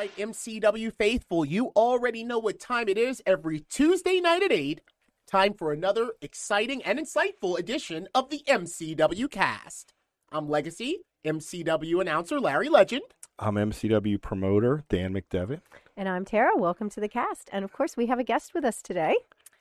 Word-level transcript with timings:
right, 0.00 0.16
MCW 0.16 0.94
faithful, 0.94 1.44
you 1.44 1.66
already 1.76 2.24
know 2.24 2.38
what 2.38 2.58
time 2.58 2.88
it 2.88 2.96
is 2.96 3.20
every 3.26 3.60
Tuesday 3.60 4.18
night 4.18 4.42
at 4.42 4.50
8. 4.50 4.80
Time 5.26 5.52
for 5.52 5.74
another 5.74 6.12
exciting 6.22 6.82
and 6.84 6.98
insightful 6.98 7.58
edition 7.58 8.08
of 8.14 8.30
the 8.30 8.42
MCW 8.48 9.30
cast. 9.30 9.92
I'm 10.32 10.48
Legacy, 10.48 11.00
MCW 11.26 12.00
announcer 12.00 12.40
Larry 12.40 12.70
Legend. 12.70 13.02
I'm 13.38 13.56
MCW 13.56 14.22
promoter 14.22 14.84
Dan 14.88 15.12
McDevitt. 15.12 15.60
And 15.98 16.08
I'm 16.08 16.24
Tara. 16.24 16.56
Welcome 16.56 16.88
to 16.90 17.00
the 17.00 17.08
cast. 17.08 17.50
And 17.52 17.62
of 17.62 17.74
course, 17.74 17.94
we 17.94 18.06
have 18.06 18.18
a 18.18 18.24
guest 18.24 18.54
with 18.54 18.64
us 18.64 18.80
today. 18.80 19.16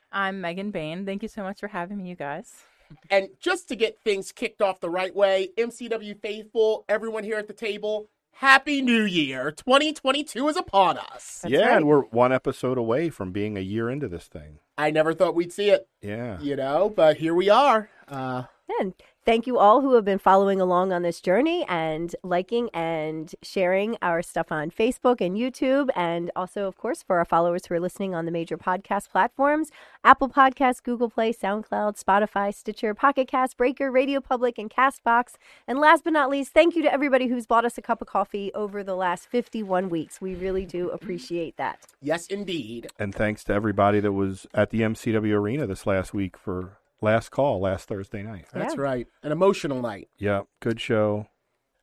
I'm 0.10 0.40
Megan 0.40 0.72
Bain. 0.72 1.06
Thank 1.06 1.22
you 1.22 1.28
so 1.28 1.44
much 1.44 1.60
for 1.60 1.68
having 1.68 1.98
me, 1.98 2.08
you 2.08 2.16
guys. 2.16 2.64
And 3.10 3.28
just 3.42 3.68
to 3.68 3.76
get 3.76 4.00
things 4.06 4.32
kicked 4.32 4.62
off 4.62 4.80
the 4.80 4.90
right 4.90 5.14
way, 5.14 5.50
MCW 5.58 6.18
faithful, 6.22 6.86
everyone 6.88 7.26
here 7.26 7.38
at 7.38 7.48
the 7.48 7.54
table, 7.54 8.08
Happy 8.40 8.82
New 8.82 9.04
Year. 9.04 9.52
2022 9.52 10.48
is 10.48 10.56
upon 10.56 10.98
us. 10.98 11.40
That's 11.44 11.52
yeah, 11.52 11.60
right. 11.68 11.76
and 11.76 11.86
we're 11.86 12.04
one 12.04 12.32
episode 12.32 12.78
away 12.78 13.10
from 13.10 13.34
being 13.34 13.58
a 13.58 13.60
year 13.60 13.90
into 13.90 14.08
this 14.08 14.28
thing. 14.28 14.60
I 14.78 14.92
never 14.92 15.14
thought 15.14 15.36
we'd 15.36 15.52
see 15.52 15.72
it, 15.72 15.90
Yeah. 16.02 16.40
you 16.40 16.56
know, 16.56 16.90
but 16.90 17.18
here 17.18 17.34
we 17.36 17.50
are. 17.50 17.90
Uh, 18.08 18.44
And 18.80 18.94
thank 19.30 19.46
you 19.46 19.60
all 19.60 19.82
who 19.82 19.94
have 19.94 20.04
been 20.04 20.18
following 20.18 20.60
along 20.60 20.92
on 20.92 21.04
this 21.04 21.22
journey 21.22 21.64
and 21.70 22.16
liking 22.24 22.68
and 22.74 23.36
sharing 23.44 23.96
our 24.02 24.24
stuff 24.24 24.52
on 24.52 24.72
Facebook 24.72 25.22
and 25.22 25.38
YouTube. 25.38 25.90
And 25.96 26.32
also, 26.36 26.66
of 26.66 26.80
course, 26.80 27.04
for 27.04 27.20
our 27.20 27.26
followers 27.26 27.68
who 27.68 27.76
are 27.76 27.80
listening 27.80 28.16
on 28.16 28.26
the 28.26 28.32
major 28.32 28.58
podcast 28.58 29.12
platforms 29.12 29.70
Apple 30.04 30.30
Podcasts, 30.30 30.82
Google 30.82 31.12
Play, 31.12 31.32
SoundCloud, 31.32 32.04
Spotify, 32.04 32.52
Stitcher, 32.52 32.96
Pocket 32.96 33.28
Cast, 33.28 33.56
Breaker, 33.56 33.92
Radio 33.92 34.20
Public, 34.20 34.58
and 34.58 34.68
Castbox. 34.68 35.34
And 35.68 35.78
last 35.78 36.06
but 36.06 36.14
not 36.14 36.32
least, 36.32 36.52
thank 36.52 36.76
you 36.76 36.82
to 36.82 36.92
everybody 36.92 37.28
who's 37.28 37.46
bought 37.46 37.66
us 37.66 37.78
a 37.78 37.84
cup 37.84 38.02
of 38.02 38.08
coffee 38.08 38.52
over 38.56 38.84
the 38.84 38.96
last 38.96 39.30
51 39.30 39.90
weeks. 39.90 40.20
We 40.20 40.34
really 40.34 40.66
do 40.66 40.90
appreciate 40.90 41.56
that. 41.58 41.86
yes, 42.02 42.26
indeed. 42.26 42.88
And 42.98 43.14
thanks 43.14 43.44
to 43.44 43.54
everybody 43.54 44.00
that 44.00 44.14
was 44.14 44.48
at 44.56 44.72
the 44.72 44.82
MCW 44.82 45.34
arena 45.34 45.68
this 45.68 45.86
last 45.86 46.16
week 46.16 46.36
for 46.36 46.79
last 47.02 47.30
call 47.30 47.60
last 47.60 47.88
Thursday 47.88 48.24
night. 48.24 48.46
That's 48.54 48.76
Yeah. 48.76 48.82
right. 48.82 49.08
An 49.24 49.32
emotional 49.32 49.82
night. 49.82 50.10
Yeah, 50.18 50.42
good 50.60 50.80
show. 50.80 51.28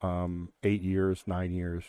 Um, 0.03 0.53
eight 0.63 0.83
years, 0.83 1.25
nine 1.27 1.53
years. 1.53 1.85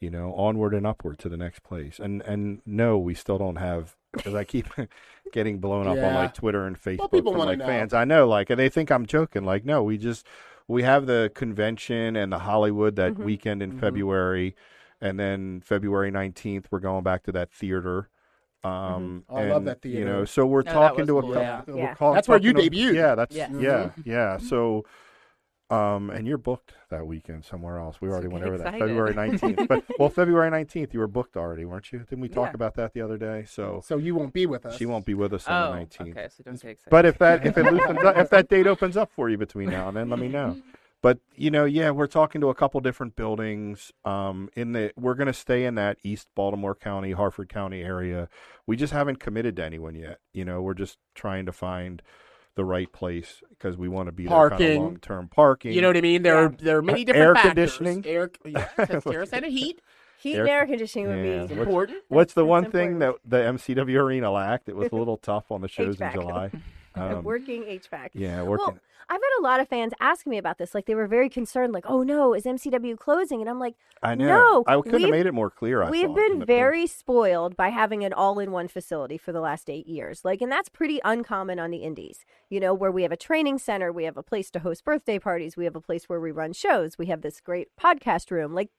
You 0.00 0.10
know, 0.10 0.34
onward 0.34 0.74
and 0.74 0.84
upward 0.84 1.18
to 1.20 1.28
the 1.28 1.36
next 1.36 1.62
place. 1.62 2.00
And 2.00 2.22
and 2.22 2.60
no, 2.66 2.98
we 2.98 3.14
still 3.14 3.38
don't 3.38 3.56
have 3.56 3.96
because 4.12 4.34
I 4.34 4.42
keep 4.44 4.66
getting 5.32 5.58
blown 5.60 5.86
up 5.86 5.92
on 5.92 5.96
Yeah. 5.98 6.18
like 6.18 6.34
Twitter 6.34 6.66
and 6.66 6.76
Facebook 6.80 7.12
people 7.12 7.32
from 7.32 7.42
like 7.46 7.58
know. 7.58 7.66
fans. 7.66 7.94
I 7.94 8.04
know, 8.04 8.26
like, 8.28 8.50
and 8.50 8.58
they 8.58 8.68
think 8.68 8.90
I'm 8.90 9.06
joking. 9.06 9.44
Like, 9.44 9.64
no, 9.64 9.82
we 9.84 9.98
just 9.98 10.26
we 10.66 10.82
have 10.82 11.06
the 11.06 11.30
convention 11.34 12.16
and 12.16 12.32
the 12.32 12.40
Hollywood 12.40 12.96
that 12.96 13.14
Mhm. 13.14 13.24
weekend 13.24 13.62
in 13.62 13.72
Mhm. 13.74 13.80
February, 13.80 14.56
and 15.00 15.20
then 15.20 15.60
February 15.60 16.10
nineteenth 16.10 16.66
we're 16.72 16.80
going 16.80 17.04
back 17.04 17.22
to 17.24 17.32
that 17.32 17.52
theater. 17.52 18.08
Um, 18.64 19.24
Oh, 19.28 19.36
I 19.36 19.48
love 19.48 19.66
and, 19.66 19.66
that 19.68 19.84
You 19.84 20.04
know, 20.04 20.24
so 20.24 20.46
we're 20.46 20.62
No, 20.62 20.72
talking 20.72 21.06
to 21.06 21.18
a 21.18 21.22
cool, 21.22 21.34
couple. 21.34 21.76
yeah. 21.76 21.88
we're 21.90 21.94
call- 21.96 22.14
That's 22.14 22.28
where 22.28 22.38
you 22.38 22.52
talking 22.52 22.70
debuted. 22.70 22.94
Yeah, 22.94 23.14
that's 23.16 23.34
Yes. 23.34 23.50
yeah, 23.58 23.90
yeah. 24.04 24.36
So, 24.38 24.84
um, 25.70 26.10
and 26.10 26.26
you're 26.28 26.38
booked 26.38 26.74
that 26.90 27.06
weekend 27.06 27.44
somewhere 27.44 27.78
else. 27.78 28.00
We 28.00 28.08
already 28.08 28.28
get 28.28 28.32
went 28.34 28.44
over 28.44 28.58
that. 28.58 28.74
February 28.78 29.14
nineteenth, 29.14 29.66
but 29.68 29.84
well, 29.98 30.10
February 30.10 30.50
nineteenth, 30.50 30.92
you 30.94 31.00
were 31.00 31.06
booked 31.08 31.36
already, 31.36 31.64
weren't 31.64 31.90
you? 31.92 32.00
Didn't 32.00 32.20
we 32.20 32.28
talk 32.28 32.48
Yeah. 32.50 32.54
about 32.56 32.74
that 32.74 32.92
the 32.92 33.00
other 33.00 33.16
day? 33.16 33.44
So 33.48 33.80
So 33.84 33.96
you 33.96 34.14
won't 34.14 34.32
be 34.34 34.44
with 34.46 34.66
us. 34.66 34.76
she 34.76 34.84
won't 34.86 35.06
be 35.06 35.14
with 35.14 35.32
us 35.32 35.48
on 35.48 35.62
Oh, 35.62 35.70
the 35.70 35.76
nineteenth. 35.78 36.16
okay. 36.16 36.28
So 36.28 36.42
don't 36.44 36.60
get 36.60 36.70
excited. 36.72 36.90
But 36.90 37.04
if 37.06 37.18
that 37.18 37.46
if 37.46 37.56
it 37.58 37.64
loosens 37.72 37.98
up, 38.04 38.16
if 38.18 38.28
that 38.30 38.48
date 38.48 38.66
opens 38.66 38.96
up 38.98 39.10
for 39.10 39.28
you 39.30 39.38
between 39.38 39.70
now 39.70 39.88
and 39.88 39.96
then, 39.96 40.08
let 40.10 40.18
me 40.20 40.28
know. 40.28 40.56
But 41.02 41.18
you 41.34 41.50
know, 41.50 41.64
yeah, 41.64 41.90
we're 41.90 42.06
talking 42.06 42.40
to 42.40 42.48
a 42.48 42.54
couple 42.54 42.80
different 42.80 43.16
buildings. 43.16 43.90
Um, 44.04 44.48
in 44.54 44.72
the 44.72 44.92
we're 44.96 45.14
going 45.16 45.26
to 45.26 45.32
stay 45.32 45.64
in 45.64 45.74
that 45.74 45.98
East 46.04 46.28
Baltimore 46.36 46.74
County, 46.76 47.12
Harford 47.12 47.48
County 47.48 47.82
area. 47.82 48.28
We 48.66 48.76
just 48.76 48.92
haven't 48.92 49.16
committed 49.16 49.56
to 49.56 49.64
anyone 49.64 49.94
yet. 49.96 50.20
You 50.32 50.44
know, 50.44 50.62
we're 50.62 50.74
just 50.74 50.98
trying 51.14 51.44
to 51.46 51.52
find 51.52 52.00
the 52.54 52.64
right 52.64 52.92
place 52.92 53.42
because 53.50 53.76
we 53.76 53.88
want 53.88 54.06
to 54.06 54.12
be 54.12 54.26
there 54.26 54.36
kind 54.36 54.50
Parking. 54.50 54.76
of 54.76 54.82
long 54.82 54.96
term 54.98 55.26
parking. 55.28 55.72
You 55.72 55.80
know 55.80 55.88
what 55.88 55.96
I 55.96 56.02
mean? 56.02 56.22
There 56.22 56.36
are 56.36 56.48
there 56.50 56.78
are 56.78 56.82
many 56.82 57.04
different 57.04 57.26
Air 57.26 57.34
factors. 57.34 57.76
conditioning. 57.76 58.06
Air, 58.06 58.30
yeah, 58.44 59.24
said 59.24 59.44
heat. 59.44 59.80
Heat 60.18 60.36
Air- 60.36 60.42
and 60.42 60.50
air 60.50 60.66
conditioning 60.66 61.08
would 61.08 61.16
Yeah. 61.16 61.22
be 61.22 61.38
What's- 61.40 61.52
important. 61.52 61.98
What's 62.06 62.34
the 62.34 62.42
That's 62.42 62.48
one 62.48 62.70
thing 62.70 63.00
that 63.00 63.06
important. 63.16 63.30
the 63.68 63.74
MCW 63.74 63.98
arena 64.00 64.30
lacked? 64.30 64.68
It 64.68 64.76
was 64.76 64.92
a 64.92 64.94
little 64.94 65.16
tough 65.16 65.50
on 65.50 65.62
the 65.62 65.68
shows 65.76 66.00
in. 66.00 66.12
July. 66.12 66.52
Um, 66.94 67.22
working 67.22 67.62
HVAC. 67.62 68.10
yeah, 68.14 68.42
working. 68.42 68.66
Well, 68.66 68.78
I've 69.08 69.20
had 69.20 69.40
a 69.40 69.42
lot 69.42 69.60
of 69.60 69.68
fans 69.68 69.92
asking 70.00 70.30
me 70.30 70.38
about 70.38 70.58
this. 70.58 70.74
Like 70.74 70.86
they 70.86 70.94
were 70.94 71.06
very 71.06 71.28
concerned, 71.28 71.72
like, 71.72 71.84
"Oh 71.88 72.02
no, 72.02 72.34
is 72.34 72.44
MCW 72.44 72.96
closing?" 72.98 73.40
And 73.40 73.50
I'm 73.50 73.58
like, 73.58 73.74
I 74.02 74.14
know. 74.14 74.26
no, 74.26 74.64
I 74.66 74.80
couldn't 74.80 75.00
have 75.02 75.10
made 75.10 75.26
it 75.26 75.34
more 75.34 75.50
clear. 75.50 75.82
I 75.82 75.90
"We've 75.90 76.14
been 76.14 76.44
very 76.44 76.86
spoiled 76.86 77.56
by 77.56 77.68
having 77.68 78.04
an 78.04 78.12
all-in-one 78.12 78.68
facility 78.68 79.18
for 79.18 79.32
the 79.32 79.40
last 79.40 79.68
eight 79.68 79.86
years. 79.86 80.24
Like, 80.24 80.40
and 80.40 80.50
that's 80.50 80.68
pretty 80.68 81.00
uncommon 81.04 81.58
on 81.58 81.70
the 81.70 81.78
Indies. 81.78 82.24
You 82.48 82.60
know, 82.60 82.72
where 82.74 82.90
we 82.90 83.02
have 83.02 83.12
a 83.12 83.16
training 83.16 83.58
center, 83.58 83.92
we 83.92 84.04
have 84.04 84.16
a 84.16 84.22
place 84.22 84.50
to 84.52 84.60
host 84.60 84.84
birthday 84.84 85.18
parties, 85.18 85.56
we 85.56 85.64
have 85.64 85.76
a 85.76 85.80
place 85.80 86.08
where 86.08 86.20
we 86.20 86.30
run 86.30 86.52
shows, 86.52 86.98
we 86.98 87.06
have 87.06 87.22
this 87.22 87.40
great 87.40 87.68
podcast 87.80 88.30
room. 88.30 88.54
Like, 88.54 88.70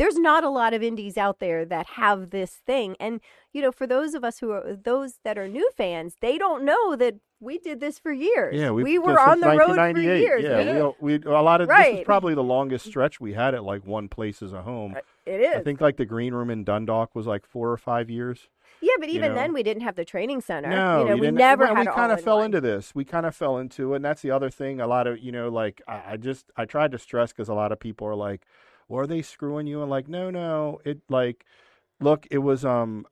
there's 0.00 0.16
not 0.16 0.44
a 0.44 0.48
lot 0.48 0.72
of 0.72 0.82
indies 0.82 1.18
out 1.18 1.40
there 1.40 1.66
that 1.66 1.86
have 1.86 2.30
this 2.30 2.52
thing. 2.66 2.96
And 2.98 3.20
you 3.52 3.60
know, 3.60 3.70
for 3.70 3.86
those 3.86 4.14
of 4.14 4.24
us 4.24 4.38
who 4.38 4.50
are 4.50 4.74
those 4.74 5.18
that 5.24 5.36
are 5.36 5.46
new 5.46 5.70
fans, 5.76 6.16
they 6.20 6.38
don't 6.38 6.64
know 6.64 6.96
that 6.96 7.16
we 7.38 7.58
did 7.58 7.80
this 7.80 7.98
for 7.98 8.10
years. 8.10 8.56
Yeah, 8.56 8.70
we 8.70 8.98
were 8.98 9.20
on 9.20 9.40
the 9.40 9.48
road 9.48 9.58
for 9.58 9.76
1998. 9.76 10.20
years. 10.20 10.42
Yeah, 10.42 10.90
We- 11.00 11.18
we, 11.18 11.18
we 11.18 11.30
a 11.30 11.42
lot 11.42 11.60
of 11.60 11.68
this 11.68 11.98
is 11.98 12.04
probably 12.04 12.34
the 12.34 12.42
longest 12.42 12.86
stretch 12.86 13.20
we 13.20 13.34
had 13.34 13.54
at 13.54 13.62
like 13.62 13.84
one 13.86 14.08
place 14.08 14.40
as 14.42 14.54
a 14.54 14.62
home. 14.62 14.94
Uh, 14.96 15.00
it 15.26 15.40
is. 15.42 15.56
I 15.56 15.62
think 15.62 15.82
like 15.82 15.98
the 15.98 16.06
green 16.06 16.32
room 16.32 16.48
in 16.48 16.64
Dundalk 16.64 17.14
was 17.14 17.26
like 17.26 17.44
four 17.44 17.70
or 17.70 17.76
five 17.76 18.08
years. 18.08 18.48
Yeah, 18.80 18.94
but 18.98 19.10
you 19.10 19.16
even 19.16 19.32
know. 19.32 19.34
then 19.34 19.52
we 19.52 19.62
didn't 19.62 19.82
have 19.82 19.96
the 19.96 20.06
training 20.06 20.40
center. 20.40 20.70
No, 20.70 21.00
you 21.02 21.08
know, 21.10 21.14
you 21.16 21.20
we 21.20 21.30
never 21.30 21.64
well, 21.66 21.74
we 21.74 21.86
kind 21.86 22.12
of 22.12 22.22
fell 22.22 22.36
one. 22.38 22.46
into 22.46 22.62
this. 22.62 22.94
We 22.94 23.04
kind 23.04 23.26
of 23.26 23.36
fell 23.36 23.58
into 23.58 23.92
it, 23.92 23.96
and 23.96 24.04
that's 24.04 24.22
the 24.22 24.30
other 24.30 24.48
thing. 24.48 24.80
A 24.80 24.86
lot 24.86 25.06
of 25.06 25.18
you 25.18 25.30
know, 25.30 25.50
like 25.50 25.82
I, 25.86 26.12
I 26.12 26.16
just 26.16 26.46
I 26.56 26.64
tried 26.64 26.92
to 26.92 26.98
stress 26.98 27.32
because 27.32 27.50
a 27.50 27.54
lot 27.54 27.72
of 27.72 27.78
people 27.78 28.06
are 28.06 28.14
like, 28.14 28.46
"Well, 28.90 29.00
are 29.00 29.06
they 29.06 29.22
screwing 29.22 29.66
you?" 29.66 29.80
And 29.82 29.90
like, 29.90 30.08
no, 30.08 30.30
no, 30.30 30.80
it 30.84 31.00
like. 31.08 31.44
Look, 32.02 32.26
it 32.30 32.38
was 32.38 32.64
um 32.64 33.04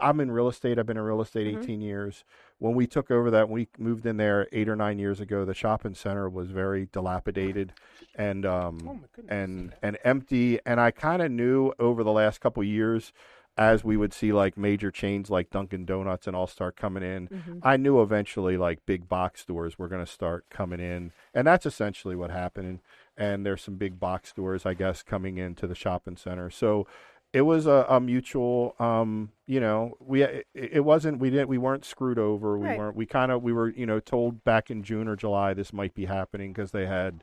I'm 0.00 0.20
in 0.20 0.30
real 0.30 0.46
estate. 0.46 0.78
I've 0.78 0.86
been 0.86 0.96
in 0.96 1.02
real 1.02 1.20
estate 1.20 1.48
Mhm. 1.52 1.62
18 1.62 1.80
years. 1.80 2.24
When 2.58 2.76
we 2.76 2.86
took 2.86 3.10
over 3.10 3.28
that, 3.32 3.48
we 3.48 3.66
moved 3.76 4.06
in 4.06 4.18
there 4.18 4.46
8 4.52 4.68
or 4.68 4.76
9 4.76 5.00
years 5.00 5.18
ago. 5.20 5.44
The 5.44 5.52
shopping 5.52 5.94
center 5.94 6.28
was 6.28 6.52
very 6.52 6.86
dilapidated 6.92 7.72
and 8.14 8.46
um 8.46 8.78
Oh 8.88 9.00
goodness. 9.12 9.32
and 9.32 9.74
and 9.82 9.98
empty 10.04 10.60
and 10.64 10.78
I 10.80 10.92
kind 10.92 11.22
of 11.22 11.32
knew 11.32 11.72
over 11.80 12.04
the 12.04 12.12
last 12.12 12.40
couple 12.40 12.62
years 12.62 13.12
as 13.58 13.82
we 13.82 13.96
would 13.96 14.12
see 14.12 14.32
like 14.32 14.56
major 14.56 14.90
chains 14.92 15.28
like 15.28 15.50
Dunkin 15.50 15.84
Donuts 15.84 16.28
and 16.28 16.36
all 16.36 16.46
start 16.46 16.76
coming 16.76 17.02
in 17.02 17.28
Mhm. 17.28 17.58
I 17.64 17.76
knew 17.76 18.00
eventually 18.00 18.56
like 18.56 18.86
big 18.86 19.08
box 19.08 19.40
stores 19.40 19.76
were 19.76 19.88
going 19.88 20.04
to 20.04 20.10
start 20.12 20.44
coming 20.50 20.78
in, 20.78 21.10
and 21.34 21.46
that's 21.48 21.66
essentially 21.66 22.14
what 22.14 22.30
happened. 22.30 22.68
And, 22.68 22.78
and 23.16 23.44
there's 23.46 23.62
some 23.62 23.76
big 23.76 23.98
box 23.98 24.30
stores, 24.30 24.66
I 24.66 24.74
guess, 24.74 25.02
coming 25.02 25.38
into 25.38 25.66
the 25.66 25.74
shopping 25.74 26.16
center. 26.16 26.50
So 26.50 26.86
it 27.32 27.42
was 27.42 27.66
a, 27.66 27.84
a 27.88 28.00
mutual, 28.00 28.74
um, 28.78 29.30
you 29.46 29.60
know, 29.60 29.94
we 30.00 30.22
it, 30.22 30.46
it 30.54 30.84
wasn't 30.84 31.18
we 31.18 31.30
didn't 31.30 31.48
we 31.48 31.58
weren't 31.58 31.84
screwed 31.84 32.18
over. 32.18 32.58
We 32.58 32.68
Right. 32.68 32.78
weren't 32.78 32.96
we 32.96 33.06
kind 33.06 33.30
of 33.32 33.42
we 33.42 33.52
were 33.52 33.70
you 33.70 33.86
know 33.86 34.00
told 34.00 34.44
back 34.44 34.70
in 34.70 34.82
June 34.82 35.08
or 35.08 35.16
July 35.16 35.52
this 35.54 35.72
might 35.72 35.94
be 35.94 36.06
happening 36.06 36.52
because 36.52 36.70
they 36.70 36.86
had 36.86 37.22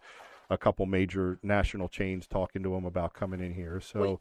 a 0.50 0.58
couple 0.58 0.86
major 0.86 1.40
national 1.42 1.88
chains 1.90 2.28
talking 2.28 2.62
to 2.64 2.70
them 2.70 2.86
about 2.86 3.14
coming 3.14 3.40
in 3.42 3.54
here. 3.54 3.80
So. 3.80 4.02
Wait. 4.02 4.18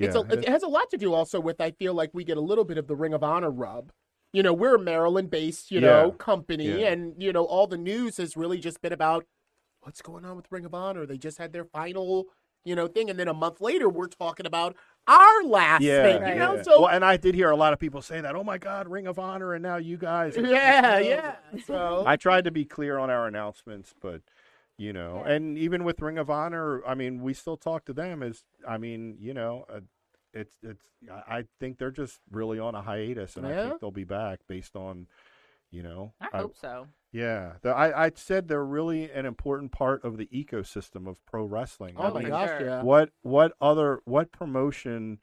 Yeah, 0.00 0.08
It's 0.08 0.16
a, 0.16 0.20
it 0.40 0.48
has 0.48 0.64
a 0.64 0.68
lot 0.68 0.90
to 0.90 0.96
do 0.96 1.14
also 1.14 1.38
with 1.38 1.60
I 1.60 1.70
feel 1.70 1.94
like 1.94 2.10
we 2.12 2.24
get 2.24 2.36
a 2.36 2.40
little 2.40 2.64
bit 2.64 2.78
of 2.78 2.88
the 2.88 2.96
Ring 2.96 3.14
of 3.14 3.22
Honor 3.22 3.50
rub. 3.52 3.92
You 4.32 4.42
know, 4.42 4.52
we're 4.52 4.74
a 4.74 4.78
Maryland 4.80 5.30
based, 5.30 5.70
you 5.70 5.80
know, 5.80 6.06
Yeah. 6.06 6.16
company 6.18 6.80
Yeah. 6.80 6.88
and 6.88 7.14
you 7.22 7.32
know, 7.32 7.44
all 7.44 7.68
the 7.68 7.78
news 7.78 8.16
has 8.16 8.36
really 8.36 8.58
just 8.58 8.82
been 8.82 8.92
about 8.92 9.24
what's 9.84 10.02
going 10.02 10.24
on 10.24 10.36
with 10.36 10.50
Ring 10.50 10.64
of 10.64 10.74
Honor. 10.74 11.06
They 11.06 11.18
just 11.18 11.38
had 11.38 11.52
their 11.52 11.64
final, 11.64 12.26
you 12.64 12.74
know, 12.74 12.86
thing 12.86 13.10
and 13.10 13.18
then 13.18 13.28
a 13.28 13.34
month 13.34 13.60
later 13.60 13.88
we're 13.88 14.06
talking 14.08 14.46
about 14.46 14.76
our 15.06 15.44
last 15.44 15.82
yeah, 15.82 16.02
thing, 16.02 16.22
Right. 16.22 16.32
you 16.34 16.38
know? 16.38 16.54
yeah. 16.54 16.62
So 16.62 16.80
well, 16.82 16.90
and 16.90 17.04
I 17.04 17.16
did 17.18 17.34
hear 17.34 17.50
a 17.50 17.56
lot 17.56 17.72
of 17.72 17.78
people 17.78 18.00
say 18.02 18.20
that. 18.22 18.34
Oh 18.34 18.42
my 18.44 18.58
God, 18.58 18.88
Ring 18.88 19.06
of 19.06 19.18
Honor, 19.18 19.52
and 19.54 19.62
now 19.62 19.76
you 19.76 19.96
guys. 19.98 20.34
yeah, 20.38 20.98
yeah. 20.98 21.36
So 21.66 22.02
I 22.06 22.16
tried 22.16 22.44
to 22.44 22.50
be 22.50 22.64
clear 22.64 22.98
on 22.98 23.10
our 23.10 23.26
announcements, 23.26 23.94
but 24.00 24.22
you 24.78 24.92
know, 24.92 25.22
Yeah. 25.24 25.32
and 25.34 25.58
even 25.58 25.84
with 25.84 26.00
Ring 26.00 26.18
of 26.18 26.30
Honor, 26.30 26.84
I 26.86 26.94
mean, 26.94 27.22
we 27.22 27.34
still 27.34 27.56
talk 27.56 27.84
to 27.84 27.92
them. 27.92 28.22
As 28.22 28.44
I 28.66 28.78
mean, 28.78 29.16
you 29.20 29.34
know, 29.34 29.66
uh, 29.68 29.80
it's 30.32 30.56
it's. 30.62 30.86
I 31.10 31.38
I 31.38 31.44
think 31.60 31.78
they're 31.78 31.90
just 31.90 32.20
really 32.30 32.58
on 32.58 32.74
a 32.74 32.80
hiatus, 32.82 33.36
and 33.36 33.46
I 33.46 33.68
think 33.68 33.80
they'll 33.80 33.90
be 33.92 34.04
back 34.04 34.40
based 34.48 34.74
on, 34.74 35.06
you 35.70 35.82
know, 35.82 36.14
I 36.20 36.38
hope 36.38 36.56
so. 36.56 36.88
Yeah. 37.14 37.54
The, 37.62 37.70
I 37.70 38.06
I 38.06 38.12
said 38.14 38.48
they're 38.48 38.64
really 38.64 39.10
an 39.10 39.26
important 39.26 39.72
part 39.72 40.04
of 40.04 40.18
the 40.18 40.26
ecosystem 40.26 41.08
of 41.08 41.24
pro 41.26 41.44
wrestling. 41.44 41.96
Oh 41.98 42.02
I 42.02 42.10
Oh 42.10 42.12
my 42.12 42.20
mean, 42.20 42.28
gosh, 42.30 42.52
yeah. 42.60 42.82
what 42.82 43.10
what 43.22 43.52
other 43.60 44.00
what 44.04 44.32
promotion 44.32 45.20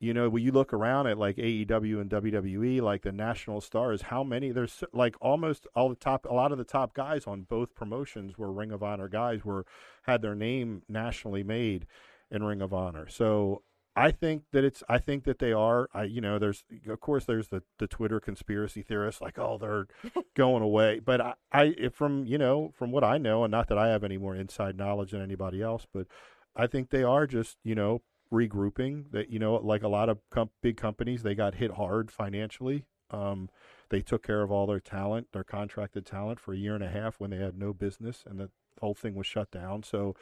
you 0.00 0.14
know 0.14 0.28
when 0.30 0.42
you 0.42 0.52
look 0.52 0.72
around 0.72 1.06
at 1.08 1.18
like 1.18 1.36
AEW 1.36 2.00
and 2.00 2.10
WWE 2.10 2.80
like 2.82 3.02
the 3.02 3.12
national 3.12 3.60
stars 3.60 4.02
how 4.02 4.24
many 4.24 4.50
there's 4.52 4.84
like 4.92 5.16
almost 5.20 5.66
all 5.74 5.88
the 5.90 5.94
top 5.96 6.26
a 6.28 6.34
lot 6.34 6.52
of 6.52 6.58
the 6.58 6.64
top 6.64 6.94
guys 6.94 7.26
on 7.26 7.42
both 7.42 7.74
promotions 7.74 8.38
were 8.38 8.52
Ring 8.52 8.72
of 8.72 8.82
Honor 8.82 9.08
guys 9.08 9.44
were 9.44 9.66
had 10.02 10.22
their 10.22 10.34
name 10.34 10.82
nationally 10.88 11.42
made 11.44 11.86
in 12.30 12.44
Ring 12.44 12.62
of 12.62 12.74
Honor 12.74 13.08
so 13.08 13.62
I 13.96 14.10
think 14.10 14.42
that 14.52 14.62
it's. 14.62 14.82
I 14.90 14.98
think 14.98 15.24
that 15.24 15.38
they 15.38 15.52
are. 15.52 15.88
I, 15.94 16.04
you 16.04 16.20
know, 16.20 16.38
there's 16.38 16.64
of 16.86 17.00
course 17.00 17.24
there's 17.24 17.48
the 17.48 17.62
the 17.78 17.86
Twitter 17.86 18.20
conspiracy 18.20 18.82
theorists 18.82 19.22
like, 19.22 19.38
oh, 19.38 19.56
they're 19.58 19.86
going 20.34 20.62
away. 20.62 21.00
But 21.00 21.22
I, 21.22 21.34
I, 21.50 21.88
from 21.90 22.26
you 22.26 22.36
know, 22.36 22.72
from 22.76 22.92
what 22.92 23.02
I 23.02 23.16
know, 23.16 23.42
and 23.42 23.50
not 23.50 23.68
that 23.68 23.78
I 23.78 23.88
have 23.88 24.04
any 24.04 24.18
more 24.18 24.36
inside 24.36 24.76
knowledge 24.76 25.12
than 25.12 25.22
anybody 25.22 25.62
else, 25.62 25.86
but 25.92 26.06
I 26.54 26.66
think 26.66 26.90
they 26.90 27.02
are 27.04 27.26
just 27.26 27.56
you 27.64 27.74
know 27.74 28.02
regrouping. 28.30 29.10
That 29.12 29.30
you 29.30 29.38
know, 29.38 29.54
like 29.54 29.82
a 29.82 29.88
lot 29.88 30.10
of 30.10 30.18
com- 30.30 30.50
big 30.62 30.76
companies, 30.76 31.22
they 31.22 31.34
got 31.34 31.54
hit 31.54 31.72
hard 31.72 32.10
financially. 32.10 32.84
Um, 33.10 33.48
they 33.88 34.02
took 34.02 34.22
care 34.22 34.42
of 34.42 34.50
all 34.50 34.66
their 34.66 34.80
talent, 34.80 35.28
their 35.32 35.44
contracted 35.44 36.04
talent, 36.04 36.38
for 36.38 36.52
a 36.52 36.58
year 36.58 36.74
and 36.74 36.84
a 36.84 36.90
half 36.90 37.18
when 37.18 37.30
they 37.30 37.38
had 37.38 37.56
no 37.58 37.72
business, 37.72 38.24
and 38.28 38.38
the 38.38 38.50
whole 38.78 38.94
thing 38.94 39.14
was 39.14 39.26
shut 39.26 39.50
down. 39.50 39.82
So. 39.82 40.14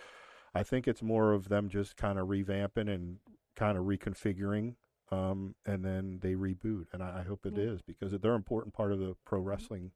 I 0.57 0.63
think 0.63 0.87
it's 0.87 1.03
more 1.03 1.33
of 1.33 1.49
them 1.49 1.69
just 1.69 1.97
kind 1.97 2.17
of 2.17 2.29
revamping 2.29 2.89
and 2.89 3.19
kind 3.57 3.79
of 3.79 3.85
reconfiguring 3.85 4.75
um, 5.11 5.55
and 5.67 5.85
then 5.85 6.19
they 6.23 6.33
reboot 6.35 6.87
and 6.93 7.03
I, 7.03 7.21
I 7.21 7.23
hope 7.23 7.47
it 7.47 7.57
is 7.59 7.81
because 7.83 8.13
they're 8.13 8.33
an 8.33 8.37
important 8.37 8.75
part 8.75 8.93
of 8.93 8.99
the 8.99 9.15
pro 9.25 9.41
wrestling 9.41 9.93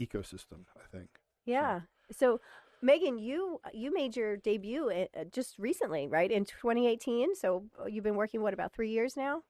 ecosystem 0.00 0.64
i 0.76 0.86
think 0.96 1.08
Yeah. 1.44 1.80
So, 2.12 2.40
Megan, 2.82 3.18
you 3.18 3.60
you 3.72 3.92
made 3.92 4.14
your 4.16 4.36
debut 4.36 4.90
uh, 4.90 5.24
just 5.32 5.58
recently, 5.58 6.06
right? 6.06 6.30
In 6.30 6.44
2018. 6.44 7.34
So 7.34 7.64
uh, 7.80 7.86
you've 7.86 8.04
been 8.04 8.16
working 8.16 8.42
what 8.42 8.52
about 8.52 8.72
three 8.74 8.90
years 8.90 9.16
now? 9.16 9.42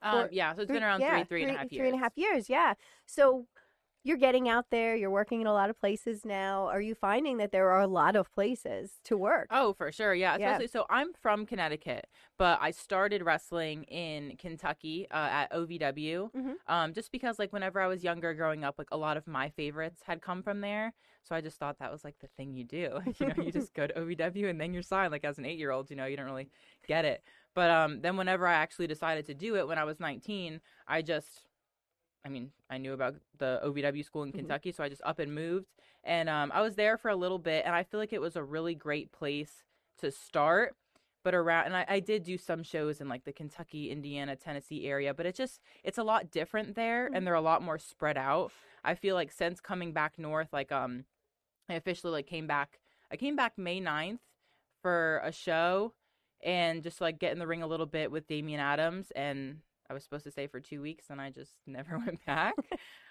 Um, 0.00 0.16
Or 0.18 0.28
yeah, 0.32 0.54
so 0.54 0.62
it's 0.62 0.68
Three- 0.68 0.76
been 0.76 0.84
around 0.84 1.00
yeah, 1.00 1.16
three, 1.16 1.24
three 1.24 1.42
and 1.42 1.50
a 1.54 1.58
half 1.58 1.70
years. 1.72 1.80
Three 1.80 1.88
and 1.88 1.96
a 1.96 2.02
half 2.02 2.16
years, 2.16 2.48
yeah. 2.48 2.74
So 3.04 3.46
you're 4.04 4.16
getting 4.16 4.48
out 4.48 4.66
there. 4.70 4.96
You're 4.96 5.10
working 5.10 5.40
in 5.40 5.46
a 5.46 5.52
lot 5.52 5.70
of 5.70 5.78
places 5.78 6.24
now. 6.24 6.66
Are 6.66 6.80
you 6.80 6.94
finding 6.94 7.36
that 7.38 7.52
there 7.52 7.70
are 7.70 7.80
a 7.80 7.86
lot 7.86 8.16
of 8.16 8.32
places 8.32 9.00
to 9.04 9.16
work? 9.16 9.48
Oh, 9.50 9.72
for 9.74 9.90
sure. 9.92 10.14
Yeah. 10.14 10.36
Yeah. 10.38 10.52
Especially, 10.52 10.68
so 10.68 10.86
I'm 10.88 11.12
from 11.12 11.44
Connecticut, 11.46 12.06
but 12.38 12.58
I 12.62 12.70
started 12.70 13.22
wrestling 13.22 13.84
in 13.84 14.36
Kentucky 14.36 15.06
uh, 15.10 15.14
at 15.16 15.52
OVW. 15.52 16.30
Mhm. 16.32 16.54
Um, 16.66 16.92
just 16.94 17.12
because, 17.12 17.38
like, 17.38 17.52
whenever 17.52 17.80
I 17.80 17.86
was 17.86 18.04
younger, 18.04 18.32
growing 18.34 18.64
up, 18.64 18.76
like, 18.78 18.88
a 18.92 18.96
lot 18.96 19.16
of 19.16 19.26
my 19.26 19.50
favorites 19.50 20.02
had 20.04 20.22
come 20.22 20.42
from 20.42 20.60
there. 20.60 20.94
So 21.24 21.34
I 21.34 21.42
just 21.42 21.58
thought 21.58 21.78
that 21.80 21.92
was 21.92 22.04
like 22.04 22.18
the 22.20 22.28
thing 22.28 22.54
you 22.54 22.64
do. 22.64 23.00
you 23.20 23.26
know, 23.26 23.42
you 23.42 23.52
just 23.52 23.74
go 23.74 23.86
to 23.86 23.92
OVW 23.94 24.48
and 24.48 24.60
then 24.60 24.72
you're 24.72 24.82
signed. 24.82 25.12
Like, 25.12 25.24
as 25.24 25.38
an 25.38 25.44
eight 25.44 25.58
year 25.58 25.70
old, 25.72 25.90
you 25.90 25.96
know, 25.96 26.06
you 26.06 26.16
don't 26.16 26.26
really 26.26 26.48
get 26.86 27.04
it. 27.04 27.22
But 27.54 27.70
um, 27.70 28.00
then 28.00 28.16
whenever 28.16 28.46
I 28.46 28.54
actually 28.54 28.86
decided 28.86 29.26
to 29.26 29.34
do 29.34 29.56
it 29.56 29.66
when 29.66 29.78
I 29.78 29.84
was 29.84 29.98
19, 30.00 30.60
I 30.86 31.02
just 31.02 31.47
I 32.24 32.28
mean, 32.28 32.52
I 32.68 32.78
knew 32.78 32.92
about 32.92 33.14
the 33.38 33.60
OVW 33.64 34.02
school 34.02 34.22
in 34.22 34.30
Mhm. 34.32 34.36
Kentucky, 34.36 34.72
so 34.72 34.84
I 34.84 34.88
just 34.88 35.02
up 35.04 35.18
and 35.18 35.34
moved. 35.34 35.66
And 36.04 36.28
um, 36.28 36.50
I 36.52 36.60
was 36.60 36.76
there 36.76 36.96
for 36.96 37.10
a 37.10 37.16
little 37.16 37.38
bit, 37.38 37.64
and 37.64 37.74
I 37.74 37.82
feel 37.82 38.00
like 38.00 38.12
it 38.12 38.20
was 38.20 38.36
a 38.36 38.42
really 38.42 38.74
great 38.74 39.12
place 39.12 39.64
to 39.98 40.10
start. 40.10 40.76
But 41.24 41.34
around, 41.34 41.66
and 41.66 41.76
I, 41.76 41.84
I 41.88 42.00
did 42.00 42.22
do 42.22 42.38
some 42.38 42.62
shows 42.62 43.00
in 43.00 43.08
like 43.08 43.24
the 43.24 43.32
Kentucky, 43.32 43.90
Indiana, 43.90 44.36
Tennessee 44.36 44.86
area, 44.86 45.12
but 45.12 45.26
it's 45.26 45.36
just, 45.36 45.60
it's 45.82 45.98
a 45.98 46.04
lot 46.04 46.30
different 46.30 46.74
there, 46.76 47.10
and 47.12 47.26
they're 47.26 47.34
a 47.34 47.40
lot 47.40 47.60
more 47.60 47.78
spread 47.78 48.16
out. 48.16 48.52
I 48.84 48.94
feel 48.94 49.14
like 49.14 49.32
since 49.32 49.60
coming 49.60 49.92
back 49.92 50.18
north, 50.18 50.52
like, 50.52 50.70
um, 50.70 51.04
I 51.68 51.74
officially 51.74 52.12
like 52.12 52.26
came 52.26 52.46
back, 52.46 52.78
I 53.10 53.16
came 53.16 53.36
back 53.36 53.58
May 53.58 53.80
9th 53.80 54.20
for 54.80 55.20
a 55.24 55.32
show 55.32 55.92
and 56.42 56.82
just 56.82 57.00
like 57.00 57.18
get 57.18 57.32
in 57.32 57.40
the 57.40 57.46
ring 57.46 57.62
a 57.62 57.66
little 57.66 57.86
bit 57.86 58.10
with 58.10 58.28
Damian 58.28 58.60
Adams 58.60 59.10
and 59.10 59.58
I 59.90 59.94
was 59.94 60.04
supposed 60.04 60.24
to 60.24 60.30
stay 60.30 60.46
for 60.46 60.60
two 60.60 60.82
weeks 60.82 61.06
and 61.10 61.20
I 61.20 61.30
just 61.30 61.52
never 61.66 61.98
went 61.98 62.24
back. 62.26 62.54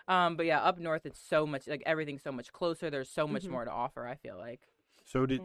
um, 0.07 0.35
but 0.35 0.45
yeah, 0.45 0.61
up 0.61 0.79
north 0.79 1.05
it's 1.05 1.19
so 1.19 1.45
much 1.45 1.67
like 1.67 1.83
everything's 1.85 2.23
so 2.23 2.31
much 2.31 2.51
closer. 2.53 2.89
There's 2.89 3.09
so 3.09 3.27
much 3.27 3.43
Mhm. 3.43 3.49
more 3.51 3.65
to 3.65 3.71
offer. 3.71 4.07
I 4.07 4.15
feel 4.15 4.37
like. 4.37 4.61
so 5.05 5.25
did 5.25 5.41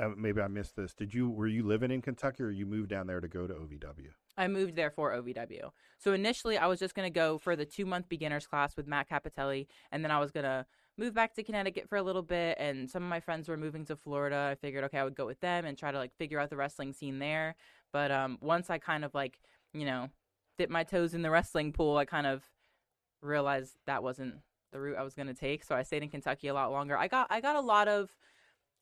uh, 0.00 0.08
maybe 0.16 0.40
i 0.40 0.48
missed 0.48 0.74
this 0.74 0.94
did 0.94 1.12
you 1.12 1.28
were 1.28 1.46
you 1.46 1.62
living 1.62 1.90
in 1.90 2.00
kentucky 2.00 2.42
or 2.42 2.50
you 2.50 2.64
moved 2.64 2.88
down 2.88 3.06
there 3.06 3.20
to 3.20 3.28
go 3.28 3.46
to 3.46 3.52
ovw 3.52 4.08
I 4.38 4.48
moved 4.48 4.76
there 4.76 4.90
for 4.90 5.12
OVW. 5.12 5.70
So 5.98 6.14
initially, 6.14 6.56
I 6.56 6.66
was 6.66 6.78
just 6.80 6.94
going 6.94 7.04
to 7.04 7.14
go 7.14 7.36
for 7.36 7.54
the 7.54 7.66
two 7.66 7.84
month 7.84 8.08
beginners 8.08 8.46
class 8.46 8.74
with 8.78 8.86
Matt 8.86 9.06
Cappotelli, 9.10 9.66
and 9.90 10.02
then 10.02 10.10
I 10.10 10.18
was 10.20 10.30
going 10.30 10.44
to 10.44 10.64
move 10.96 11.12
back 11.12 11.34
to 11.34 11.42
Connecticut 11.42 11.86
for 11.86 11.96
a 11.98 12.02
little 12.02 12.22
bit. 12.22 12.56
And 12.58 12.90
some 12.90 13.02
of 13.02 13.10
my 13.10 13.20
friends 13.20 13.46
were 13.46 13.58
moving 13.58 13.84
to 13.84 13.94
Florida. 13.94 14.48
I 14.50 14.54
figured, 14.54 14.84
okay, 14.84 14.96
I 14.96 15.04
would 15.04 15.14
go 15.14 15.26
with 15.26 15.40
them 15.40 15.66
and 15.66 15.76
try 15.76 15.92
to 15.92 15.98
like 15.98 16.14
figure 16.16 16.40
out 16.40 16.48
the 16.48 16.56
wrestling 16.56 16.94
scene 16.94 17.18
there. 17.18 17.56
But 17.92 18.10
um, 18.10 18.38
once 18.40 18.70
I 18.70 18.78
kind 18.78 19.04
of 19.04 19.12
like, 19.14 19.38
you 19.74 19.84
know, 19.84 20.08
dip 20.58 20.70
my 20.70 20.84
toes 20.84 21.14
in 21.14 21.22
the 21.22 21.30
wrestling 21.30 21.72
pool, 21.72 21.96
I 21.96 22.04
kind 22.04 22.26
of 22.26 22.42
realized 23.20 23.74
that 23.86 24.02
wasn't 24.02 24.36
the 24.72 24.80
route 24.80 24.96
I 24.98 25.02
was 25.02 25.14
going 25.14 25.28
to 25.28 25.34
take. 25.34 25.64
So 25.64 25.74
I 25.74 25.82
stayed 25.82 26.02
in 26.02 26.08
Kentucky 26.08 26.48
a 26.48 26.54
lot 26.54 26.72
longer. 26.72 26.96
I 26.96 27.08
got 27.08 27.26
I 27.30 27.40
got 27.40 27.56
a 27.56 27.60
lot 27.60 27.88
of, 27.88 28.10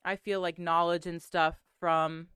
I 0.05 0.15
feel 0.15 0.41
like 0.41 0.57
knowledge 0.59 1.05
and 1.05 1.21
stuff 1.21 1.57
from 1.79 2.27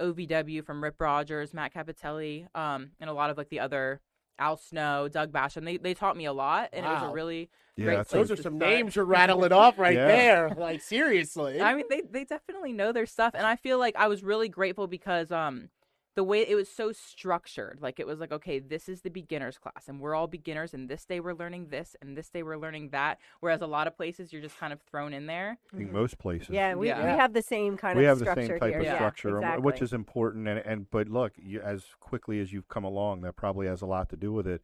OVW 0.00 0.64
from 0.64 0.82
Rip 0.82 1.00
Rogers, 1.00 1.52
Matt 1.52 1.74
Cappotelli, 1.74 2.46
um, 2.54 2.90
and 3.00 3.10
a 3.10 3.12
lot 3.12 3.30
of 3.30 3.36
like 3.36 3.48
the 3.48 3.60
other 3.60 4.00
Al 4.38 4.56
Snow, 4.56 5.08
Doug 5.08 5.32
Basham. 5.32 5.64
They 5.64 5.76
they 5.76 5.94
taught 5.94 6.16
me 6.16 6.24
a 6.26 6.32
lot, 6.32 6.70
and 6.72 6.86
it 6.86 6.88
was 6.88 7.02
a 7.02 7.12
really 7.12 7.50
yeah 7.76 7.84
Great 7.86 7.96
that's 7.96 8.10
Those 8.12 8.30
are 8.30 8.36
to 8.36 8.42
some 8.42 8.56
start. 8.56 8.70
names 8.70 8.94
you're 8.96 9.04
rattling 9.04 9.52
off 9.52 9.78
right 9.78 9.96
Yeah. 9.96 10.06
there. 10.06 10.54
Like 10.56 10.80
seriously. 10.80 11.60
I 11.60 11.74
mean, 11.74 11.86
they 11.90 12.02
they 12.08 12.24
definitely 12.24 12.72
know 12.72 12.92
their 12.92 13.06
stuff, 13.06 13.34
and 13.34 13.44
I 13.46 13.56
feel 13.56 13.78
like 13.78 13.96
I 13.96 14.06
was 14.06 14.22
really 14.22 14.48
grateful 14.48 14.86
because 14.86 15.32
um, 15.32 15.70
the 16.18 16.24
way 16.24 16.40
it 16.40 16.56
was 16.56 16.68
so 16.68 16.90
structured, 16.90 17.78
like 17.80 18.00
it 18.00 18.06
was 18.06 18.18
like, 18.18 18.32
okay, 18.32 18.58
this 18.58 18.88
is 18.88 19.02
the 19.02 19.08
beginners 19.08 19.56
class, 19.56 19.86
and 19.86 20.00
we're 20.00 20.16
all 20.16 20.26
beginners, 20.26 20.74
and 20.74 20.88
this 20.88 21.04
day 21.04 21.20
we're 21.20 21.32
learning 21.32 21.68
this, 21.68 21.94
and 22.02 22.16
this 22.16 22.28
day 22.28 22.42
we're 22.42 22.58
learning 22.58 22.88
that. 22.88 23.20
Whereas 23.38 23.62
a 23.62 23.68
lot 23.68 23.86
of 23.86 23.96
places 23.96 24.32
you're 24.32 24.42
just 24.42 24.58
kind 24.58 24.72
of 24.72 24.80
thrown 24.80 25.12
in 25.14 25.26
there. 25.26 25.58
I 25.72 25.76
think 25.76 25.92
most 25.92 26.18
places 26.18 26.48
Yeah, 26.48 26.74
we, 26.74 26.88
Yeah. 26.88 27.04
we 27.12 27.16
have 27.16 27.34
the 27.34 27.40
same 27.40 27.76
kind 27.76 27.96
we 27.96 28.04
of 28.04 28.08
have 28.08 28.18
the 28.18 28.24
structure 28.24 28.46
same 28.48 28.58
type 28.58 28.70
here. 28.70 28.80
of 28.80 28.84
yeah, 28.84 28.96
structure, 28.96 29.38
um, 29.38 29.44
exactly. 29.44 29.62
which 29.62 29.80
is 29.80 29.92
important. 29.92 30.48
And, 30.48 30.58
and 30.58 30.90
but 30.90 31.08
look, 31.08 31.34
you, 31.36 31.60
as 31.60 31.84
quickly 32.00 32.40
as 32.40 32.52
you've 32.52 32.66
come 32.66 32.82
along, 32.82 33.20
that 33.20 33.36
probably 33.36 33.68
has 33.68 33.80
a 33.80 33.86
lot 33.86 34.08
to 34.08 34.16
do 34.16 34.32
with 34.32 34.48
it. 34.48 34.60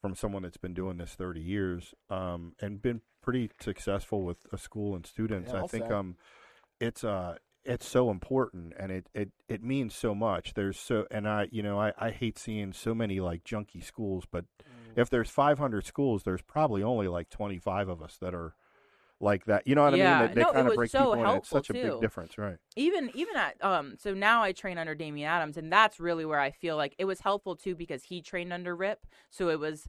From 0.00 0.14
someone 0.14 0.44
that's 0.44 0.56
been 0.56 0.74
doing 0.74 0.96
this 0.96 1.14
thirty 1.14 1.40
years 1.42 1.92
um, 2.08 2.54
and 2.60 2.80
been 2.80 3.02
pretty 3.20 3.50
successful 3.60 4.22
with 4.22 4.46
a 4.50 4.56
school 4.56 4.94
and 4.94 5.04
students, 5.04 5.50
Yeah, 5.52 5.62
I 5.62 5.66
think 5.66 5.90
um, 5.90 6.16
it's 6.80 7.02
uh 7.02 7.36
it's 7.66 7.88
so 7.88 8.10
important 8.10 8.74
and 8.78 8.92
it, 8.92 9.08
it 9.14 9.30
it 9.48 9.62
means 9.62 9.94
so 9.94 10.14
much. 10.14 10.54
There's 10.54 10.78
so 10.78 11.06
and 11.10 11.28
I 11.28 11.48
you 11.50 11.62
know 11.62 11.80
I, 11.80 11.92
I 11.98 12.10
hate 12.10 12.38
seeing 12.38 12.72
so 12.72 12.94
many 12.94 13.20
like 13.20 13.44
junky 13.44 13.82
schools, 13.84 14.24
but 14.30 14.44
Mm. 14.68 15.00
if 15.00 15.10
there's 15.10 15.30
500 15.30 15.84
schools, 15.86 16.22
there's 16.24 16.42
probably 16.42 16.82
only 16.82 17.08
like 17.08 17.28
25 17.30 17.88
of 17.88 18.02
us 18.02 18.16
that 18.20 18.34
are 18.34 18.54
like 19.20 19.44
that. 19.46 19.66
You 19.66 19.74
know 19.74 19.84
what 19.84 19.94
I 19.94 19.96
mean? 19.96 20.18
They, 20.18 20.28
they 20.28 20.44
No, 20.44 20.52
kind 20.52 20.66
of 20.68 20.74
break 20.74 20.90
so 20.90 21.12
people 21.12 21.24
in. 21.24 21.30
It's 21.30 21.48
such 21.48 21.70
a 21.70 21.74
big 21.74 22.00
difference, 22.00 22.38
right? 22.38 22.58
even 22.76 23.10
even 23.14 23.36
at 23.36 23.62
um 23.64 23.96
so 23.98 24.12
now 24.14 24.42
I 24.42 24.52
train 24.52 24.78
under 24.78 24.94
Damian 24.94 25.28
Adams 25.28 25.56
and 25.56 25.72
that's 25.72 25.98
really 25.98 26.24
where 26.24 26.40
I 26.40 26.50
feel 26.50 26.76
like 26.76 26.94
it 26.98 27.06
was 27.06 27.20
helpful 27.20 27.56
too 27.56 27.74
because 27.74 28.04
he 28.04 28.20
trained 28.20 28.52
under 28.52 28.76
Rip 28.76 29.06
so 29.30 29.48
it 29.48 29.58
was 29.58 29.88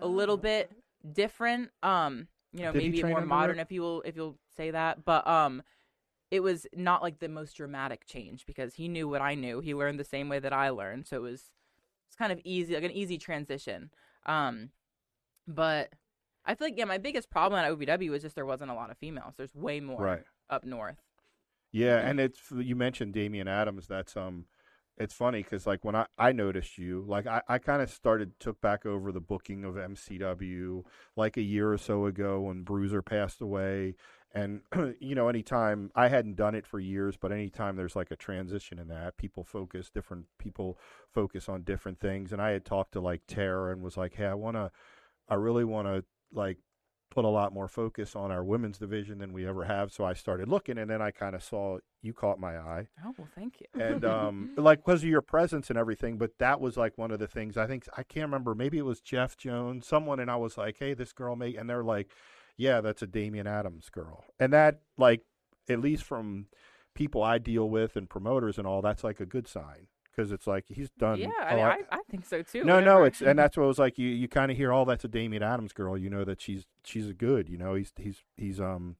a 0.00 0.06
little 0.06 0.36
bit 0.36 0.70
different 1.12 1.70
um 1.82 2.28
you 2.52 2.62
know 2.62 2.72
Did 2.72 2.78
maybe 2.78 3.02
more 3.04 3.20
modern 3.22 3.58
Rip? 3.58 3.60
if 3.60 3.72
you 3.72 3.82
will 3.82 4.02
if 4.02 4.16
you'll 4.16 4.38
say 4.56 4.70
that 4.72 5.04
but 5.04 5.26
um 5.26 5.62
it 6.34 6.42
was 6.42 6.66
not 6.74 7.02
like 7.02 7.20
the 7.20 7.28
most 7.28 7.56
dramatic 7.56 8.06
change 8.06 8.44
because 8.46 8.74
he 8.74 8.88
knew 8.88 9.08
what 9.08 9.22
I 9.22 9.34
knew 9.36 9.60
he 9.60 9.74
learned 9.74 10.00
the 10.00 10.04
same 10.04 10.28
way 10.28 10.40
that 10.40 10.52
I 10.52 10.70
learned 10.70 11.06
so 11.06 11.16
it 11.16 11.22
was 11.22 11.52
it's 12.08 12.16
kind 12.16 12.32
of 12.32 12.40
easy 12.44 12.74
like 12.74 12.84
an 12.84 12.90
easy 12.90 13.18
transition 13.18 13.90
um 14.26 14.70
but 15.46 15.90
I 16.44 16.54
feel 16.54 16.68
like 16.68 16.78
yeah 16.78 16.86
my 16.86 16.98
biggest 16.98 17.30
problem 17.30 17.60
at 17.60 17.70
OVW 17.70 18.10
was 18.10 18.22
just 18.22 18.34
there 18.34 18.46
wasn't 18.46 18.70
a 18.70 18.74
lot 18.74 18.90
of 18.90 18.98
females 18.98 19.34
there's 19.36 19.54
way 19.54 19.80
more 19.80 20.02
Right. 20.02 20.24
up 20.50 20.64
north 20.64 20.98
Yeah, 21.72 21.98
and 21.98 22.20
it's 22.20 22.40
you 22.52 22.76
mentioned 22.76 23.14
Damian 23.14 23.48
Adams. 23.48 23.86
That's 23.88 24.16
um, 24.16 24.46
it's 24.96 25.14
funny 25.14 25.42
because 25.42 25.66
like 25.66 25.84
when 25.84 25.96
I 25.96 26.06
I 26.18 26.32
noticed 26.32 26.78
you, 26.78 27.04
like 27.06 27.26
I 27.26 27.42
I 27.48 27.58
kind 27.58 27.82
of 27.82 27.90
started 27.90 28.38
took 28.38 28.60
back 28.60 28.86
over 28.86 29.10
the 29.10 29.20
booking 29.20 29.64
of 29.64 29.76
MCW 29.76 30.84
like 31.16 31.36
a 31.36 31.42
year 31.42 31.72
or 31.72 31.78
so 31.78 32.06
ago 32.06 32.42
when 32.42 32.62
Bruiser 32.62 33.02
passed 33.02 33.40
away, 33.40 33.96
and 34.34 34.60
you 35.00 35.14
know 35.14 35.28
anytime 35.28 35.90
I 35.94 36.08
hadn't 36.08 36.36
done 36.36 36.54
it 36.54 36.66
for 36.66 36.80
years, 36.80 37.16
but 37.16 37.32
anytime 37.32 37.76
there's 37.76 37.96
like 37.96 38.10
a 38.10 38.16
transition 38.16 38.78
in 38.78 38.88
that, 38.88 39.16
people 39.16 39.44
focus 39.44 39.90
different 39.90 40.26
people 40.38 40.78
focus 41.12 41.48
on 41.48 41.62
different 41.62 42.00
things, 42.00 42.32
and 42.32 42.42
I 42.42 42.50
had 42.50 42.64
talked 42.64 42.92
to 42.92 43.00
like 43.00 43.22
Tara 43.26 43.72
and 43.72 43.82
was 43.82 43.96
like, 43.96 44.14
hey, 44.14 44.26
I 44.26 44.34
want 44.34 44.56
to, 44.56 44.70
I 45.28 45.34
really 45.34 45.64
want 45.64 45.86
to 45.86 46.04
like 46.32 46.58
put 47.10 47.24
a 47.24 47.28
lot 47.28 47.52
more 47.52 47.68
focus 47.68 48.16
on 48.16 48.32
our 48.32 48.42
women's 48.42 48.76
division 48.76 49.18
than 49.18 49.32
we 49.32 49.46
ever 49.46 49.64
have. 49.64 49.92
So 49.92 50.04
I 50.04 50.14
started 50.14 50.48
looking, 50.48 50.78
and 50.78 50.90
then 50.90 51.00
I 51.00 51.12
kind 51.12 51.36
of 51.36 51.42
saw 51.44 51.78
you 52.02 52.12
caught 52.12 52.40
my 52.40 52.56
eye, 52.56 52.88
oh 53.06 53.14
well 53.16 53.28
thank 53.34 53.60
you 53.60 53.80
and 53.80 54.04
um, 54.04 54.50
like 54.56 54.84
because 54.84 55.02
of 55.02 55.08
your 55.08 55.22
presence 55.22 55.70
and 55.70 55.78
everything. 55.78 56.18
But 56.18 56.32
that 56.38 56.60
was 56.60 56.76
like 56.76 56.98
one 56.98 57.12
of 57.12 57.20
the 57.20 57.28
things 57.28 57.56
I 57.56 57.68
think 57.68 57.86
I 57.96 58.02
can't 58.02 58.26
remember. 58.26 58.54
Maybe 58.54 58.78
it 58.78 58.84
was 58.84 59.00
Jeff 59.00 59.36
Jones, 59.36 59.86
someone, 59.86 60.18
and 60.18 60.30
I 60.30 60.36
was 60.36 60.58
like, 60.58 60.76
"Hey, 60.78 60.92
this 60.92 61.12
girl 61.12 61.36
may," 61.36 61.54
and 61.54 61.70
they're 61.70 61.84
like, 61.84 62.08
"Yeah, 62.56 62.80
that's 62.80 63.02
a 63.02 63.06
Damian 63.06 63.46
Adams 63.46 63.88
girl," 63.90 64.24
and 64.38 64.52
that 64.52 64.80
like 64.96 65.22
at 65.68 65.80
least 65.80 66.04
from 66.04 66.46
people 66.94 67.22
I 67.22 67.38
deal 67.38 67.68
with 67.68 67.96
and 67.96 68.08
promoters 68.08 68.58
and 68.58 68.66
all, 68.66 68.82
that's 68.82 69.02
like 69.04 69.20
a 69.20 69.26
good 69.26 69.48
sign 69.48 69.88
because 70.14 70.32
it's 70.32 70.46
like 70.46 70.64
he's 70.68 70.90
done. 70.90 71.18
Yeah, 71.18 71.30
I, 71.40 71.54
mean, 71.54 71.64
I, 71.64 71.78
I 71.90 71.98
think 72.10 72.24
so 72.24 72.42
too. 72.42 72.64
no, 72.64 72.80
no, 72.80 73.04
it's 73.04 73.20
and 73.20 73.38
that's 73.38 73.56
what 73.56 73.64
it 73.64 73.68
was 73.68 73.78
like. 73.78 73.98
You 73.98 74.08
you 74.08 74.28
kind 74.28 74.50
of 74.50 74.56
hear, 74.56 74.72
oh, 74.72 74.84
that's 74.84 75.04
a 75.04 75.08
Damian 75.08 75.42
Adams 75.42 75.72
girl. 75.72 75.98
You 75.98 76.10
know 76.10 76.24
that 76.24 76.40
she's 76.40 76.66
she's 76.84 77.08
a 77.08 77.14
good. 77.14 77.48
You 77.48 77.58
know, 77.58 77.74
he's 77.74 77.92
he's 77.96 78.22
he's 78.36 78.60
um 78.60 78.96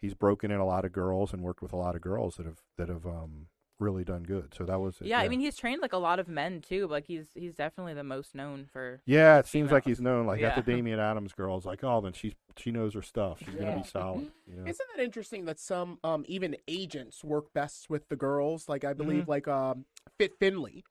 he's 0.00 0.14
broken 0.14 0.50
in 0.50 0.58
a 0.58 0.66
lot 0.66 0.84
of 0.84 0.92
girls 0.92 1.32
and 1.32 1.42
worked 1.42 1.62
with 1.62 1.72
a 1.72 1.76
lot 1.76 1.94
of 1.94 2.00
girls 2.00 2.36
that 2.36 2.46
have 2.46 2.60
that 2.76 2.88
have 2.88 3.06
um 3.06 3.46
really 3.78 4.04
done 4.04 4.22
good. 4.22 4.54
So 4.56 4.64
that 4.64 4.80
was 4.80 4.96
it. 5.00 5.06
Yeah, 5.06 5.18
I 5.18 5.28
mean, 5.28 5.40
he's 5.40 5.56
trained 5.56 5.82
like 5.82 5.92
a 5.92 5.98
lot 5.98 6.18
of 6.18 6.28
men 6.28 6.60
too. 6.60 6.86
Like 6.88 7.06
he's 7.06 7.26
he's 7.34 7.54
definitely 7.54 7.94
the 7.94 8.04
most 8.04 8.34
known 8.34 8.66
for. 8.72 9.00
Yeah, 9.06 9.38
it 9.38 9.46
seems 9.46 9.70
like 9.70 9.84
he's 9.84 10.00
known. 10.00 10.26
Like 10.26 10.42
at 10.42 10.54
the 10.54 10.70
Yeah. 10.72 10.76
Damian 10.76 10.98
Adams 11.00 11.32
girls, 11.32 11.66
like, 11.66 11.84
oh, 11.84 12.00
then 12.00 12.12
she's 12.12 12.32
she 12.56 12.70
knows 12.70 12.94
her 12.94 13.02
stuff. 13.02 13.38
She's 13.44 13.54
gonna 13.54 13.76
be 13.76 13.84
solid. 13.88 14.28
You 14.46 14.56
know? 14.56 14.70
Isn't 14.70 14.86
that 14.96 15.02
interesting 15.02 15.44
that 15.46 15.58
some 15.58 15.98
um, 16.04 16.24
even 16.26 16.56
agents 16.68 17.22
work 17.22 17.52
best 17.52 17.90
with 17.90 18.08
the 18.08 18.16
girls? 18.16 18.68
Like 18.68 18.84
I 18.84 18.92
Mm-hmm. 18.94 19.02
believe 19.02 19.28
like 19.28 19.46
um, 19.48 19.84
Fit 20.18 20.32
Finlay, 20.40 20.82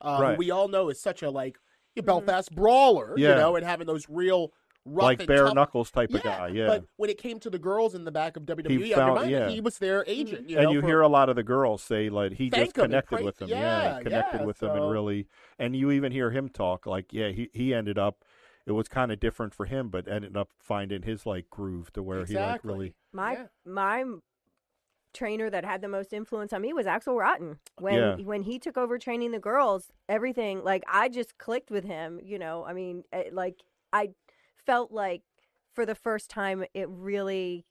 uh, 0.00 0.16
who 0.16 0.22
Right. 0.22 0.38
we 0.38 0.50
all 0.50 0.68
know 0.68 0.88
is 0.88 1.00
such 1.00 1.22
a 1.22 1.30
like 1.30 1.58
a 1.96 2.02
Belfast 2.02 2.50
brawler, 2.54 3.14
yeah. 3.18 3.30
you 3.30 3.34
know, 3.36 3.54
and 3.56 3.64
having 3.66 3.86
those 3.86 4.06
real 4.08 4.48
rough 4.48 4.52
like 4.84 5.20
and 5.20 5.28
bare 5.28 5.44
tough- 5.46 5.54
knuckles 5.54 5.90
type 5.90 6.12
of 6.12 6.22
guy. 6.22 6.48
Yeah. 6.48 6.66
But 6.66 6.84
when 6.96 7.08
it 7.08 7.18
came 7.18 7.38
to 7.40 7.50
the 7.50 7.58
girls 7.58 7.94
in 7.94 8.04
the 8.04 8.10
back 8.10 8.36
of 8.36 8.44
WWE, 8.44 8.84
He 8.86 8.92
found- 8.92 9.30
yeah. 9.30 9.48
he 9.48 9.60
was 9.60 9.78
their 9.78 10.04
agent. 10.08 10.48
You 10.50 10.56
and 10.58 10.64
know, 10.64 10.72
you 10.72 10.80
for- 10.80 10.86
hear 10.88 11.00
a 11.02 11.08
lot 11.08 11.28
of 11.28 11.36
the 11.36 11.42
girls 11.44 11.82
say 11.82 12.08
like 12.10 12.32
he 12.32 12.50
just 12.50 12.74
connected 12.74 13.16
pray- 13.16 13.24
with 13.24 13.36
them. 13.38 13.48
yeah, 13.48 14.00
connected 14.02 14.38
yeah, 14.40 14.44
with 14.44 14.58
them 14.58 14.76
and 14.76 14.90
really. 14.90 15.28
And 15.58 15.76
you 15.76 15.90
even 15.92 16.10
hear 16.12 16.30
him 16.30 16.48
talk 16.48 16.86
like, 16.86 17.12
yeah, 17.12 17.28
he 17.28 17.48
he 17.52 17.72
ended 17.72 17.98
up. 17.98 18.24
It 18.66 18.72
was 18.72 18.86
kind 18.88 19.10
of 19.10 19.18
different 19.18 19.54
for 19.54 19.66
him, 19.66 19.88
but 19.88 20.06
ended 20.08 20.36
up 20.36 20.50
finding 20.58 21.02
his 21.02 21.26
like 21.26 21.48
groove 21.50 21.92
to 21.94 22.02
where 22.02 22.24
he 22.24 22.34
like 22.34 22.64
really. 22.64 22.94
My 23.12 23.32
Yeah. 23.32 23.46
my 23.64 24.04
trainer 25.14 25.50
that 25.50 25.64
had 25.64 25.82
the 25.82 25.88
most 25.88 26.12
influence 26.12 26.52
on 26.52 26.62
me 26.62 26.72
was 26.72 26.86
Axel 26.86 27.16
Rotten. 27.16 27.58
When 27.78 27.94
Yeah. 27.94 28.16
when 28.16 28.42
he 28.42 28.58
took 28.58 28.76
over 28.78 28.98
training 28.98 29.32
the 29.32 29.38
girls, 29.38 29.92
everything 30.08 30.64
like 30.64 30.82
I 30.88 31.08
just 31.08 31.36
clicked 31.38 31.70
with 31.70 31.84
him. 31.84 32.18
You 32.22 32.38
know, 32.38 32.64
I 32.64 32.72
mean, 32.72 33.04
eh, 33.12 33.24
like 33.32 33.62
I 33.92 34.14
felt 34.66 34.92
like 34.92 35.22
for 35.74 35.86
the 35.86 35.94
first 35.94 36.30
time 36.30 36.64
it 36.74 36.88
really 36.88 37.66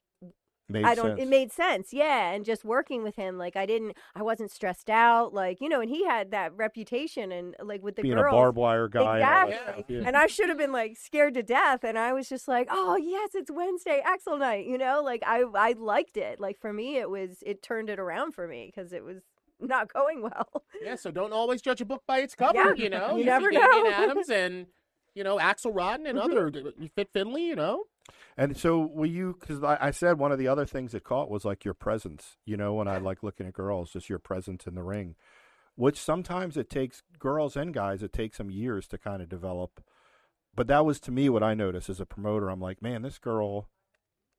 Made 0.69 0.85
I 0.85 0.95
don't. 0.95 1.07
sense. 1.07 1.19
It 1.19 1.27
made 1.27 1.51
sense, 1.51 1.89
yeah. 1.91 2.31
And 2.31 2.45
just 2.45 2.63
working 2.63 3.03
with 3.03 3.17
him, 3.17 3.37
like 3.37 3.57
I 3.57 3.65
didn't, 3.65 3.97
I 4.15 4.23
wasn't 4.23 4.51
stressed 4.51 4.89
out, 4.89 5.33
like 5.33 5.59
you 5.59 5.67
know. 5.67 5.81
And 5.81 5.89
he 5.89 6.05
had 6.05 6.31
that 6.31 6.55
reputation, 6.55 7.29
and 7.33 7.57
like 7.61 7.83
with 7.83 7.97
the 7.97 8.03
being 8.03 8.15
girls, 8.15 8.31
a 8.31 8.37
barbed 8.37 8.57
wire 8.57 8.87
guy. 8.87 9.19
and 9.19 9.49
Exactly. 9.51 9.73
stuff, 9.73 9.85
yeah. 9.89 10.03
and 10.07 10.15
I 10.15 10.27
should 10.27 10.47
have 10.47 10.57
been 10.57 10.71
like 10.71 10.95
scared 10.97 11.33
to 11.33 11.43
death, 11.43 11.83
and 11.83 11.97
I 11.99 12.13
was 12.13 12.29
just 12.29 12.47
like, 12.47 12.69
oh 12.71 12.95
yes, 12.95 13.31
it's 13.35 13.51
Wednesday, 13.51 14.01
Axel 14.05 14.37
night, 14.37 14.65
you 14.65 14.77
know. 14.77 15.01
Like 15.03 15.23
I, 15.27 15.43
I 15.53 15.73
liked 15.73 16.15
it. 16.15 16.39
Like 16.39 16.57
for 16.57 16.71
me, 16.71 16.95
it 16.99 17.09
was, 17.09 17.43
it 17.45 17.61
turned 17.61 17.89
it 17.89 17.99
around 17.99 18.31
for 18.31 18.47
me 18.47 18.71
because 18.73 18.93
it 18.93 19.03
was 19.03 19.17
not 19.59 19.91
going 19.93 20.21
well. 20.21 20.63
Yeah, 20.81 20.95
so 20.95 21.11
don't 21.11 21.33
always 21.33 21.61
judge 21.61 21.81
a 21.81 21.85
book 21.85 22.03
by 22.07 22.19
its 22.19 22.33
cover. 22.33 22.57
Yeah, 22.57 22.73
You 22.75 22.89
know, 22.89 23.17
you 23.17 23.23
see 23.23 23.25
never 23.25 23.51
Damian 23.51 23.83
know. 23.83 23.89
Adams 23.91 24.29
and 24.29 24.67
you 25.13 25.23
know 25.23 25.39
Axel 25.39 25.71
Rotten 25.73 26.05
and 26.05 26.17
Mhm. 26.17 26.23
other 26.23 26.73
Fit 26.95 27.09
Finlay. 27.13 27.41
You 27.43 27.55
know, 27.55 27.83
And 28.37 28.55
so, 28.57 28.79
will 28.79 29.05
you? 29.09 29.37
Because 29.39 29.63
I, 29.63 29.77
I 29.79 29.91
said 29.91 30.17
one 30.19 30.31
of 30.31 30.39
the 30.39 30.47
other 30.47 30.65
things 30.65 30.91
that 30.93 31.03
caught 31.03 31.29
was 31.29 31.45
like 31.45 31.63
your 31.65 31.73
presence. 31.73 32.37
You 32.45 32.57
know, 32.57 32.73
when 32.73 32.87
I 32.87 32.97
like 32.97 33.23
looking 33.23 33.45
at 33.47 33.53
girls, 33.53 33.91
just 33.91 34.09
your 34.09 34.19
presence 34.19 34.65
in 34.67 34.75
the 34.75 34.83
ring, 34.83 35.15
which 35.75 35.97
sometimes 35.99 36.57
it 36.57 36.69
takes 36.69 37.03
girls 37.19 37.55
and 37.55 37.73
guys. 37.73 38.01
It 38.03 38.13
takes 38.13 38.37
them 38.37 38.49
years 38.51 38.87
to 38.89 38.97
kind 38.97 39.21
of 39.21 39.29
develop. 39.29 39.83
But 40.55 40.67
that 40.67 40.85
was 40.85 40.99
to 41.01 41.11
me 41.11 41.29
what 41.29 41.43
I 41.43 41.53
noticed 41.53 41.89
as 41.89 41.99
a 42.01 42.05
promoter. 42.05 42.49
I'm 42.49 42.59
like, 42.59 42.81
man, 42.81 43.03
this 43.03 43.19
girl, 43.19 43.69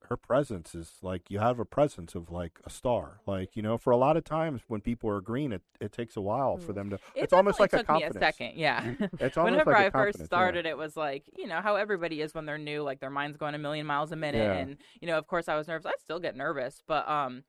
her 0.09 0.17
presence 0.17 0.75
is 0.75 0.99
like 1.03 1.31
you 1.31 1.39
have 1.39 1.59
a 1.59 1.65
presence 1.65 2.15
of 2.15 2.31
like 2.31 2.59
a 2.65 2.71
star. 2.71 3.21
Like 3.27 3.57
you 3.57 3.63
know, 3.63 3.79
for 3.79 3.91
a 3.91 3.97
lot 3.97 4.17
of 4.17 4.25
times 4.25 4.63
when 4.69 4.81
people 4.81 5.09
are 5.11 5.21
green, 5.21 5.53
it, 5.53 5.63
it 5.81 5.93
takes 5.93 6.17
a 6.17 6.21
while 6.21 6.57
for 6.57 6.73
them 6.73 6.91
to. 6.91 6.97
It 6.97 7.25
it's 7.25 7.33
almost 7.33 7.61
like 7.61 7.73
a 7.73 7.83
confidence. 7.85 8.15
me 8.15 8.19
a 8.21 8.23
second, 8.23 8.53
yeah. 8.57 8.95
It's 9.21 9.37
almost 9.37 9.53
Whenever 9.53 9.73
like 9.73 9.85
a 9.85 9.87
I 9.87 9.91
first 9.91 10.19
yeah. 10.21 10.25
started, 10.27 10.67
it 10.67 10.77
was 10.77 10.97
like 10.97 11.25
you 11.37 11.47
know 11.47 11.61
how 11.61 11.77
everybody 11.77 12.21
is 12.21 12.35
when 12.35 12.47
they're 12.47 12.59
new, 12.59 12.83
like 12.83 13.01
their 13.01 13.11
mind's 13.11 13.37
going 13.37 13.55
a 13.55 13.59
million 13.59 13.87
miles 13.87 14.13
a 14.13 14.17
minute, 14.17 14.39
Yeah. 14.39 14.53
and 14.55 14.77
you 15.01 15.07
know, 15.07 15.19
of 15.19 15.27
course, 15.27 15.49
I 15.49 15.57
was 15.57 15.69
nervous. 15.69 15.87
I 15.87 15.93
still 16.01 16.19
get 16.21 16.37
nervous, 16.37 16.83
but 16.87 17.09
um, 17.09 17.45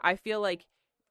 I 0.00 0.16
feel 0.16 0.40
like 0.40 0.64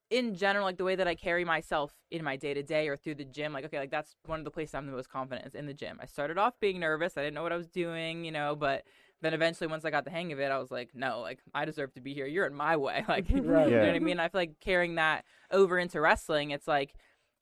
in 0.09 0.35
general, 0.35 0.63
like 0.65 0.77
the 0.77 0.85
way 0.85 0.95
that 0.95 1.07
I 1.07 1.15
carry 1.15 1.43
myself 1.43 1.91
in 2.11 2.23
my 2.23 2.37
day 2.37 2.53
to 2.53 2.63
day 2.63 2.87
or 2.87 2.95
through 2.95 3.15
the 3.15 3.25
gym, 3.25 3.51
like 3.51 3.65
okay, 3.65 3.79
like 3.79 3.91
that's 3.91 4.15
one 4.25 4.39
of 4.39 4.45
the 4.45 4.51
places 4.51 4.73
I'm 4.73 4.85
the 4.85 4.93
most 4.93 5.09
confident 5.09 5.47
is 5.47 5.53
in 5.55 5.65
the 5.65 5.73
gym. 5.73 5.99
I 6.01 6.05
started 6.05 6.37
off 6.37 6.53
being 6.61 6.79
nervous. 6.79 7.17
I 7.17 7.21
didn't 7.21 7.33
know 7.33 7.43
what 7.43 7.51
I 7.51 7.57
was 7.57 7.67
doing, 7.67 8.23
you 8.23 8.31
know, 8.31 8.55
but 8.55 8.83
then 9.21 9.33
eventually 9.33 9.67
once 9.67 9.83
I 9.85 9.89
got 9.89 10.05
the 10.05 10.11
hang 10.11 10.31
of 10.31 10.39
it, 10.39 10.51
I 10.51 10.57
was 10.59 10.69
like, 10.71 10.89
no, 10.93 11.21
like 11.21 11.39
I 11.53 11.65
deserve 11.65 11.93
to 11.93 12.01
be 12.01 12.13
here. 12.13 12.27
You're 12.27 12.45
in 12.45 12.53
my 12.53 12.77
way. 12.77 13.03
Like 13.09 13.29
you 13.29 13.41
Right. 13.41 13.67
know 13.67 13.71
Yeah. 13.71 13.85
what 13.87 13.95
I 13.95 13.99
mean? 13.99 14.19
I 14.19 14.29
feel 14.29 14.41
like 14.41 14.59
carrying 14.59 14.95
that 14.95 15.25
over 15.51 15.77
into 15.79 15.99
wrestling, 16.01 16.51
it's 16.51 16.67
like 16.67 16.93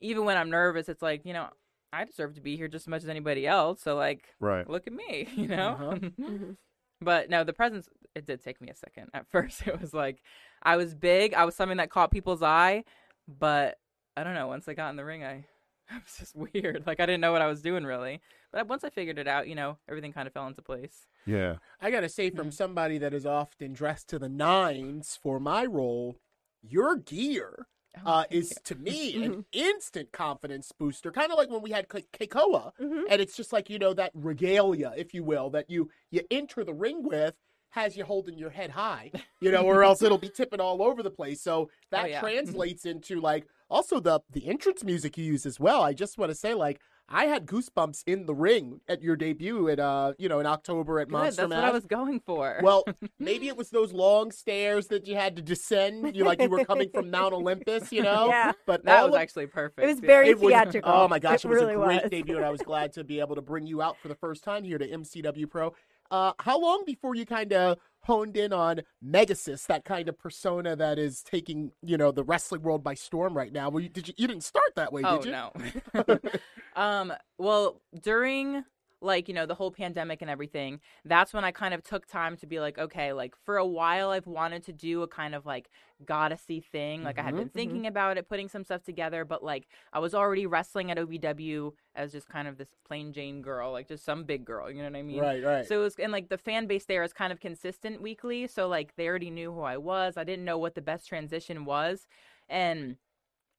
even 0.01 0.25
when 0.25 0.37
I'm 0.37 0.49
nervous, 0.49 0.89
it's 0.89 1.01
like, 1.01 1.25
you 1.25 1.33
know, 1.33 1.47
I 1.93 2.03
deserve 2.05 2.35
to 2.35 2.41
be 2.41 2.55
here 2.57 2.67
just 2.67 2.83
as 2.83 2.87
much 2.89 3.03
as 3.03 3.09
anybody 3.09 3.47
else. 3.47 3.81
So 3.81 3.95
like 3.95 4.23
Right. 4.39 4.69
look 4.69 4.87
at 4.87 4.93
me, 4.93 5.27
you 5.35 5.47
know? 5.47 5.77
Uh-huh. 5.79 5.95
Mhm. 6.19 6.57
but 7.01 7.29
no, 7.29 7.43
the 7.43 7.53
presence 7.53 7.89
it 8.15 8.25
did 8.25 8.41
take 8.43 8.61
me 8.61 8.69
a 8.69 8.75
second. 8.75 9.09
At 9.13 9.27
first 9.27 9.67
it 9.67 9.79
was 9.81 9.93
like 9.93 10.21
I 10.63 10.77
was 10.77 10.93
big, 10.95 11.33
I 11.33 11.45
was 11.45 11.55
something 11.55 11.77
that 11.77 11.89
caught 11.89 12.11
people's 12.11 12.41
eye, 12.43 12.83
but 13.27 13.77
I 14.17 14.23
don't 14.23 14.33
know, 14.33 14.47
once 14.47 14.67
I 14.67 14.73
got 14.73 14.89
in 14.89 14.95
the 14.95 15.05
ring 15.05 15.23
I 15.23 15.45
it 15.91 16.01
was 16.03 16.17
just 16.17 16.35
weird. 16.35 16.83
Like 16.85 16.99
I 16.99 17.05
didn't 17.05 17.21
know 17.21 17.31
what 17.31 17.41
I 17.41 17.47
was 17.47 17.61
doing 17.61 17.83
really. 17.85 18.21
But 18.51 18.67
once 18.67 18.83
I 18.83 18.89
figured 18.89 19.19
it 19.19 19.27
out, 19.27 19.47
you 19.47 19.55
know, 19.55 19.77
everything 19.89 20.13
kind 20.13 20.27
of 20.27 20.33
fell 20.33 20.47
into 20.47 20.61
place. 20.61 21.07
Yeah. 21.25 21.55
I 21.81 21.91
gotta 21.91 22.09
say, 22.09 22.29
from 22.29 22.51
somebody 22.51 22.97
that 22.99 23.13
is 23.13 23.25
often 23.25 23.73
dressed 23.73 24.07
to 24.09 24.19
the 24.19 24.29
nines 24.29 25.17
for 25.21 25.39
my 25.39 25.65
role, 25.65 26.17
your 26.61 26.95
gear 26.95 27.67
Oh, 28.05 28.11
uh, 28.11 28.21
thank 28.23 28.33
is 28.33 28.49
you. 28.51 28.55
to 28.65 28.75
me 28.75 29.23
an 29.23 29.45
instant 29.53 30.11
confidence 30.11 30.71
booster. 30.77 31.11
Kind 31.11 31.31
of 31.31 31.37
like 31.37 31.49
when 31.49 31.61
we 31.61 31.71
had 31.71 31.87
Ke- 31.87 32.11
Keikoa, 32.11 32.71
Mhm. 32.81 33.03
and 33.09 33.21
it's 33.21 33.37
just 33.37 33.53
like 33.53 33.69
you 33.69 33.79
know 33.79 33.93
that 33.93 34.11
regalia, 34.13 34.93
if 34.97 35.13
you 35.13 35.23
will, 35.23 35.49
that 35.51 35.69
you 35.69 35.89
you 36.11 36.21
enter 36.29 36.63
the 36.65 36.73
ring 36.73 37.03
with 37.03 37.35
has 37.69 37.97
you 37.97 38.05
holding 38.05 38.37
your 38.37 38.49
head 38.49 38.71
high, 38.71 39.11
you 39.41 39.51
know, 39.51 39.63
or 39.63 39.83
else 39.83 40.01
it'll 40.01 40.17
be 40.17 40.29
tipping 40.29 40.59
all 40.61 40.81
over 40.81 41.03
the 41.03 41.11
place. 41.11 41.41
So 41.41 41.69
that 41.91 42.05
Oh, 42.05 42.07
yeah. 42.07 42.19
translates 42.21 42.85
into 42.85 43.19
like 43.19 43.47
also 43.69 43.99
the 43.99 44.21
the 44.31 44.47
entrance 44.47 44.83
music 44.83 45.17
you 45.17 45.25
use 45.25 45.45
as 45.45 45.59
well. 45.59 45.81
I 45.81 45.93
just 45.93 46.17
want 46.17 46.31
to 46.31 46.35
say 46.35 46.53
like. 46.53 46.79
I 47.07 47.25
had 47.25 47.45
goosebumps 47.45 48.01
in 48.07 48.25
the 48.25 48.33
ring 48.33 48.81
at 48.89 49.03
your 49.03 49.15
debut 49.15 49.69
at 49.69 49.79
uh 49.79 50.13
you 50.17 50.27
know 50.27 50.39
in 50.39 50.47
October 50.47 50.99
at 50.99 51.07
Good, 51.07 51.11
Monster 51.11 51.41
that's 51.43 51.49
Mass. 51.51 51.61
what 51.61 51.69
I 51.69 51.71
was 51.71 51.85
going 51.85 52.19
for. 52.19 52.59
Well, 52.63 52.83
maybe 53.19 53.47
it 53.47 53.55
was 53.61 53.69
those 53.69 53.93
long 53.93 54.31
stairs 54.31 54.87
that 54.87 55.05
you 55.05 55.13
had 55.15 55.35
to 55.35 55.43
descend. 55.43 56.15
You 56.15 56.23
like 56.23 56.41
you 56.41 56.49
were 56.49 56.65
coming 56.65 56.89
from 56.91 57.11
Mount 57.11 57.31
Olympus, 57.35 57.91
you 57.91 58.01
know. 58.01 58.29
Yeah. 58.29 58.53
But 58.65 58.85
that 58.85 59.03
was 59.05 59.13
of- 59.13 59.21
actually 59.21 59.45
perfect. 59.45 59.81
It 59.81 59.85
was 59.85 59.99
yeah. 60.01 60.07
very 60.07 60.29
it 60.29 60.39
was, 60.39 60.49
theatrical. 60.49 60.91
Oh 60.91 61.07
my 61.07 61.19
gosh, 61.19 61.45
it, 61.45 61.45
It 61.45 61.49
was 61.49 61.61
really 61.61 61.73
a 61.75 61.77
great 61.77 62.01
was. 62.01 62.09
debut, 62.09 62.37
and 62.37 62.45
I 62.45 62.49
was 62.49 62.63
glad 62.63 62.91
to 62.93 63.03
be 63.03 63.19
able 63.19 63.35
to 63.35 63.41
bring 63.43 63.67
you 63.67 63.83
out 63.83 63.99
for 63.99 64.07
the 64.07 64.15
first 64.15 64.43
time 64.43 64.63
here 64.63 64.79
to 64.79 64.87
MCW 64.87 65.47
Pro. 65.47 65.75
Uh, 66.11 66.33
how 66.39 66.59
long 66.59 66.83
before 66.85 67.15
you 67.15 67.25
kind 67.25 67.53
of 67.53 67.77
honed 68.01 68.37
in 68.37 68.53
on 68.53 68.81
Megasis, 69.03 69.65
that 69.67 69.83
kind 69.83 70.07
of 70.07 70.17
persona 70.17 70.75
that 70.75 70.99
is 70.99 71.23
taking 71.23 71.71
you 71.81 71.97
know 71.97 72.11
the 72.11 72.23
wrestling 72.23 72.61
world 72.61 72.83
by 72.83 72.93
storm 72.93 73.35
right 73.35 73.51
now? 73.51 73.69
Well, 73.69 73.83
you, 73.83 73.89
did 73.89 74.07
you 74.07 74.13
you 74.17 74.27
didn't 74.27 74.43
start 74.43 74.75
that 74.75 74.93
way, 74.93 75.01
oh 75.05 75.21
did 75.21 75.25
you? 75.25 75.31
no. 75.31 76.19
um. 76.75 77.13
Well, 77.37 77.81
during 78.01 78.63
like 79.05 79.27
you 79.27 79.33
know 79.33 79.45
the 79.45 79.55
whole 79.55 79.71
pandemic 79.71 80.21
and 80.21 80.29
everything, 80.31 80.79
that's 81.05 81.33
when 81.33 81.43
I 81.45 81.51
kind 81.51 81.73
of 81.73 81.83
took 81.83 82.07
time 82.07 82.37
to 82.37 82.47
be 82.47 82.59
like, 82.59 82.77
okay, 82.77 83.13
like 83.13 83.35
for 83.45 83.57
a 83.57 83.65
while 83.65 84.09
I've 84.09 84.27
wanted 84.27 84.63
to 84.65 84.73
do 84.73 85.03
a 85.03 85.07
kind 85.07 85.35
of 85.35 85.45
like 85.45 85.69
goddessy 86.05 86.63
thing. 86.63 87.03
Like 87.03 87.19
I 87.19 87.23
had 87.23 87.35
Mhm. 87.35 87.37
been 87.37 87.49
thinking 87.49 87.87
about 87.87 88.17
it, 88.17 88.27
putting 88.27 88.49
some 88.49 88.63
stuff 88.63 88.83
together, 88.83 89.23
but 89.25 89.43
like 89.43 89.67
I 89.93 89.99
was 89.99 90.13
already 90.13 90.45
wrestling 90.45 90.91
at 90.91 90.97
OVW 90.97 91.73
as 91.95 92.11
just 92.11 92.27
kind 92.29 92.47
of 92.47 92.57
this 92.57 92.69
plain 92.85 93.13
Jane 93.13 93.41
girl, 93.41 93.71
like 93.71 93.87
just 93.87 94.03
some 94.03 94.23
big 94.25 94.45
girl. 94.45 94.69
You 94.69 94.79
know 94.79 94.89
what 94.89 94.97
I 94.97 95.03
mean? 95.03 95.19
Right, 95.19 95.41
right. 95.43 95.67
So 95.67 95.79
it 95.79 95.83
was, 95.83 95.95
and 95.97 96.11
like 96.11 96.29
the 96.29 96.37
fan 96.37 96.67
base 96.67 96.85
there 96.85 97.03
is 97.03 97.13
kind 97.13 97.31
of 97.31 97.39
consistent 97.39 98.01
weekly. 98.01 98.47
So 98.47 98.67
like 98.67 98.95
they 98.95 99.07
already 99.07 99.29
knew 99.29 99.51
who 99.53 99.61
I 99.61 99.77
was. 99.77 100.17
I 100.17 100.23
didn't 100.23 100.45
know 100.45 100.57
what 100.57 100.75
the 100.75 100.81
best 100.81 101.07
transition 101.07 101.65
was. 101.65 102.07
And 102.49 102.97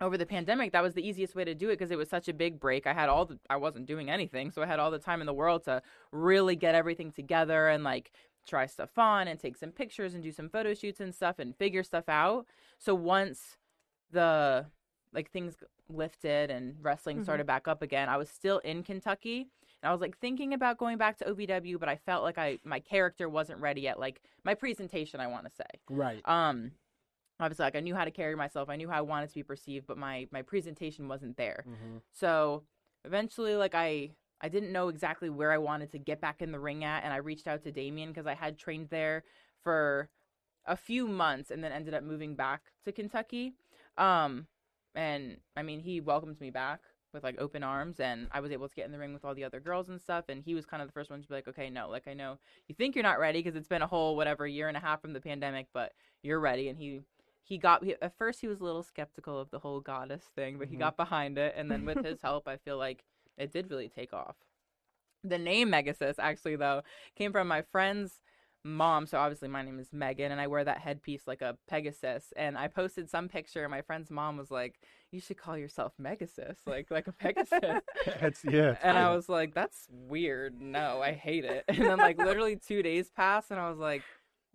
over 0.00 0.18
the 0.18 0.26
pandemic, 0.26 0.72
that 0.72 0.82
was 0.82 0.94
the 0.94 1.06
easiest 1.06 1.34
way 1.34 1.44
to 1.44 1.54
do 1.54 1.68
it 1.70 1.78
because 1.78 1.90
it 1.90 1.96
was 1.98 2.08
such 2.10 2.28
a 2.28 2.34
big 2.34 2.60
break. 2.60 2.86
I 2.86 2.92
had 2.92 3.08
all 3.08 3.24
the, 3.24 3.38
I 3.48 3.56
wasn't 3.56 3.86
doing 3.86 4.10
anything. 4.10 4.50
So 4.50 4.62
I 4.62 4.66
had 4.66 4.78
all 4.78 4.90
the 4.90 4.98
time 4.98 5.20
in 5.20 5.26
the 5.26 5.32
world 5.32 5.64
to 5.64 5.82
really 6.12 6.54
get 6.56 6.74
everything 6.74 7.10
together 7.10 7.68
and 7.68 7.82
like 7.82 8.12
try 8.46 8.66
stuff 8.66 8.96
on 8.98 9.26
and 9.26 9.40
take 9.40 9.56
some 9.56 9.70
pictures 9.70 10.14
and 10.14 10.22
do 10.22 10.30
some 10.32 10.48
photo 10.50 10.74
shoots 10.74 11.00
and 11.00 11.14
stuff 11.14 11.38
and 11.38 11.56
figure 11.56 11.82
stuff 11.82 12.08
out. 12.08 12.46
So 12.78 12.94
once 12.94 13.56
the, 14.12 14.66
like 15.12 15.30
things 15.30 15.54
lifted 15.88 16.50
and 16.50 16.76
wrestling 16.82 17.20
Mhm. 17.20 17.24
started 17.24 17.46
back 17.46 17.66
up 17.66 17.80
again, 17.80 18.08
I 18.08 18.16
was 18.18 18.28
still 18.28 18.58
in 18.58 18.82
Kentucky 18.82 19.48
and 19.82 19.88
I 19.88 19.92
was 19.92 20.00
like 20.00 20.18
thinking 20.18 20.52
about 20.52 20.76
going 20.78 20.98
back 20.98 21.16
to 21.18 21.24
OVW, 21.24 21.78
but 21.80 21.88
I 21.88 21.96
felt 21.96 22.22
like 22.22 22.36
I 22.38 22.58
my 22.64 22.80
character 22.80 23.28
wasn't 23.28 23.60
ready 23.60 23.80
yet. 23.82 23.98
Like 23.98 24.20
my 24.44 24.54
presentation, 24.54 25.20
I 25.20 25.26
want 25.28 25.44
to 25.46 25.50
say. 25.50 25.80
right. 25.88 26.20
Um, 26.26 26.72
obviously, 27.40 27.64
like 27.64 27.76
I 27.76 27.80
knew 27.80 27.94
how 27.94 28.04
to 28.04 28.10
carry 28.10 28.34
myself. 28.34 28.68
I 28.68 28.76
knew 28.76 28.88
how 28.88 28.98
I 28.98 29.02
wanted 29.02 29.28
to 29.28 29.34
be 29.34 29.42
perceived, 29.42 29.86
but 29.86 29.98
my 29.98 30.28
my 30.30 30.42
presentation 30.42 31.08
wasn't 31.08 31.36
there. 31.36 31.64
Mhm. 31.68 32.02
So 32.12 32.64
eventually, 33.04 33.56
like 33.56 33.74
I 33.74 34.12
I 34.40 34.48
didn't 34.48 34.72
know 34.72 34.88
exactly 34.88 35.30
where 35.30 35.50
I 35.52 35.58
wanted 35.58 35.90
to 35.92 35.98
get 35.98 36.20
back 36.20 36.42
in 36.42 36.52
the 36.52 36.60
ring 36.60 36.84
at, 36.84 37.04
and 37.04 37.12
I 37.12 37.16
reached 37.18 37.46
out 37.48 37.62
to 37.62 37.72
Damian 37.72 38.10
because 38.10 38.26
I 38.26 38.34
had 38.34 38.58
trained 38.58 38.88
there 38.90 39.24
for 39.62 40.10
a 40.66 40.76
few 40.76 41.06
months, 41.08 41.50
and 41.50 41.62
then 41.62 41.72
ended 41.72 41.94
up 41.94 42.02
moving 42.02 42.34
back 42.34 42.72
to 42.84 42.92
Kentucky. 42.92 43.54
Um, 43.96 44.46
and 44.94 45.40
I 45.56 45.62
mean, 45.62 45.80
he 45.80 46.00
welcomed 46.00 46.40
me 46.40 46.50
back 46.50 46.80
with 47.12 47.24
like 47.24 47.40
open 47.40 47.62
arms, 47.62 47.98
and 48.00 48.28
I 48.32 48.40
was 48.40 48.50
able 48.52 48.68
to 48.68 48.74
get 48.74 48.84
in 48.84 48.92
the 48.92 48.98
ring 48.98 49.14
with 49.14 49.24
all 49.24 49.34
the 49.34 49.44
other 49.44 49.60
girls 49.60 49.88
and 49.88 50.00
stuff. 50.00 50.24
And 50.28 50.42
he 50.42 50.54
was 50.54 50.66
kind 50.66 50.82
of 50.82 50.88
the 50.88 50.92
first 50.92 51.08
one 51.10 51.22
to 51.22 51.28
be 51.28 51.34
like, 51.34 51.48
"Okay, 51.48 51.70
no, 51.70 51.88
like 51.88 52.06
I 52.08 52.12
know 52.14 52.38
you 52.66 52.74
think 52.74 52.94
you're 52.94 53.02
not 53.04 53.18
ready 53.20 53.38
because 53.42 53.56
it's 53.56 53.68
been 53.68 53.80
a 53.82 53.86
whole 53.86 54.16
whatever 54.16 54.46
year 54.46 54.68
and 54.68 54.76
a 54.76 54.80
half 54.80 55.00
from 55.00 55.12
the 55.14 55.20
pandemic, 55.20 55.68
but 55.72 55.94
you're 56.22 56.40
ready." 56.40 56.68
And 56.68 56.78
he 56.78 57.02
he 57.46 57.58
got 57.58 57.84
he, 57.84 57.94
at 58.02 58.16
first 58.18 58.42
he 58.42 58.48
was 58.48 58.60
a 58.60 58.64
little 58.64 58.84
skeptical 58.84 59.40
of 59.40 59.50
the 59.50 59.60
whole 59.60 59.80
goddess 59.80 60.24
thing, 60.36 60.58
but 60.58 60.68
he 60.68 60.76
Mhm. 60.76 60.80
got 60.80 60.96
behind 60.98 61.38
it, 61.38 61.54
and 61.56 61.70
then 61.70 61.86
with 61.86 62.02
his 62.02 62.20
help, 62.22 62.48
I 62.48 62.58
feel 62.58 62.78
like 62.78 63.04
it 63.38 63.52
did 63.52 63.70
really 63.70 63.88
take 63.88 64.12
off. 64.14 64.36
The 65.24 65.38
name 65.38 65.70
Megasis 65.70 66.16
actually 66.18 66.56
though 66.56 66.82
came 67.16 67.32
from 67.32 67.48
my 67.48 67.62
friend's 67.62 68.20
mom. 68.64 69.06
So 69.06 69.18
obviously 69.18 69.48
my 69.48 69.62
name 69.62 69.78
is 69.80 69.92
Megan, 69.92 70.32
and 70.32 70.40
I 70.40 70.48
wear 70.48 70.64
that 70.64 70.78
headpiece 70.78 71.26
like 71.26 71.42
a 71.42 71.56
Pegasus. 71.68 72.32
And 72.36 72.58
I 72.58 72.68
posted 72.68 73.10
some 73.10 73.28
picture, 73.28 73.64
and 73.64 73.70
my 73.70 73.82
friend's 73.82 74.10
mom 74.10 74.36
was 74.36 74.50
like, 74.50 74.80
"You 75.12 75.20
should 75.20 75.38
call 75.38 75.56
yourself 75.58 75.94
Megasis, 76.00 76.58
like 76.66 76.90
like 76.90 77.08
a 77.08 77.12
Pegasus." 77.12 77.60
It's, 78.22 78.44
yeah. 78.44 78.70
it's 78.72 78.84
and 78.84 78.98
I 78.98 79.14
was 79.14 79.28
like, 79.28 79.54
"That's 79.54 79.88
weird. 79.90 80.60
No, 80.60 81.00
I 81.02 81.12
hate 81.12 81.44
it." 81.44 81.64
And 81.78 81.88
then 81.88 82.00
like 82.00 82.18
literally 82.18 82.56
two 82.56 82.82
days 82.82 83.10
passed, 83.10 83.50
and 83.50 83.60
I 83.60 83.68
was 83.70 83.78
like, 83.78 84.06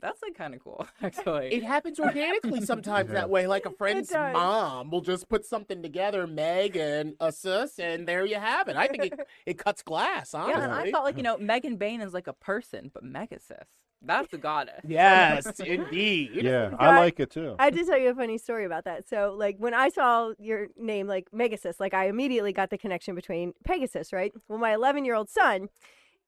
"That's 0.02 0.22
like 0.22 0.36
kind 0.36 0.54
of 0.54 0.64
cool, 0.64 0.86
actually." 1.02 1.54
It 1.54 1.64
happens 1.64 2.00
organically 2.00 2.62
sometimes 2.62 3.10
Yeah. 3.10 3.16
that 3.22 3.30
way. 3.30 3.48
Like 3.48 3.66
a 3.66 3.72
friend's 3.72 4.12
mom 4.12 4.90
will 4.90 5.02
just 5.02 5.30
put 5.30 5.46
something 5.46 5.82
together, 5.82 6.28
Meg 6.28 6.76
and 6.76 7.14
a 7.20 7.32
sis, 7.32 7.80
and 7.80 8.08
there 8.08 8.26
you 8.26 8.36
have 8.36 8.68
it. 8.68 8.76
I 8.76 8.88
think 8.88 9.06
it, 9.06 9.20
it 9.46 9.58
cuts 9.58 9.82
glass, 9.84 10.34
honestly. 10.34 10.54
yeah, 10.60 10.64
and 10.66 10.74
I 10.74 10.92
thought 10.92 11.04
like 11.04 11.18
you 11.18 11.24
know 11.24 11.38
Megan 11.40 11.78
Bain 11.78 12.02
is 12.02 12.14
like 12.14 12.28
a 12.28 12.34
person, 12.34 12.92
but 12.94 13.04
Megasis, 13.04 13.64
that's 14.02 14.34
a 14.34 14.38
goddess. 14.38 14.82
Yes, 14.88 15.60
indeed. 15.60 16.32
yeah, 16.34 16.72
I- 16.80 16.88
I 16.88 17.00
like 17.00 17.20
it 17.20 17.30
too. 17.30 17.56
I 17.60 17.70
did 17.70 17.86
tell 17.86 17.98
you 18.00 18.10
a 18.10 18.16
funny 18.16 18.38
story 18.40 18.66
about 18.66 18.86
that. 18.86 19.08
So, 19.08 19.36
like, 19.38 19.58
when 19.60 19.74
I 19.76 19.90
saw 19.90 20.32
your 20.40 20.68
name, 20.78 21.06
like 21.08 21.30
Megasus, 21.32 21.80
like, 21.80 21.94
I 21.94 22.08
immediately 22.08 22.52
got 22.54 22.70
the 22.72 22.78
connection 22.80 23.14
between 23.16 23.54
Pegasus, 23.64 24.12
right? 24.12 24.34
Well, 24.48 24.58
my 24.58 24.74
11 24.74 25.06
year 25.06 25.14
old 25.16 25.30
son, 25.30 25.70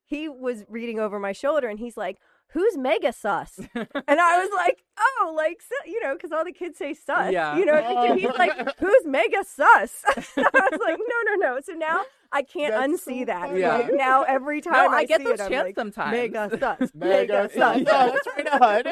he 0.06 0.28
was 0.28 0.64
reading 0.68 1.00
over 1.00 1.18
my 1.18 1.32
shoulder 1.32 1.66
and 1.68 1.78
he's 1.78 1.96
like, 1.96 2.18
Who's 2.52 2.76
mega 2.76 3.12
sus? 3.12 3.58
and 3.74 3.86
I 4.20 4.38
was 4.38 4.50
like, 4.54 4.84
Oh, 4.98 5.34
like, 5.36 5.60
so, 5.60 5.74
you 5.90 6.00
know, 6.02 6.14
because 6.14 6.30
all 6.30 6.44
the 6.44 6.52
kids 6.52 6.78
say 6.78 6.94
sus. 6.94 7.32
Yeah. 7.32 7.56
You 7.56 7.64
know, 7.64 8.14
he's 8.14 8.30
like, 8.38 8.52
Who's 8.78 9.02
Megasus? 9.04 10.04
and 10.36 10.46
I 10.46 10.68
was 10.70 10.80
like, 10.80 10.98
No, 10.98 11.34
no, 11.34 11.54
no. 11.54 11.60
So 11.60 11.72
now 11.72 12.02
I 12.32 12.42
can't 12.42 12.72
That's 12.72 13.04
unsee 13.04 13.20
so 13.20 13.24
that. 13.26 13.56
Yeah. 13.56 13.76
Like, 13.76 13.90
now 13.94 14.22
every 14.22 14.60
time 14.60 14.72
No, 14.74 14.88
I, 14.88 14.98
I 14.98 15.04
get 15.04 15.20
see 15.20 15.24
those 15.24 15.40
it, 15.40 15.48
chants 15.48 15.64
like, 15.64 15.74
sometimes. 15.74 16.16
Megasus. 16.16 16.94
Mega 16.94 17.48
Megasus. 17.48 17.52
sus. 17.58 17.76
Yeah, 17.80 18.12
that's 18.12 18.26
right 18.62 18.86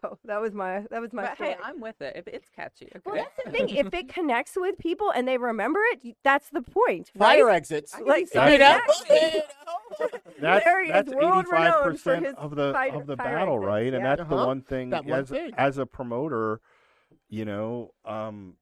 So 0.00 0.18
that 0.24 0.40
was 0.40 0.54
my 0.54 0.84
that 0.90 1.00
was 1.00 1.12
my 1.12 1.22
But 1.22 1.34
story. 1.36 1.50
hey, 1.50 1.56
I'm 1.62 1.80
with 1.80 2.00
it. 2.00 2.14
If 2.16 2.26
it's 2.28 2.48
catchy, 2.48 2.86
okay. 2.86 3.00
Well, 3.04 3.14
that's 3.16 3.36
the 3.44 3.50
thing. 3.50 3.68
If 3.68 3.92
it 3.94 4.08
connects 4.12 4.52
with 4.56 4.78
people 4.78 5.10
and 5.10 5.26
they 5.28 5.38
remember 5.38 5.80
it, 5.92 6.16
that's 6.22 6.48
the 6.50 6.62
point. 6.62 7.10
Fire 7.16 7.46
right? 7.46 7.56
exits. 7.56 7.94
Like, 8.04 8.28
so 8.28 8.44
You 8.46 8.58
know? 8.58 8.78
exactly. 8.88 9.42
That's 10.40 10.64
Larry 10.66 10.86
is 10.88 10.92
that's 10.92 11.12
world 11.12 11.34
eighty-five 11.34 11.50
renowned 11.50 11.82
for 11.82 11.90
percent 11.92 12.26
his 12.26 12.34
of 12.36 12.56
the 12.56 12.72
fire- 12.72 12.94
of 12.94 13.06
the 13.06 13.16
battle, 13.16 13.54
exits, 13.56 13.66
right? 13.66 13.94
And 13.94 14.04
that's 14.04 14.18
the 14.28 14.34
Uh-huh. 14.36 14.46
one 14.46 14.62
thing 14.62 14.90
one 14.90 15.10
as 15.10 15.28
thing. 15.28 15.52
as 15.56 15.78
a 15.78 15.86
promoter, 15.86 16.60
you 17.28 17.44
know, 17.44 17.92
um, 18.04 18.56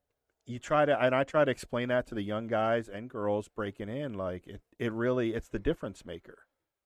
you 0.47 0.59
try 0.59 0.85
to 0.85 1.01
and 1.01 1.15
I 1.15 1.25
try 1.25 1.45
to 1.45 1.51
explain 1.51 1.89
that 1.89 2.07
to 2.09 2.15
the 2.15 2.23
young 2.23 2.47
guys 2.49 2.89
and 2.89 3.09
girls 3.09 3.49
breaking 3.49 3.89
in. 3.89 4.15
Like 4.15 4.47
it, 4.47 4.61
it 4.79 4.93
really 4.93 5.33
it's 5.35 5.49
the 5.49 5.59
difference 5.59 6.05
maker. 6.05 6.39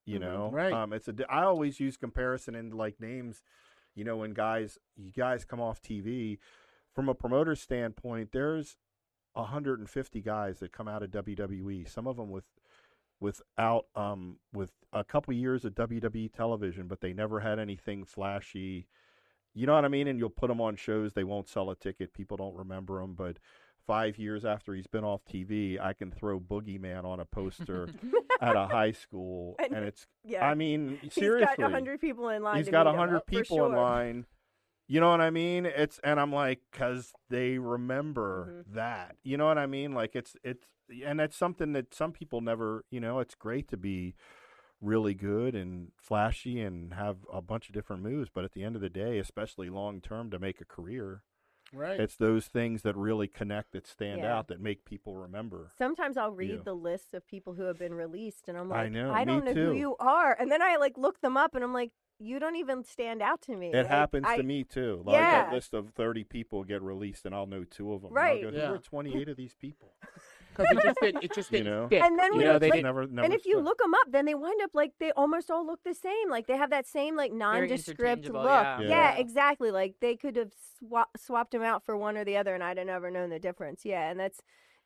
You 0.07 0.19
Mhm. 0.19 0.23
know, 0.23 0.51
Right. 0.53 0.73
Um, 0.73 0.93
it's 0.93 1.09
a 1.09 1.15
i 1.31 1.43
always 1.45 1.81
use 1.81 1.97
comparison 1.97 2.55
in 2.55 2.71
like 2.71 3.01
names. 3.01 3.43
You 3.95 4.05
know, 4.05 4.17
when 4.17 4.33
guys 4.33 4.79
you 4.97 5.11
guys 5.11 5.45
come 5.45 5.61
off 5.61 5.81
TV, 5.83 6.39
from 6.95 7.09
a 7.09 7.15
promoter 7.15 7.55
standpoint, 7.55 8.31
there's 8.33 8.77
150 9.35 10.21
guys 10.21 10.61
that 10.61 10.73
come 10.73 10.89
out 10.89 11.03
of 11.03 11.11
WWE. 11.11 11.89
Some 11.89 12.07
of 12.07 12.17
them 12.17 12.31
with 12.31 12.45
without 13.21 13.87
um 13.95 14.37
with 14.53 14.73
a 14.93 15.05
couple 15.05 15.33
years 15.33 15.65
of 15.65 15.75
WWE 15.75 16.33
television, 16.33 16.87
but 16.89 17.01
they 17.01 17.13
never 17.13 17.41
had 17.41 17.59
anything 17.59 18.05
flashy. 18.05 18.87
You 19.55 19.67
know 19.67 19.75
what 19.75 19.85
I 19.85 19.89
mean? 19.89 20.09
And 20.09 20.19
you'll 20.19 20.31
put 20.31 20.49
them 20.49 20.61
on 20.61 20.77
shows, 20.77 21.13
they 21.13 21.25
won't 21.25 21.49
sell 21.49 21.71
a 21.71 21.77
ticket, 21.77 22.13
people 22.13 22.37
don't 22.37 22.57
remember 22.57 23.01
them, 23.01 23.15
but 23.15 23.39
five 23.87 24.19
years 24.19 24.45
after 24.45 24.75
he's 24.75 24.87
been 24.87 25.05
off 25.05 25.23
TV, 25.25 25.81
I 25.81 25.93
can 25.93 26.11
throw 26.11 26.41
Boogeyman 26.41 27.05
on 27.05 27.21
a 27.21 27.25
poster 27.25 27.89
at 28.41 28.57
a 28.57 28.67
high 28.67 28.93
school, 28.93 29.57
And- 29.59 29.75
and 29.75 29.85
it's. 29.85 30.07
Yeah. 30.25 30.47
I 30.49 30.55
mean, 30.55 30.99
He's 31.03 31.13
seriously, 31.15 31.55
got 31.59 31.73
hundred 31.73 32.01
people 32.01 32.29
in 32.31 32.43
line. 32.43 32.57
he's 32.57 32.69
got 32.69 32.87
a 32.87 32.93
hundred 32.93 33.27
people 33.27 33.67
in 33.67 33.73
line. 33.73 34.27
You 34.87 35.01
know 35.01 35.11
what 35.11 35.21
I 35.23 35.31
mean? 35.31 35.65
It's 35.67 35.99
and 36.05 36.19
I'm 36.21 36.33
like, 36.33 36.61
cause 36.73 37.13
they 37.31 37.59
remember 37.59 38.65
Mm-hmm. 38.67 38.75
that. 38.77 39.17
You 39.23 39.37
know 39.37 39.47
what 39.47 39.59
I 39.59 39.67
mean? 39.67 39.93
Like 39.95 40.15
it's 40.17 40.37
it's 40.43 40.67
and 41.05 41.21
it's 41.21 41.37
something 41.37 41.73
that 41.73 41.95
some 41.95 42.13
people 42.13 42.41
never. 42.43 42.85
You 42.91 43.01
know, 43.01 43.19
it's 43.21 43.35
great 43.35 43.69
to 43.69 43.77
be 43.79 44.15
really 44.81 45.15
good 45.15 45.55
and 45.55 45.89
flashy 45.97 46.61
and 46.61 46.93
have 46.93 47.17
a 47.33 47.41
bunch 47.41 47.69
of 47.69 47.75
different 47.75 48.03
moves, 48.03 48.29
but 48.35 48.45
at 48.45 48.53
the 48.53 48.63
end 48.63 48.77
of 48.77 48.83
the 48.83 48.91
day, 48.91 49.19
especially 49.19 49.71
long 49.71 50.01
term 50.03 50.31
to 50.31 50.39
make 50.39 50.61
a 50.61 50.65
career, 50.67 51.23
Right. 51.75 51.99
it's 52.01 52.17
those 52.17 52.47
things 52.47 52.83
that 52.83 52.97
really 52.97 53.29
connect 53.29 53.73
that 53.73 53.87
stand 53.87 54.21
Yeah. 54.21 54.37
out 54.37 54.49
that 54.49 54.61
make 54.61 54.85
people 54.85 55.17
remember. 55.17 55.71
Sometimes 55.77 56.17
I'll 56.17 56.31
read 56.31 56.51
Yeah. 56.51 56.63
the 56.65 56.75
list 56.75 57.15
of 57.15 57.27
people 57.27 57.55
who 57.55 57.65
have 57.65 57.79
been 57.79 57.95
released, 57.95 58.49
and 58.49 58.57
I'm 58.57 58.69
like, 58.69 58.79
I 58.79 58.83
like, 58.85 58.93
know, 58.93 59.13
I 59.13 59.25
don't 59.25 59.45
me 59.45 59.53
know 59.55 59.65
who 59.67 59.73
you 59.73 59.97
are, 59.99 60.37
and 60.39 60.51
then 60.51 60.63
I 60.63 60.77
like 60.77 60.97
look 60.97 61.21
them 61.21 61.37
up, 61.37 61.55
and 61.55 61.65
I'm 61.65 61.73
like, 61.73 61.91
you 62.21 62.39
don't 62.39 62.55
even 62.57 62.85
stand 62.85 63.21
out 63.21 63.43
to 63.43 63.57
me. 63.57 63.71
It 63.73 63.75
Like, 63.77 63.87
happens 63.89 64.25
I- 64.29 64.37
to 64.37 64.43
me 64.45 64.63
too. 64.63 65.03
Like 65.05 65.15
Yeah. 65.15 65.47
that 65.47 65.53
list 65.53 65.75
of 65.75 65.91
thirty 65.91 66.23
people 66.23 66.63
get 66.65 66.81
released, 66.81 67.27
and 67.27 67.35
I'll 67.35 67.47
know 67.47 67.65
two 67.65 67.93
of 67.93 68.03
them. 68.03 68.13
Right. 68.13 68.45
I'll 68.45 68.51
go, 68.53 68.57
Yeah. 68.57 68.69
Who 68.69 68.75
are 68.75 68.79
twenty-eight 68.79 69.29
of 69.29 69.37
these 69.37 69.55
people? 69.55 69.93
Because 70.57 70.67
it 70.77 70.83
just 70.85 71.01
didn't, 71.01 71.25
it 71.25 71.35
just 71.35 71.53
You 71.53 71.59
didn't 71.59 71.73
know? 71.73 71.89
fit. 71.89 72.03
And 72.03 72.19
then 72.19 72.33
you 72.33 72.39
when 72.39 72.47
know, 72.47 72.59
they 72.59 72.71
like- 72.71 72.83
never, 72.83 73.07
never 73.07 73.25
and 73.25 73.35
if 73.35 73.45
you 73.47 73.59
look 73.61 73.79
them 73.79 73.95
up, 73.95 74.11
then 74.11 74.25
they 74.25 74.35
wind 74.35 74.61
up 74.63 74.71
like 74.75 74.93
they 75.01 75.11
almost 75.13 75.51
all 75.51 75.67
look 75.67 75.81
the 75.85 75.95
same. 75.95 76.31
Like 76.31 76.47
they 76.47 76.57
have 76.57 76.71
that 76.71 76.87
same 76.87 77.17
like 77.17 77.33
nondescript 77.33 78.29
look. 78.29 78.37
interchangeable, 78.37 78.45
yeah. 78.45 79.13
Yeah. 79.13 79.17
exactly. 79.17 79.71
Like 79.71 79.97
they 80.01 80.17
could 80.17 80.37
have 80.37 80.53
swap- 80.79 81.17
swapped 81.17 81.53
them 81.53 81.63
out 81.63 81.85
for 81.85 81.97
one 81.97 82.17
or 82.17 82.25
the 82.25 82.37
other, 82.37 82.55
and 82.55 82.63
I'd 82.63 82.79
have 82.79 82.87
never 82.87 83.11
known 83.11 83.31
the 83.31 83.39
difference. 83.39 83.85
Yeah, 83.85 84.11
and 84.11 84.19
that's 84.21 84.41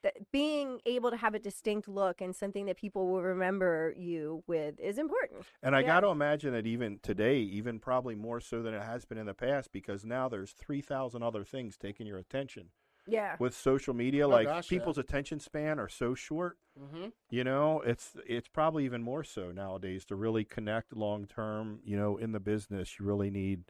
that 0.05 0.31
being 0.31 0.79
able 0.87 1.11
to 1.11 1.17
have 1.17 1.35
a 1.35 1.41
distinct 1.41 1.89
look 1.89 2.21
and 2.21 2.37
something 2.37 2.67
that 2.67 2.77
people 2.77 3.09
will 3.09 3.21
remember 3.21 3.93
you 3.97 4.45
with 4.47 4.79
is 4.79 4.97
important. 4.97 5.43
And 5.61 5.75
I 5.75 5.81
Yeah. 5.81 5.87
got 5.89 6.01
to 6.03 6.07
imagine 6.11 6.53
that 6.53 6.69
even 6.69 7.01
today, 7.03 7.39
even 7.41 7.81
probably 7.81 8.15
more 8.15 8.39
so 8.41 8.63
than 8.63 8.75
it 8.75 8.83
has 8.85 9.05
been 9.05 9.19
in 9.19 9.27
the 9.27 9.35
past, 9.35 9.73
because 9.73 10.05
now 10.05 10.29
there's 10.29 10.53
3,000 10.53 11.25
other 11.25 11.43
things 11.43 11.77
taking 11.77 12.07
your 12.07 12.19
attention. 12.19 12.69
Yeah. 13.09 13.37
With 13.39 13.55
social 13.55 13.95
media, 13.95 14.27
Oh, 14.27 14.31
like 14.31 14.47
gosh, 14.47 14.71
yeah. 14.71 14.79
people's 14.79 14.99
attention 14.99 15.41
span 15.41 15.79
are 15.79 15.89
so 15.89 16.15
short, 16.15 16.59
hmm 16.79 17.09
you 17.31 17.45
know, 17.45 17.81
it's 17.83 18.17
it's 18.27 18.49
probably 18.49 18.85
even 18.85 19.03
more 19.03 19.23
so 19.25 19.53
nowadays 19.53 20.05
to 20.07 20.17
really 20.17 20.45
connect 20.45 20.97
long 20.97 21.27
term, 21.27 21.81
you 21.85 21.97
know, 21.97 22.17
in 22.17 22.33
the 22.33 22.41
business. 22.41 22.99
You 22.99 23.07
really 23.07 23.31
need 23.31 23.65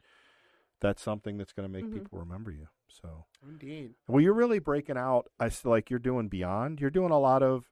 that's 0.81 1.01
something 1.01 1.37
that's 1.37 1.53
going 1.53 1.67
to 1.67 1.71
make 1.73 1.85
Mhm. 1.85 1.93
people 1.93 2.19
remember 2.19 2.51
you. 2.51 2.67
So, 2.87 3.25
Indeed. 3.43 3.95
well, 4.07 4.21
you're 4.21 4.33
really 4.33 4.59
breaking 4.59 4.97
out. 4.97 5.27
I 5.39 5.47
s- 5.47 5.65
like 5.65 5.89
you're 5.89 5.99
doing 5.99 6.29
beyond. 6.29 6.79
You're 6.81 6.89
doing 6.89 7.11
a 7.11 7.19
lot 7.19 7.43
of 7.43 7.69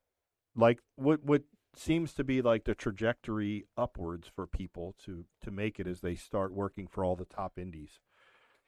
like 0.55 0.79
what 0.95 1.23
what 1.23 1.43
seems 1.75 2.13
to 2.15 2.23
be 2.23 2.41
like 2.41 2.63
the 2.65 2.75
trajectory 2.75 3.65
upwards 3.77 4.27
for 4.27 4.47
people 4.47 4.95
to 5.05 5.25
to 5.41 5.51
make 5.51 5.79
it 5.79 5.87
as 5.87 6.01
they 6.01 6.15
start 6.15 6.51
working 6.53 6.87
for 6.87 7.03
all 7.03 7.15
the 7.15 7.25
top 7.25 7.57
indies. 7.59 7.99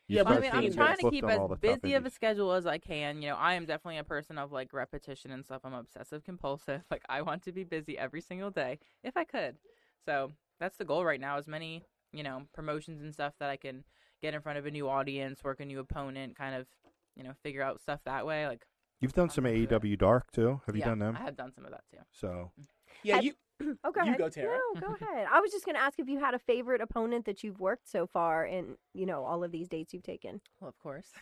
You 0.09 0.17
Yeah, 0.17 0.23
Well, 0.23 0.37
I 0.37 0.39
mean, 0.39 0.51
I'm 0.51 0.73
trying 0.73 0.97
to 0.97 1.09
keep 1.11 1.23
as 1.23 1.37
all 1.37 1.47
the 1.47 1.55
top 1.55 1.81
busy 1.81 1.93
of 1.93 2.03
a 2.03 2.09
schedule 2.09 2.51
as 2.53 2.65
I 2.65 2.79
can. 2.79 3.21
You 3.21 3.29
know, 3.29 3.35
I 3.35 3.53
am 3.53 3.65
definitely 3.65 3.99
a 3.99 4.03
person 4.03 4.39
of 4.39 4.51
like 4.51 4.73
repetition 4.73 5.29
and 5.29 5.45
stuff. 5.45 5.61
I'm 5.63 5.73
obsessive 5.73 6.23
compulsive. 6.23 6.81
Like 6.91 7.03
I 7.07 7.21
want 7.21 7.43
to 7.43 7.51
be 7.51 7.63
busy 7.63 7.95
every 7.97 8.21
single 8.21 8.49
day 8.49 8.79
if 9.03 9.15
I 9.15 9.23
could. 9.23 9.57
So 10.03 10.31
that's 10.59 10.77
the 10.77 10.85
goal 10.85 11.05
right 11.05 11.21
now. 11.21 11.37
As 11.37 11.47
many 11.47 11.83
you 12.11 12.23
know 12.23 12.41
promotions 12.53 13.03
and 13.03 13.13
stuff 13.13 13.33
that 13.39 13.51
I 13.51 13.57
can 13.57 13.83
get 14.23 14.33
in 14.33 14.41
front 14.41 14.57
of 14.57 14.65
a 14.65 14.71
new 14.71 14.89
audience, 14.89 15.43
work 15.43 15.59
a 15.59 15.65
new 15.65 15.79
opponent, 15.79 16.35
kind 16.35 16.55
of 16.55 16.65
you 17.15 17.23
know 17.23 17.33
figure 17.43 17.61
out 17.61 17.79
stuff 17.79 17.99
that 18.05 18.25
way. 18.25 18.47
Like 18.47 18.65
You've 18.99 19.13
done 19.13 19.29
some 19.29 19.45
I'm 19.45 19.53
into. 19.53 19.79
AEW 19.79 19.99
Dark 19.99 20.31
too. 20.31 20.61
Have 20.65 20.75
you 20.75 20.79
yeah, 20.79 20.87
done 20.87 20.99
them? 20.99 21.15
I 21.15 21.23
have 21.23 21.37
done 21.37 21.53
some 21.53 21.65
of 21.65 21.71
that 21.71 21.83
too. 21.91 21.99
So 22.11 22.51
mm. 22.59 22.65
Yeah, 23.03 23.17
I- 23.17 23.19
you. 23.19 23.33
Oh, 23.83 23.91
go 23.91 24.01
You 24.01 24.07
ahead. 24.07 24.19
go, 24.19 24.29
Tara. 24.29 24.47
No, 24.73 24.81
go 24.81 24.87
ahead. 25.01 25.27
I 25.31 25.39
was 25.39 25.51
just 25.51 25.65
going 25.65 25.75
to 25.75 25.81
ask 25.81 25.99
if 25.99 26.07
you 26.09 26.19
had 26.19 26.33
a 26.33 26.39
favorite 26.39 26.81
opponent 26.81 27.25
that 27.25 27.43
you've 27.43 27.59
worked 27.59 27.89
so 27.89 28.07
far 28.07 28.45
in, 28.45 28.75
you 28.93 29.05
know, 29.05 29.23
all 29.23 29.43
of 29.43 29.51
these 29.51 29.67
dates 29.67 29.93
you've 29.93 30.03
taken. 30.03 30.41
Well, 30.59 30.69
of 30.69 30.77
course. 30.79 31.07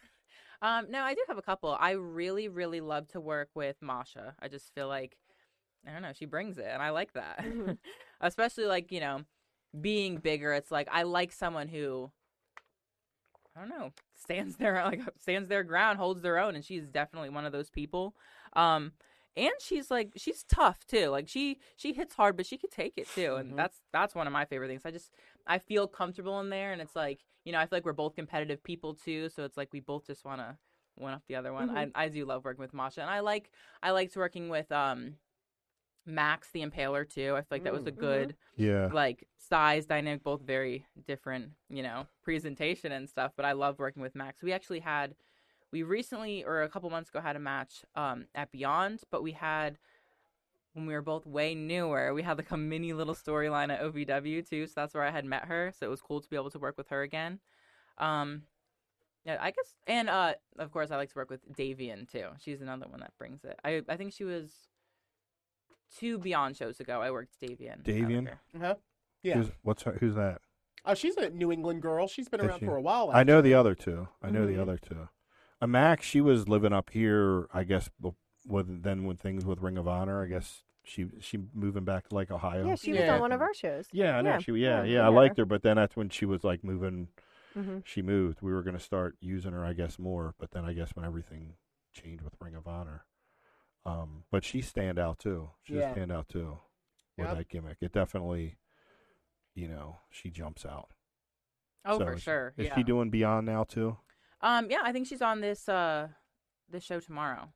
Um, 0.60 0.88
no, 0.90 1.04
I 1.04 1.14
do 1.14 1.22
have 1.28 1.38
a 1.38 1.44
couple. 1.44 1.78
I 1.80 1.92
really, 1.92 2.48
really 2.48 2.82
love 2.82 3.08
to 3.10 3.22
work 3.22 3.50
with 3.54 3.76
Masha. 3.80 4.34
I 4.40 4.48
just 4.48 4.74
feel 4.74 4.88
like 4.88 5.16
I 5.88 5.92
don't 5.92 6.02
know, 6.02 6.14
she 6.14 6.26
brings 6.26 6.58
it, 6.58 6.66
and 6.68 6.82
I 6.82 6.90
like 6.90 7.14
that. 7.14 7.44
Mhm. 7.46 7.78
Especially 8.22 8.66
like 8.66 8.92
you 8.92 9.00
know, 9.00 9.22
being 9.80 10.18
bigger. 10.18 10.54
It's 10.54 10.72
like 10.72 10.88
I 10.92 11.04
like 11.04 11.32
someone 11.32 11.68
who 11.68 12.12
I 13.56 13.60
don't 13.60 13.70
know 13.70 13.92
stands 14.16 14.56
there 14.58 14.82
like 14.86 15.02
stands 15.20 15.48
their 15.48 15.64
ground, 15.64 16.00
holds 16.00 16.22
their 16.24 16.40
own, 16.40 16.56
and 16.56 16.66
she's 16.66 16.88
definitely 16.88 17.30
one 17.30 17.46
of 17.46 17.52
those 17.52 17.70
people. 17.70 18.16
Um, 18.54 18.94
and 19.38 19.54
she's 19.62 19.92
like 19.92 20.14
she's 20.18 20.44
tough 20.44 20.86
too. 20.88 21.10
Like 21.10 21.28
she 21.30 21.60
she 21.78 21.94
hits 21.94 22.16
hard, 22.16 22.38
but 22.38 22.46
she 22.48 22.58
can 22.58 22.70
take 22.72 22.96
it 22.98 23.12
too, 23.12 23.36
and 23.36 23.54
Mhm. 23.54 23.58
that's 23.58 23.82
that's 23.94 24.16
one 24.16 24.28
of 24.28 24.34
my 24.34 24.46
favorite 24.46 24.70
things. 24.70 24.86
I 24.86 24.92
just 24.92 25.14
I 25.48 25.60
feel 25.60 25.88
comfortable 25.88 26.40
in 26.42 26.50
there, 26.50 26.74
and 26.74 26.82
it's 26.82 26.96
like 26.96 27.26
you 27.46 27.54
know 27.54 27.60
I 27.60 27.64
feel 27.68 27.78
like 27.78 27.86
we're 27.86 27.94
both 27.94 28.16
competitive 28.16 28.64
people 28.64 28.96
too, 28.96 29.30
so 29.30 29.46
it's 29.46 29.58
like 29.58 29.70
we 29.74 29.82
both 29.82 30.08
just 30.08 30.26
want 30.26 30.42
to 30.42 30.58
one 30.96 31.14
up 31.14 31.24
the 31.28 31.36
other 31.36 31.54
one. 31.54 31.70
Mhm. 31.70 31.74
I 31.74 31.92
I 31.96 32.10
do 32.10 32.26
love 32.26 32.46
working 32.46 32.62
with 32.62 32.74
Masha, 32.74 33.02
and 33.02 33.10
I 33.12 33.22
like 33.22 33.52
I 33.84 33.92
liked 33.92 34.18
working 34.18 34.50
with 34.50 34.72
um 34.72 35.16
Max 36.06 36.52
the 36.52 36.62
Impaler 36.66 37.08
too. 37.10 37.34
I 37.36 37.42
feel 37.42 37.48
like 37.52 37.64
that 37.64 37.74
was 37.74 37.86
a 37.88 37.92
Mm, 37.92 37.92
good 37.92 38.36
Yeah. 38.58 38.94
like 38.94 39.28
size 39.38 39.86
dynamic, 39.86 40.24
both 40.24 40.42
very 40.42 40.86
different, 41.08 41.52
you 41.70 41.84
know, 41.84 42.08
presentation 42.24 42.92
and 42.94 43.10
stuff. 43.10 43.34
But 43.36 43.46
I 43.46 43.52
love 43.54 43.80
working 43.80 44.02
with 44.02 44.16
Max. 44.16 44.42
We 44.42 44.54
actually 44.54 44.80
had, 44.80 45.16
we 45.72 45.84
recently 45.84 46.44
or 46.44 46.64
a 46.64 46.70
couple 46.70 46.90
months 46.90 47.10
ago 47.10 47.20
had 47.20 47.36
a 47.36 47.40
match 47.40 47.84
um, 47.96 48.26
at 48.36 48.52
Beyond, 48.52 49.02
but 49.12 49.22
we 49.24 49.34
had 49.34 49.78
when 50.74 50.86
we 50.86 50.94
were 50.94 51.02
both 51.02 51.26
way 51.26 51.56
newer, 51.56 52.14
we 52.14 52.22
had 52.22 52.38
like 52.38 52.52
a 52.52 52.58
mini 52.58 52.94
little 52.94 53.16
storyline 53.16 53.72
at 53.74 53.82
OVW 53.82 54.48
too. 54.48 54.68
So 54.68 54.74
that's 54.76 54.94
where 54.94 55.04
I 55.04 55.10
had 55.12 55.26
met 55.26 55.46
her. 55.46 55.74
So 55.78 55.88
it 55.88 55.90
was 55.90 56.02
cool 56.02 56.22
to 56.22 56.30
be 56.30 56.36
able 56.36 56.52
to 56.52 56.60
work 56.60 56.78
with 56.78 56.90
her 56.90 57.02
again. 57.02 57.40
Um, 57.98 58.44
yeah, 59.26 59.38
I 59.42 59.50
guess, 59.52 59.74
and 59.88 60.08
uh, 60.10 60.36
of 60.60 60.72
course, 60.72 60.92
I 60.92 60.96
like 60.98 61.10
to 61.10 61.16
work 61.16 61.30
with 61.30 61.42
Davienne 61.54 62.10
too. 62.10 62.28
She's 62.40 62.62
another 62.62 62.86
one 62.88 63.00
that 63.02 63.12
brings 63.18 63.44
it. 63.44 63.60
I 63.66 63.82
I 63.90 63.98
think 63.98 64.14
she 64.14 64.24
was 64.24 64.52
two 65.98 66.18
Beyond 66.20 66.56
shows 66.56 66.80
ago. 66.80 67.02
I 67.02 67.12
worked 67.12 67.40
Davienne. 67.42 67.84
Davienne? 67.84 68.30
Uh-huh. 68.56 68.76
Yeah. 69.24 69.36
Who's, 69.38 69.52
what's 69.64 69.82
her, 69.84 69.98
who's 70.00 70.16
that? 70.16 70.42
Oh, 70.86 70.94
she's 70.94 71.18
a 71.18 71.30
New 71.30 71.52
England 71.52 71.82
girl. 71.82 72.08
She's 72.08 72.30
been 72.30 72.40
Is 72.40 72.48
around 72.48 72.60
she? 72.60 72.66
for 72.66 72.78
a 72.78 72.82
while. 72.82 73.10
I 73.14 73.24
know 73.24 73.42
the 73.42 73.54
other 73.56 73.76
two. 73.76 74.08
I 74.22 74.30
know 74.30 74.46
Mhm. 74.46 74.56
the 74.56 74.62
other 74.62 74.78
two. 74.78 75.10
A 75.62 75.68
Max, 75.68 76.06
she 76.06 76.22
was 76.22 76.48
living 76.48 76.74
up 76.74 76.90
here. 76.92 77.48
I 77.54 77.64
guess 77.64 77.90
with 78.46 78.84
then 78.84 79.06
when 79.06 79.18
things 79.18 79.46
with 79.46 79.60
Ring 79.62 79.78
of 79.78 79.88
Honor. 79.88 80.24
I 80.24 80.28
guess 80.28 80.64
she 80.84 81.08
she 81.20 81.40
moving 81.54 81.84
back 81.84 82.08
to 82.10 82.16
like 82.16 82.32
Ohio. 82.32 82.68
Yeah, 82.68 82.76
she 82.76 82.92
was 82.92 83.02
Yeah. 83.02 83.16
on 83.16 83.22
one 83.22 83.32
of 83.32 83.42
our 83.42 83.54
shows. 83.54 83.88
Yeah, 83.92 84.18
I 84.18 84.22
know 84.22 84.30
Yeah, 84.32 84.38
she. 84.40 84.52
Yeah, 84.54 84.84
yeah, 84.84 84.94
yeah, 85.00 85.06
I 85.06 85.10
liked 85.10 85.38
her, 85.38 85.46
but 85.46 85.64
then 85.64 85.76
that's 85.78 85.96
when 85.96 86.10
she 86.10 86.26
was 86.26 86.44
like 86.44 86.64
moving. 86.64 87.10
hmm 87.54 87.80
She 87.84 88.02
moved. 88.02 88.42
We 88.42 88.54
were 88.54 88.62
going 88.62 88.78
to 88.78 88.84
start 88.84 89.16
using 89.20 89.52
her, 89.54 89.66
I 89.66 89.74
guess, 89.74 89.98
more. 89.98 90.36
But 90.40 90.52
then 90.52 90.64
I 90.64 90.74
guess 90.74 90.92
when 90.96 91.06
everything 91.06 91.56
changed 91.94 92.24
with 92.24 92.36
Ring 92.40 92.54
of 92.56 92.68
Honor, 92.68 93.06
um, 93.86 94.26
but 94.32 94.44
she 94.44 94.62
stand 94.62 95.00
out 95.00 95.18
too. 95.20 95.50
She 95.64 95.74
Yeah. 95.76 95.92
stand 95.92 96.12
out 96.12 96.30
too 96.30 96.60
with 97.18 97.28
Yep. 97.28 97.38
that 97.38 97.50
gimmick. 97.50 97.78
It 97.82 97.92
definitely, 97.92 98.58
you 99.56 99.68
know, 99.68 99.98
she 100.12 100.30
jumps 100.30 100.66
out. 100.66 100.92
Oh, 101.84 101.98
So 101.98 102.06
for 102.06 102.14
is- 102.14 102.22
sure. 102.22 102.54
Is 102.58 102.68
yeah. 102.68 102.76
she 102.76 102.84
doing 102.84 103.10
Beyond 103.10 103.48
now 103.48 103.64
too? 103.64 103.98
Um, 104.42 104.70
yeah, 104.70 104.82
I 104.84 104.92
think 104.92 105.08
she's 105.08 105.22
on 105.22 105.42
this 105.42 105.68
uh 105.68 106.10
this 106.70 106.84
show 106.84 107.00
tomorrow. 107.00 107.50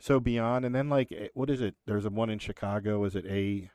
So 0.00 0.20
Beyond, 0.20 0.64
and 0.64 0.74
then 0.74 0.88
like, 0.88 1.10
eh, 1.10 1.28
what 1.34 1.50
is 1.50 1.60
it? 1.60 1.74
There's 1.86 2.04
a 2.04 2.10
one 2.10 2.30
in 2.30 2.38
Chicago. 2.38 3.04
Is 3.04 3.16
it 3.16 3.26
a 3.26 3.70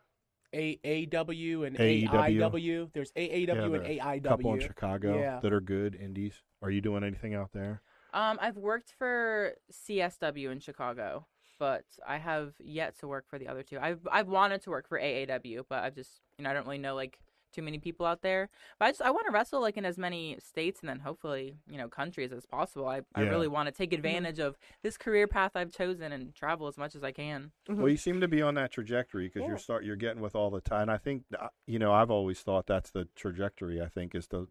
A 0.54 0.80
and 0.84 1.76
AIW. 1.78 2.93
There's 2.93 3.12
AAW 3.12 3.76
and 3.76 3.86
AIW. 3.86 4.23
couple 4.23 4.54
in 4.54 4.60
Chicago 4.60 5.19
Yeah. 5.19 5.39
that 5.41 5.52
are 5.52 5.62
good 5.62 5.95
indies? 5.95 6.41
Are 6.62 6.71
you 6.71 6.80
doing 6.82 7.04
anything 7.04 7.34
out 7.34 7.52
there? 7.54 7.82
Um, 8.13 8.38
I've 8.39 8.58
worked 8.58 8.93
for 8.97 9.56
CSW 9.71 10.52
in 10.52 10.60
Chicago, 10.60 11.26
but 11.60 11.86
I 12.08 12.17
have 12.17 12.54
yet 12.60 12.97
to 12.99 13.08
work 13.08 13.26
for 13.28 13.39
the 13.39 13.47
other 13.47 13.63
two. 13.63 13.80
I've 13.80 14.08
I've 14.10 14.28
wanted 14.28 14.62
to 14.63 14.69
work 14.69 14.88
for 14.88 14.99
AAW, 14.99 15.63
but 15.67 15.84
I've 15.84 15.95
just 15.95 16.21
you 16.38 16.43
know 16.43 16.52
I 16.52 16.54
don't 16.54 16.65
really 16.65 16.78
know 16.78 16.95
like 16.95 17.19
too 17.54 17.62
many 17.62 17.78
people 17.80 18.06
out 18.06 18.22
there. 18.22 18.50
But 18.80 18.86
I 18.86 18.89
just 18.92 19.02
I 19.02 19.12
want 19.12 19.26
to 19.28 19.32
wrestle 19.32 19.62
like 19.62 19.78
in 19.78 19.86
as 19.86 19.98
many 19.98 20.38
states 20.44 20.82
and 20.82 20.89
then 20.89 21.00
hopefully 21.00 21.56
you 21.70 21.78
know 21.78 21.88
countries 21.88 22.32
as 22.32 22.46
possible. 22.46 22.88
I 22.88 23.02
I 23.16 23.22
really 23.22 23.48
want 23.48 23.68
to 23.68 23.72
take 23.72 23.94
advantage 23.94 24.39
of 24.39 24.58
this 24.82 24.98
career 24.98 25.28
path 25.28 25.52
I've 25.56 25.72
chosen 25.72 26.12
and 26.12 26.34
travel 26.36 26.68
as 26.68 26.78
much 26.78 26.96
as 26.96 27.04
I 27.04 27.12
can. 27.12 27.52
Well, 27.70 27.89
you 27.89 27.98
seem 27.98 28.20
to 28.22 28.28
be 28.28 28.42
on 28.42 28.56
that 28.56 28.72
trajectory 28.72 29.28
because 29.28 29.42
Yeah. 29.42 29.48
you're 29.50 29.58
start 29.58 29.84
you're 29.86 29.96
getting 29.96 30.22
with 30.22 30.36
all 30.36 30.50
the 30.50 30.62
time. 30.62 30.89
I 30.89 30.98
think 30.98 31.24
uh, 31.39 31.48
you 31.68 31.80
know 31.80 31.94
I've 31.94 32.12
always 32.12 32.39
thought 32.42 32.66
that's 32.68 32.92
the 32.92 33.08
trajectory. 33.16 33.82
I 33.82 33.88
think 33.88 34.16
is 34.16 34.28
the, 34.28 34.48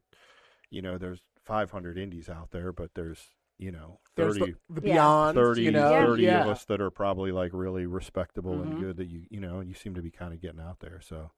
you 0.70 0.80
know, 0.82 0.96
there's 0.98 1.20
500 1.44 1.98
indies 1.98 2.28
out 2.28 2.50
there, 2.52 2.72
but 2.72 2.90
there's 2.94 3.30
you 3.58 3.70
know 3.70 4.00
30, 4.16 4.40
the, 4.40 4.54
the 4.70 4.80
Beyond. 4.80 5.36
30, 5.36 5.62
you 5.62 5.70
know? 5.70 5.88
30 5.90 6.22
yeah. 6.22 6.40
of 6.42 6.48
us 6.48 6.64
that 6.64 6.80
are 6.80 6.90
probably 6.90 7.30
like 7.30 7.50
really 7.54 7.86
respectable 7.86 8.54
Mhm. 8.56 8.62
and 8.62 8.80
good 8.80 8.96
that 8.96 9.06
you 9.06 9.26
you 9.30 9.40
know 9.40 9.60
you 9.60 9.74
seem 9.74 9.94
to 9.94 10.02
be 10.02 10.10
kind 10.10 10.32
of 10.32 10.40
getting 10.40 10.60
out 10.60 10.80
there. 10.80 11.00
So 11.00 11.30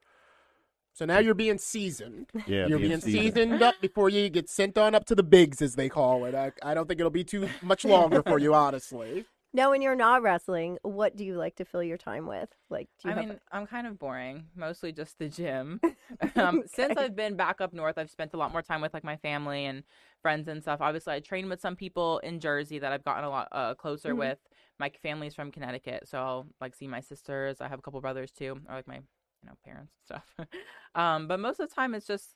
So 0.94 1.04
now 1.04 1.18
you're 1.18 1.34
being 1.34 1.58
seasoned. 1.58 2.32
yeah, 2.46 2.68
you're 2.68 2.78
being 2.78 2.80
being 2.80 3.00
seasoned. 3.00 3.40
seasoned 3.40 3.62
up 3.62 3.80
before 3.80 4.08
you 4.08 4.28
get 4.30 4.48
sent 4.48 4.78
on 4.78 4.94
up 4.94 5.04
to 5.06 5.14
the 5.14 5.22
bigs, 5.22 5.60
as 5.60 5.74
they 5.74 5.88
call 5.88 6.24
it. 6.24 6.34
I, 6.34 6.52
I 6.62 6.74
don't 6.74 6.86
think 6.88 7.00
it'll 7.00 7.10
be 7.10 7.24
too 7.24 7.48
much 7.60 7.84
longer 7.84 8.22
for 8.22 8.38
you, 8.38 8.54
honestly. 8.54 9.26
Now, 9.52 9.70
when 9.70 9.82
you're 9.82 9.94
not 9.94 10.22
wrestling, 10.22 10.78
what 10.82 11.14
do 11.16 11.24
you 11.24 11.36
like 11.36 11.56
to 11.56 11.64
fill 11.64 11.82
your 11.82 11.96
time 11.96 12.26
with? 12.26 12.48
Like, 12.70 12.88
do 12.98 13.08
you 13.08 13.12
I 13.12 13.14
have 13.14 13.26
mean, 13.26 13.40
I'm 13.52 13.66
kind 13.66 13.86
of 13.86 13.98
boring. 13.98 14.46
Mostly 14.56 14.92
just 14.92 15.18
the 15.18 15.28
gym. 15.28 15.80
um, 16.36 16.62
Since 16.66 16.96
I've 16.96 17.14
been 17.14 17.36
back 17.36 17.60
up 17.60 17.72
north, 17.72 17.98
I've 17.98 18.10
spent 18.10 18.34
a 18.34 18.36
lot 18.36 18.52
more 18.52 18.62
time 18.62 18.80
with 18.80 18.94
like 18.94 19.04
my 19.04 19.16
family 19.16 19.66
and 19.66 19.84
friends 20.22 20.48
and 20.48 20.62
stuff. 20.62 20.80
Obviously, 20.80 21.14
I 21.14 21.20
train 21.20 21.48
with 21.48 21.60
some 21.60 21.76
people 21.76 22.18
in 22.20 22.40
Jersey 22.40 22.78
that 22.78 22.92
I've 22.92 23.04
gotten 23.04 23.24
a 23.24 23.30
lot 23.30 23.48
uh, 23.52 23.74
closer 23.74 24.14
Mhm. 24.14 24.18
with. 24.18 24.38
My 24.78 24.90
family's 25.02 25.34
from 25.34 25.52
Connecticut, 25.52 26.08
so 26.08 26.18
I'll 26.18 26.46
like 26.60 26.74
see 26.74 26.88
my 26.88 27.00
sisters. 27.00 27.60
I 27.60 27.68
have 27.68 27.78
a 27.78 27.82
couple 27.82 28.00
brothers 28.00 28.32
too, 28.32 28.58
or 28.68 28.74
like 28.74 28.88
my 28.88 29.00
you 29.44 29.50
know 29.50 29.56
parents 29.64 29.92
and 30.10 30.20
stuff. 30.38 30.48
um, 30.94 31.28
but 31.28 31.38
most 31.38 31.60
of 31.60 31.68
the 31.68 31.74
time, 31.74 31.94
it's 31.94 32.06
just 32.06 32.30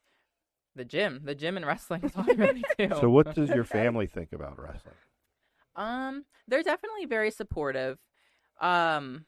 the 0.77 0.85
gym. 0.85 1.23
The 1.25 1.35
gym 1.35 1.57
and 1.57 1.65
wrestling 1.67 2.05
is 2.05 2.13
all 2.17 2.25
I 2.29 2.35
really 2.35 2.65
do. 2.79 2.89
So 3.01 3.09
what 3.09 3.35
does 3.35 3.49
your 3.51 3.65
family 3.79 4.07
think 4.07 4.33
about 4.33 4.61
wrestling? 4.61 4.95
Um, 5.77 6.25
they're 6.47 6.63
definitely 6.63 7.07
very 7.07 7.31
supportive. 7.31 7.99
Um, 8.61 9.25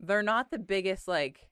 they're 0.00 0.22
not 0.22 0.50
the 0.50 0.58
biggest 0.58 1.08
like 1.08 1.48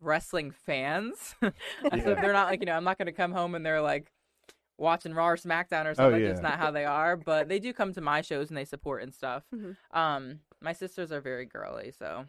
wrestling 0.00 0.50
fans. 0.50 1.34
so 1.42 1.52
Yeah. 1.82 2.14
they're 2.14 2.32
not 2.32 2.48
like 2.48 2.60
you 2.60 2.66
know 2.66 2.72
I'm 2.74 2.84
not 2.84 2.96
gonna 2.98 3.12
come 3.12 3.32
home 3.32 3.54
and 3.54 3.64
they're 3.66 3.82
like 3.82 4.10
watching 4.78 5.12
Raw 5.12 5.28
or 5.30 5.36
SmackDown 5.36 5.84
or 5.84 5.90
Oh, 5.90 5.94
something. 5.94 6.22
That's 6.24 6.40
yeah. 6.40 6.48
not 6.48 6.58
how 6.58 6.70
they 6.70 6.84
are. 6.86 7.16
But 7.16 7.48
they 7.48 7.58
do 7.58 7.72
come 7.72 7.92
to 7.92 8.00
my 8.00 8.22
shows 8.22 8.48
and 8.48 8.56
they 8.56 8.64
support 8.64 9.02
and 9.02 9.12
stuff. 9.12 9.44
Mhm. 9.54 9.76
Um, 9.90 10.40
my 10.62 10.72
sisters 10.72 11.12
are 11.12 11.20
very 11.20 11.44
girly, 11.44 11.92
so 11.92 12.24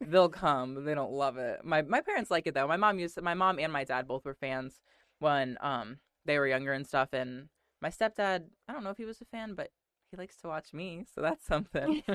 they'll 0.00 0.28
come. 0.28 0.84
They 0.84 0.94
don't 0.94 1.12
love 1.12 1.36
it. 1.36 1.64
My 1.64 1.82
my 1.82 2.00
parents 2.00 2.30
like 2.30 2.46
it 2.46 2.54
though. 2.54 2.66
My 2.68 2.76
mom 2.76 2.98
used 2.98 3.20
my 3.20 3.34
mom 3.34 3.58
and 3.58 3.72
my 3.72 3.84
dad 3.84 4.06
both 4.08 4.24
were 4.24 4.34
fans 4.34 4.80
when 5.18 5.56
um 5.60 5.98
they 6.24 6.38
were 6.38 6.46
younger 6.48 6.72
and 6.72 6.86
stuff. 6.86 7.10
And 7.12 7.48
my 7.82 7.88
stepdad, 7.90 8.44
I 8.68 8.72
don't 8.72 8.84
know 8.84 8.90
if 8.90 8.98
he 8.98 9.04
was 9.04 9.20
a 9.20 9.24
fan, 9.26 9.54
but 9.54 9.70
he 10.10 10.16
likes 10.16 10.36
to 10.38 10.48
watch 10.48 10.72
me, 10.72 11.04
so 11.14 11.20
that's 11.20 11.46
something. 11.46 12.02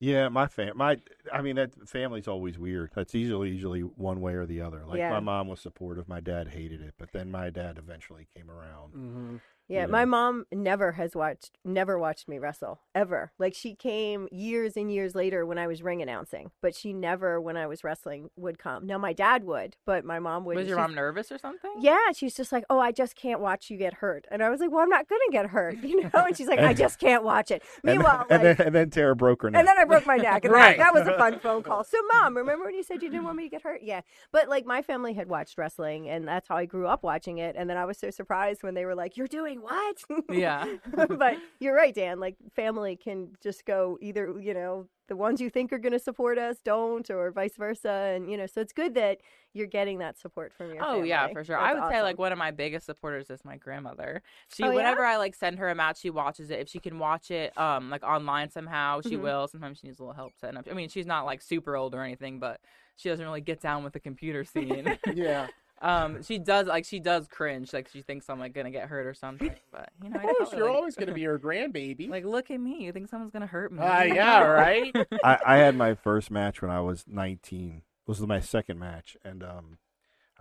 Yeah, 0.00 0.28
my 0.28 0.48
fam, 0.48 0.76
my, 0.76 0.98
I 1.32 1.40
mean, 1.40 1.56
that 1.56 1.88
family's 1.88 2.28
always 2.28 2.58
weird. 2.58 2.90
That's 2.94 3.14
usually 3.14 3.50
usually 3.50 3.80
one 3.80 4.20
way 4.20 4.34
or 4.34 4.44
the 4.44 4.60
other. 4.60 4.82
Like 4.86 4.98
Yeah. 4.98 5.08
my 5.10 5.20
mom 5.20 5.48
was 5.48 5.60
supportive, 5.60 6.08
my 6.08 6.20
dad 6.20 6.48
hated 6.48 6.82
it, 6.82 6.94
but 6.98 7.12
then 7.12 7.30
my 7.30 7.48
dad 7.48 7.78
eventually 7.78 8.26
came 8.36 8.50
around. 8.50 8.92
Mm-hmm. 8.92 9.36
Yeah, 9.68 9.86
my 9.86 10.04
mom 10.04 10.44
never 10.52 10.92
has 10.92 11.14
watched, 11.14 11.52
never 11.64 11.98
watched 11.98 12.28
me 12.28 12.38
wrestle 12.38 12.80
ever. 12.94 13.32
Like 13.38 13.54
she 13.54 13.74
came 13.74 14.28
years 14.30 14.76
and 14.76 14.92
years 14.92 15.14
later 15.14 15.46
when 15.46 15.56
I 15.58 15.66
was 15.66 15.82
ring 15.82 16.02
announcing, 16.02 16.50
but 16.60 16.74
she 16.74 16.92
never, 16.92 17.40
when 17.40 17.56
I 17.56 17.66
was 17.66 17.82
wrestling, 17.82 18.28
would 18.36 18.58
come. 18.58 18.86
Now 18.86 18.98
my 18.98 19.12
dad 19.14 19.44
would, 19.44 19.76
but 19.86 20.04
my 20.04 20.18
mom 20.18 20.44
would. 20.44 20.56
was 20.56 20.68
your 20.68 20.76
mom 20.76 20.94
nervous 20.94 21.32
or 21.32 21.38
something? 21.38 21.72
Yeah, 21.80 22.12
she's 22.14 22.34
just 22.34 22.52
like, 22.52 22.64
oh, 22.68 22.78
I 22.78 22.92
just 22.92 23.16
can't 23.16 23.40
watch 23.40 23.70
you 23.70 23.78
get 23.78 23.94
hurt, 23.94 24.26
and 24.30 24.42
I 24.42 24.50
was 24.50 24.60
like, 24.60 24.70
well, 24.70 24.80
I'm 24.82 24.90
not 24.90 25.08
gonna 25.08 25.20
get 25.32 25.46
hurt, 25.46 25.78
you 25.82 26.02
know. 26.02 26.10
And 26.12 26.36
she's 26.36 26.48
like, 26.48 26.58
I 26.60 26.74
just 26.74 26.98
can't 26.98 27.24
watch 27.24 27.50
it. 27.50 27.62
Meanwhile, 27.82 28.26
and 28.28 28.42
like, 28.44 28.58
then 28.58 28.66
and 28.66 28.74
then 28.74 28.90
Tara 28.90 29.16
broke 29.16 29.42
her 29.42 29.50
neck. 29.50 29.58
and 29.60 29.66
then 29.68 29.78
I 29.78 29.84
broke 29.84 30.06
my 30.06 30.16
neck. 30.16 30.44
And 30.44 30.52
Right. 30.52 30.76
that, 30.76 30.92
that 30.92 30.94
was 30.94 31.08
a 31.08 31.16
fun 31.16 31.38
phone 31.40 31.62
call. 31.68 31.84
So, 31.84 31.96
mom, 32.12 32.36
remember 32.36 32.66
when 32.66 32.74
you 32.74 32.82
said 32.82 33.02
you 33.02 33.08
didn't 33.10 33.24
want 33.24 33.36
me 33.36 33.44
to 33.44 33.48
get 33.50 33.62
hurt? 33.62 33.80
Yeah. 33.82 34.02
But 34.30 34.48
like 34.50 34.66
my 34.66 34.82
family 34.82 35.14
had 35.14 35.28
watched 35.28 35.56
wrestling, 35.56 36.08
and 36.08 36.28
that's 36.28 36.48
how 36.48 36.56
I 36.56 36.66
grew 36.66 36.86
up 36.86 37.02
watching 37.02 37.38
it. 37.38 37.56
And 37.58 37.70
then 37.70 37.78
I 37.78 37.86
was 37.86 37.96
so 37.96 38.10
surprised 38.10 38.62
when 38.62 38.74
they 38.74 38.84
were 38.84 38.94
like, 38.94 39.16
"You're 39.16 39.26
doing 39.26 39.53
what?" 39.62 39.96
Yeah. 40.30 40.64
but 41.08 41.36
you're 41.60 41.74
right, 41.74 41.94
Dan. 41.94 42.20
Like 42.20 42.36
family 42.54 42.96
can 42.96 43.30
just 43.42 43.64
go 43.64 43.98
either, 44.00 44.34
you 44.40 44.54
know, 44.54 44.86
the 45.06 45.16
ones 45.16 45.38
you 45.40 45.50
think 45.50 45.70
are 45.72 45.78
going 45.78 45.92
to 45.92 45.98
support 45.98 46.38
us 46.38 46.56
don't, 46.64 47.10
or 47.10 47.30
vice 47.30 47.56
versa. 47.58 47.90
And 48.16 48.30
you 48.30 48.36
know, 48.36 48.46
so 48.46 48.60
it's 48.60 48.72
good 48.72 48.94
that 48.94 49.18
you're 49.52 49.66
getting 49.66 49.98
that 49.98 50.18
support 50.18 50.52
from 50.52 50.72
your. 50.72 50.82
Oh 50.84 51.02
yeah, 51.02 51.20
family. 51.20 51.34
for 51.34 51.44
sure. 51.44 51.56
That's 51.58 51.76
I 51.76 51.78
would 51.78 51.92
say 51.92 52.02
like 52.02 52.18
one 52.18 52.32
of 52.32 52.38
my 52.38 52.50
biggest 52.50 52.86
supporters 52.86 53.28
is 53.30 53.44
my 53.44 53.56
grandmother. 53.56 54.22
She 54.54 54.62
Oh, 54.64 54.70
yeah? 54.70 54.76
whenever 54.76 55.04
I 55.04 55.16
like 55.18 55.34
send 55.34 55.58
her 55.58 55.68
a 55.68 55.74
match, 55.74 56.00
she 56.00 56.10
watches 56.10 56.50
it. 56.50 56.58
If 56.60 56.68
she 56.68 56.78
can 56.78 56.98
watch 56.98 57.30
it 57.30 57.56
um 57.58 57.90
like 57.90 58.02
online 58.02 58.50
somehow, 58.50 59.00
she 59.02 59.16
Mhm. 59.16 59.20
will. 59.22 59.48
Sometimes 59.48 59.78
she 59.78 59.86
needs 59.88 59.98
a 59.98 60.02
little 60.02 60.14
help 60.14 60.32
setting 60.40 60.56
up. 60.56 60.66
I 60.70 60.74
mean, 60.74 60.88
she's 60.88 61.06
not 61.06 61.26
like 61.26 61.42
super 61.42 61.76
old 61.76 61.94
or 61.94 62.02
anything, 62.02 62.38
but 62.38 62.60
she 62.96 63.08
doesn't 63.10 63.24
really 63.24 63.40
get 63.42 63.60
down 63.60 63.84
with 63.84 63.92
the 63.92 64.00
computer 64.00 64.42
scene. 64.44 64.98
Yeah. 65.14 65.48
Um 65.84 66.22
she 66.22 66.38
does 66.38 66.66
like 66.66 66.84
she 66.84 66.98
does 66.98 67.28
cringe 67.28 67.72
like 67.72 67.88
she 67.92 68.02
thinks 68.02 68.28
I'm 68.30 68.40
like 68.40 68.54
going 68.54 68.64
to 68.64 68.70
get 68.70 68.88
hurt 68.88 69.06
or 69.06 69.14
something, 69.14 69.54
but 69.72 69.90
you 70.02 70.08
know, 70.10 70.16
Of 70.16 70.22
course, 70.22 70.50
tell 70.50 70.58
you're 70.58 70.68
like- 70.68 70.76
always 70.76 70.96
going 70.96 71.08
to 71.08 71.14
be 71.14 71.24
her 71.30 71.38
grandbaby. 71.38 72.08
like 72.08 72.24
look 72.24 72.50
at 72.50 72.58
me. 72.58 72.84
You 72.84 72.92
think 72.92 73.08
someone's 73.08 73.30
going 73.32 73.42
to 73.42 73.46
hurt 73.46 73.70
me? 73.72 73.78
Ah, 73.82 74.02
yeah, 74.02 74.40
right? 74.42 74.94
I, 75.22 75.38
I 75.46 75.56
had 75.56 75.76
my 75.76 75.94
first 75.94 76.30
match 76.30 76.60
when 76.62 76.70
I 76.70 76.80
was 76.80 77.04
19. 77.06 77.82
This 78.06 78.18
was 78.18 78.26
my 78.26 78.40
second 78.40 78.78
match, 78.78 79.16
and 79.24 79.42
um, 79.42 79.78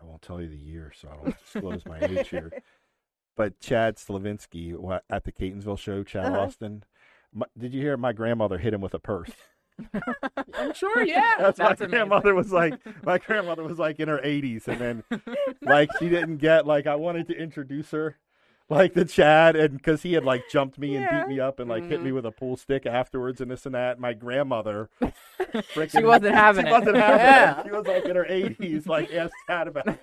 I 0.01 0.05
won't 0.05 0.21
tell 0.21 0.41
you 0.41 0.49
the 0.49 0.57
year, 0.57 0.91
so 0.95 1.07
I 1.09 1.15
don't 1.23 1.37
disclose 1.39 1.85
my 1.85 1.99
age 2.01 2.29
here. 2.29 2.51
But 3.35 3.59
Chad 3.59 3.95
Slavinsky 3.97 5.01
at 5.09 5.23
the 5.23 5.31
Catonsville 5.31 5.79
show, 5.79 6.03
Chad 6.03 6.25
Uh-huh. 6.27 6.39
Austin. 6.41 6.83
My, 7.33 7.45
did 7.57 7.73
you 7.73 7.81
hear 7.81 7.97
my 7.97 8.13
grandmother 8.13 8.57
hit 8.59 8.73
him 8.73 8.81
with 8.81 8.93
a 8.93 8.99
purse? 8.99 9.31
I'm 10.55 10.73
sure, 10.73 11.01
yeah. 11.05 11.33
That's, 11.39 11.57
That's 11.57 11.59
my 11.59 11.65
amazing. 11.85 11.89
grandmother 11.89 12.35
was 12.35 12.51
like. 12.51 12.79
My 13.03 13.17
grandmother 13.17 13.63
was 13.63 13.79
like 13.79 13.99
in 13.99 14.07
her 14.07 14.19
80s, 14.23 14.67
and 14.67 14.79
then 14.79 15.03
like 15.61 15.89
she 15.99 16.09
didn't 16.09 16.37
get 16.37 16.65
like 16.67 16.87
I 16.87 16.95
wanted 16.95 17.27
to 17.27 17.35
introduce 17.37 17.91
her. 17.91 18.17
like 18.69 18.93
the 18.93 19.03
Chad, 19.05 19.55
and 19.55 19.77
because 19.77 20.01
he 20.03 20.13
had 20.13 20.23
like 20.23 20.43
jumped 20.49 20.79
me 20.79 20.95
and 20.95 21.07
beat 21.09 21.35
me 21.35 21.39
up 21.39 21.59
and 21.59 21.69
like 21.69 21.83
hit 21.83 21.99
me 22.01 22.07
mm-hmm. 22.07 22.15
with 22.15 22.25
a 22.25 22.31
pool 22.31 22.55
stick 22.55 22.85
afterwards 22.85 23.41
and 23.41 23.51
this 23.51 23.65
and 23.65 23.75
that. 23.75 23.99
My 23.99 24.13
grandmother, 24.13 24.89
frickin- 25.41 25.91
She 25.99 26.03
wasn't 26.03 26.33
having 26.33 26.65
she 26.65 26.69
it. 26.69 26.71
wasn't 26.71 26.95
having 26.97 27.19
Yeah. 27.19 27.59
it. 27.59 27.65
She 27.65 27.71
was 27.71 27.85
like 27.85 28.05
in 28.05 28.15
her 28.15 28.25
eighties, 28.25 28.87
like 28.87 29.13
asked 29.13 29.33
Chad 29.47 29.67
about 29.67 29.87
it. 29.89 29.99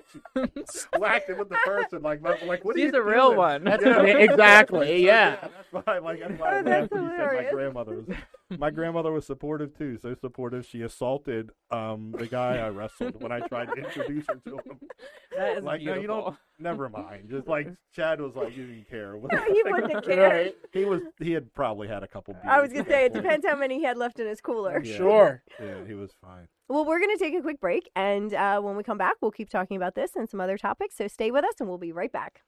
She 0.73 0.99
whacked 0.99 1.31
it 1.31 1.39
with 1.39 1.49
the 1.49 1.57
person, 1.65 2.03
like, 2.03 2.21
like 2.23 2.65
what 2.65 2.77
are 2.77 2.79
She's 2.79 2.93
a 2.93 3.03
real 3.03 3.29
doing? 3.29 3.39
one. 3.39 3.65
That's 3.65 3.83
Yeah. 3.85 4.03
exactly, 4.03 5.05
yeah. 5.07 5.37
That's 5.73 5.87
why, 5.87 5.99
like, 5.99 6.21
that's 6.21 6.39
why 6.39 6.57
I 6.59 6.59
Oh, 6.59 6.63
that's 6.63 6.93
laughed 6.93 6.93
when 6.93 7.03
you 7.05 7.09
said 7.17 7.33
my 7.33 7.43
hilarious. 7.43 7.53
grandmother 7.53 7.95
was. 7.97 8.17
My 8.59 8.71
grandmother 8.71 9.13
was 9.13 9.27
supportive 9.27 9.77
too, 9.77 9.99
so 9.99 10.15
supportive. 10.15 10.67
She 10.67 10.83
assaulted 10.83 11.51
um 11.71 12.13
the 12.19 12.27
guy 12.27 12.59
I 12.59 12.69
wrestled 12.69 13.23
when 13.23 13.33
I 13.33 13.41
tried 13.41 13.67
to 13.67 13.75
introduce 13.75 14.27
her 14.29 14.41
to 14.47 14.57
him. 14.57 14.81
That 15.37 15.59
is 15.59 15.65
like, 15.65 15.81
no, 15.81 15.95
beautiful. 15.95 16.03
you 16.03 16.07
don't. 16.23 16.37
Never 16.59 16.89
mind. 16.91 17.31
Just 17.31 17.47
like 17.47 17.69
Chad 17.95 18.21
was 18.21 18.35
like, 18.35 18.55
you 18.55 18.67
didn't 18.67 18.91
care. 18.91 19.15
he 19.47 19.63
wouldn't 19.65 19.93
have 19.93 20.05
cared. 20.05 20.33
Right. 20.33 20.55
he 20.73 20.85
was. 20.85 21.01
He 21.19 21.33
had 21.33 21.55
probably 21.55 21.89
had 21.89 22.03
a 22.03 22.09
couple. 22.09 22.35
Beers 22.35 22.45
I 22.47 22.61
was 22.61 22.73
gonna 22.73 22.85
say 22.85 23.07
it 23.07 23.15
depends 23.15 23.47
how 23.47 23.57
many 23.57 23.79
he 23.79 23.85
had 23.85 23.97
left 23.97 24.19
in 24.19 24.27
his 24.27 24.41
cooler. 24.41 24.83
Yeah. 24.85 24.97
Sure. 24.97 25.43
Yeah, 25.59 25.87
he 25.87 25.95
was 25.95 26.11
fine. 26.21 26.49
Well, 26.69 26.85
we're 26.85 27.01
going 27.01 27.17
to 27.17 27.25
take 27.25 27.35
a 27.35 27.41
quick 27.43 27.61
break, 27.61 27.91
and 27.97 28.33
uh, 28.33 28.61
when 28.61 28.77
we 28.77 28.85
come 28.85 28.97
back, 28.97 29.17
we'll 29.21 29.33
keep 29.33 29.51
talking 29.51 29.77
about 29.77 29.97
this 29.97 30.15
and 30.15 30.29
some 30.31 30.41
other 30.41 30.57
topics. 30.57 30.97
So 30.97 31.09
stay 31.09 31.33
with 31.33 31.45
us, 31.45 31.55
and 31.59 31.69
we'll 31.69 31.79
be 31.79 31.91
right 31.91 32.13
back. 32.13 32.43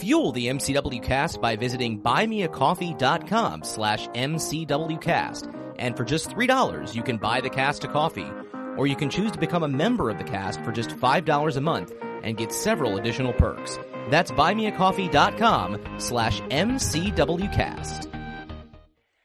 Fuel 0.00 0.32
the 0.32 0.48
MCW 0.48 1.02
cast 1.02 1.40
by 1.40 1.56
visiting 1.56 2.00
buymeacoffee.com 2.00 3.62
slash 3.62 4.08
MCWcast. 4.08 5.74
And 5.78 5.96
for 5.96 6.04
just 6.04 6.28
$3, 6.28 6.94
you 6.94 7.02
can 7.02 7.16
buy 7.16 7.40
the 7.40 7.50
cast 7.50 7.84
a 7.84 7.88
coffee. 7.88 8.30
Or 8.76 8.86
you 8.86 8.96
can 8.96 9.08
choose 9.08 9.32
to 9.32 9.38
become 9.38 9.62
a 9.62 9.68
member 9.68 10.10
of 10.10 10.18
the 10.18 10.24
cast 10.24 10.62
for 10.62 10.72
just 10.72 10.90
$5 10.90 11.56
a 11.56 11.60
month 11.60 11.92
and 12.22 12.36
get 12.36 12.52
several 12.52 12.98
additional 12.98 13.32
perks. 13.32 13.78
That's 14.10 14.30
buymeacoffee.com 14.32 15.98
slash 15.98 16.40
MCWcast. 16.42 18.12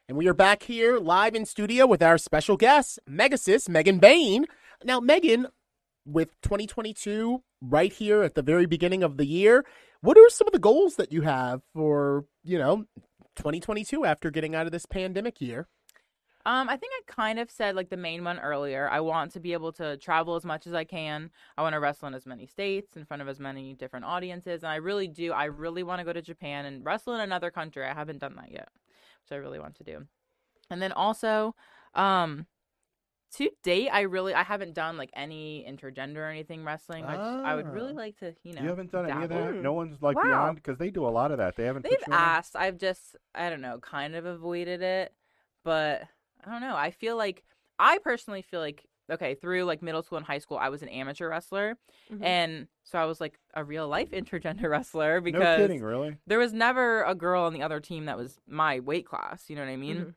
And 0.07 0.17
we 0.17 0.27
are 0.27 0.34
back 0.34 0.63
here 0.63 0.99
live 0.99 1.36
in 1.36 1.45
studio 1.45 1.86
with 1.86 2.01
our 2.01 2.17
special 2.17 2.57
guest, 2.57 2.99
Megasis 3.10 3.67
Megan 3.67 3.99
Bain. 3.99 4.45
Now, 4.84 4.99
Megan, 4.99 5.47
with 6.05 6.29
2022 6.41 7.43
right 7.62 7.93
here 7.93 8.23
at 8.23 8.36
the 8.36 8.41
very 8.41 8.65
beginning 8.65 9.03
of 9.03 9.17
the 9.17 9.25
year, 9.25 9.63
what 10.01 10.17
are 10.17 10.29
some 10.29 10.47
of 10.47 10.53
the 10.53 10.59
goals 10.59 10.95
that 10.95 11.11
you 11.11 11.21
have 11.21 11.61
for, 11.73 12.25
you 12.43 12.57
know, 12.57 12.85
2022 13.35 14.05
after 14.05 14.31
getting 14.31 14.55
out 14.55 14.65
of 14.65 14.71
this 14.71 14.85
pandemic 14.85 15.39
year? 15.39 15.67
Um, 16.43 16.69
I 16.69 16.75
think 16.75 16.91
I 16.97 17.01
kind 17.11 17.37
of 17.37 17.51
said 17.51 17.75
like 17.75 17.89
the 17.89 17.97
main 17.97 18.23
one 18.23 18.39
earlier. 18.39 18.89
I 18.89 18.99
want 18.99 19.31
to 19.33 19.39
be 19.39 19.53
able 19.53 19.71
to 19.73 19.97
travel 19.97 20.35
as 20.35 20.43
much 20.43 20.65
as 20.65 20.73
I 20.73 20.83
can. 20.83 21.29
I 21.55 21.61
want 21.61 21.73
to 21.73 21.79
wrestle 21.79 22.07
in 22.07 22.15
as 22.15 22.25
many 22.25 22.47
states 22.47 22.97
in 22.97 23.05
front 23.05 23.21
of 23.21 23.27
as 23.27 23.39
many 23.39 23.75
different 23.75 24.05
audiences, 24.05 24.63
and 24.63 24.71
I 24.71 24.77
really 24.77 25.07
do. 25.07 25.33
I 25.33 25.45
really 25.45 25.83
want 25.83 25.99
to 25.99 26.05
go 26.05 26.13
to 26.13 26.21
Japan 26.21 26.65
and 26.65 26.83
wrestle 26.83 27.13
in 27.13 27.21
another 27.21 27.51
country. 27.51 27.85
I 27.85 27.93
haven't 27.93 28.19
done 28.19 28.35
that 28.37 28.51
yet, 28.51 28.69
which 29.23 29.31
I 29.31 29.35
really 29.35 29.59
want 29.59 29.75
to 29.75 29.83
do. 29.83 30.07
And 30.71 30.81
then 30.81 30.93
also, 30.93 31.53
um, 31.93 32.47
to 33.37 33.49
date, 33.63 33.89
I 33.89 34.01
really 34.01 34.33
I 34.33 34.43
haven't 34.43 34.73
done 34.73 34.97
like 34.97 35.09
any 35.13 35.65
intergender 35.69 36.17
or 36.17 36.29
anything 36.29 36.65
wrestling. 36.65 37.05
I, 37.05 37.15
just, 37.15 37.45
I 37.45 37.55
would 37.55 37.67
really 37.67 37.93
Ah. 37.93 37.97
like 37.97 38.17
to, 38.19 38.35
you 38.43 38.53
know. 38.53 38.61
you 38.61 38.67
haven't 38.69 38.91
done 38.91 39.09
any 39.09 39.23
of 39.23 39.29
that. 39.29 39.55
No 39.55 39.73
one's 39.73 40.01
like 40.01 40.17
Wow. 40.17 40.23
beyond 40.23 40.55
because 40.57 40.77
they 40.77 40.89
do 40.89 41.05
a 41.05 41.09
lot 41.09 41.31
of 41.31 41.37
that. 41.37 41.55
They 41.55 41.63
haven't. 41.65 41.83
They've 41.83 41.91
put 41.99 42.07
you 42.07 42.13
on 42.13 42.19
that? 42.19 42.37
asked. 42.37 42.55
I've 42.55 42.77
just, 42.77 43.15
I 43.33 43.49
don't 43.49 43.61
know, 43.61 43.79
kind 43.79 44.15
of 44.15 44.25
avoided 44.25 44.81
it. 44.81 45.13
But 45.63 46.03
I 46.45 46.51
don't 46.51 46.61
know. 46.61 46.75
I 46.75 46.91
feel 46.91 47.15
like, 47.17 47.43
I 47.79 47.99
personally 47.99 48.41
feel 48.41 48.59
like, 48.59 48.85
okay, 49.11 49.35
through 49.35 49.63
like 49.65 49.81
middle 49.81 50.01
school 50.03 50.17
and 50.17 50.25
high 50.27 50.37
school, 50.39 50.57
I 50.57 50.69
was 50.69 50.81
an 50.81 50.89
amateur 50.89 51.29
wrestler. 51.29 51.77
Mhm. 52.11 52.23
And 52.23 52.67
so 52.83 52.97
I 52.99 53.05
was 53.05 53.21
like 53.21 53.39
a 53.53 53.63
real 53.63 53.87
life 53.87 54.11
intergender 54.11 54.69
wrestler 54.69 55.21
because 55.21 55.39
No 55.41 55.57
kidding, 55.57 55.81
really. 55.83 56.17
there 56.27 56.39
was 56.39 56.51
never 56.53 57.03
a 57.03 57.15
girl 57.15 57.43
on 57.43 57.53
the 57.53 57.61
other 57.61 57.79
team 57.79 58.05
that 58.05 58.17
was 58.17 58.39
my 58.47 58.79
weight 58.79 59.05
class. 59.05 59.49
You 59.49 59.55
know 59.55 59.63
what 59.63 59.71
I 59.71 59.77
mean? 59.77 59.97
Mhm. 59.97 60.13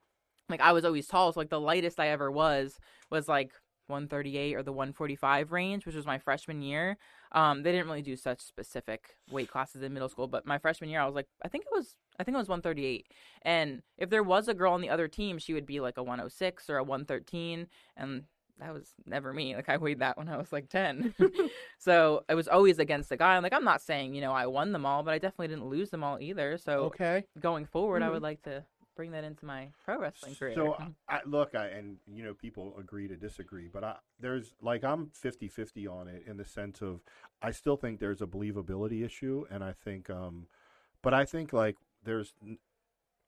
Like 0.49 0.61
I 0.61 0.73
was 0.73 0.85
always 0.85 1.07
tall. 1.07 1.33
So 1.33 1.41
like 1.41 1.51
the 1.51 1.61
lightest 1.61 1.99
I 2.01 2.09
ever 2.09 2.31
was 2.31 2.79
was 3.11 3.29
like 3.29 3.53
138 3.87 4.55
or 4.55 4.63
the 4.63 4.73
145 4.73 5.53
range, 5.53 5.87
which 5.87 5.95
was 5.95 6.07
my 6.07 6.19
freshman 6.19 6.63
year. 6.63 6.97
Um, 7.33 7.63
they 7.63 7.73
didn't 7.73 7.87
really 7.87 8.03
do 8.03 8.17
such 8.17 8.41
specific 8.41 9.17
weight 9.31 9.49
classes 9.49 9.83
in 9.83 9.93
middle 9.93 10.09
school, 10.09 10.27
but 10.27 10.47
my 10.47 10.59
freshman 10.59 10.91
year, 10.91 11.01
I 11.01 11.07
was 11.07 11.15
like, 11.15 11.27
I 11.43 11.49
think 11.49 11.65
it 11.65 11.73
was, 11.73 11.97
I 12.19 12.25
think 12.25 12.35
it 12.35 12.39
was 12.39 12.49
138. 12.49 13.07
And 13.43 13.83
if 13.99 14.09
there 14.11 14.23
was 14.23 14.49
a 14.49 14.55
girl 14.55 14.73
on 14.73 14.81
the 14.81 14.89
other 14.91 15.09
team, 15.09 15.39
she 15.39 15.53
would 15.53 15.67
be 15.67 15.81
like 15.81 15.99
a 15.99 16.03
106 16.03 16.71
or 16.71 16.79
a 16.79 16.85
113, 16.85 17.67
and 17.97 18.25
that 18.59 18.73
was 18.73 18.95
never 19.05 19.33
me. 19.33 19.55
Like 19.57 19.69
I 19.69 19.77
weighed 19.77 19.99
that 19.99 20.17
when 20.17 20.29
I 20.29 20.37
was 20.37 20.53
like 20.53 20.69
10. 20.69 21.15
so 21.79 22.25
it 22.29 22.35
was 22.35 22.49
always 22.49 22.79
against 22.79 23.09
the 23.09 23.17
guy. 23.17 23.37
I'm 23.37 23.43
like, 23.43 23.53
I'm 23.53 23.65
not 23.65 23.83
saying 23.83 24.15
you 24.15 24.21
know 24.21 24.33
I 24.33 24.47
won 24.47 24.73
them 24.73 24.87
all, 24.87 25.03
but 25.03 25.13
I 25.13 25.19
definitely 25.19 25.49
didn't 25.49 25.69
lose 25.69 25.91
them 25.91 26.05
all 26.05 26.19
either. 26.21 26.57
So 26.57 26.87
Okay. 26.87 27.25
going 27.41 27.67
forward, 27.67 28.03
I 28.03 28.09
Mhm. 28.09 28.13
would 28.13 28.23
like 28.23 28.43
to 28.43 28.65
bring 28.95 29.11
that 29.13 29.25
into 29.25 29.45
my 29.45 29.69
pro 29.85 29.99
wrestling 29.99 30.35
career. 30.37 30.55
So 30.55 30.77
I, 31.09 31.21
look, 31.27 31.55
I, 31.55 31.67
and 31.67 31.99
you 32.07 32.25
know, 32.25 32.35
people 32.35 32.75
agree 32.79 33.09
to 33.09 33.17
disagree, 33.17 33.69
but 33.73 33.85
I, 33.85 33.97
there's 34.21 34.55
like 34.63 34.85
I'm 34.85 35.11
50-50 35.11 35.87
on 35.93 36.09
it 36.09 36.25
in 36.27 36.37
the 36.37 36.45
sense 36.45 36.81
of 36.83 37.01
I 37.43 37.51
still 37.51 37.77
think 37.77 38.01
there's 38.01 38.23
a 38.23 38.27
believability 38.27 39.05
issue, 39.05 39.45
and 39.51 39.63
I 39.63 39.73
think, 39.73 40.09
um, 40.11 40.47
but 41.03 41.13
I 41.15 41.25
think 41.25 41.53
like 41.53 41.77
there's, 42.03 42.33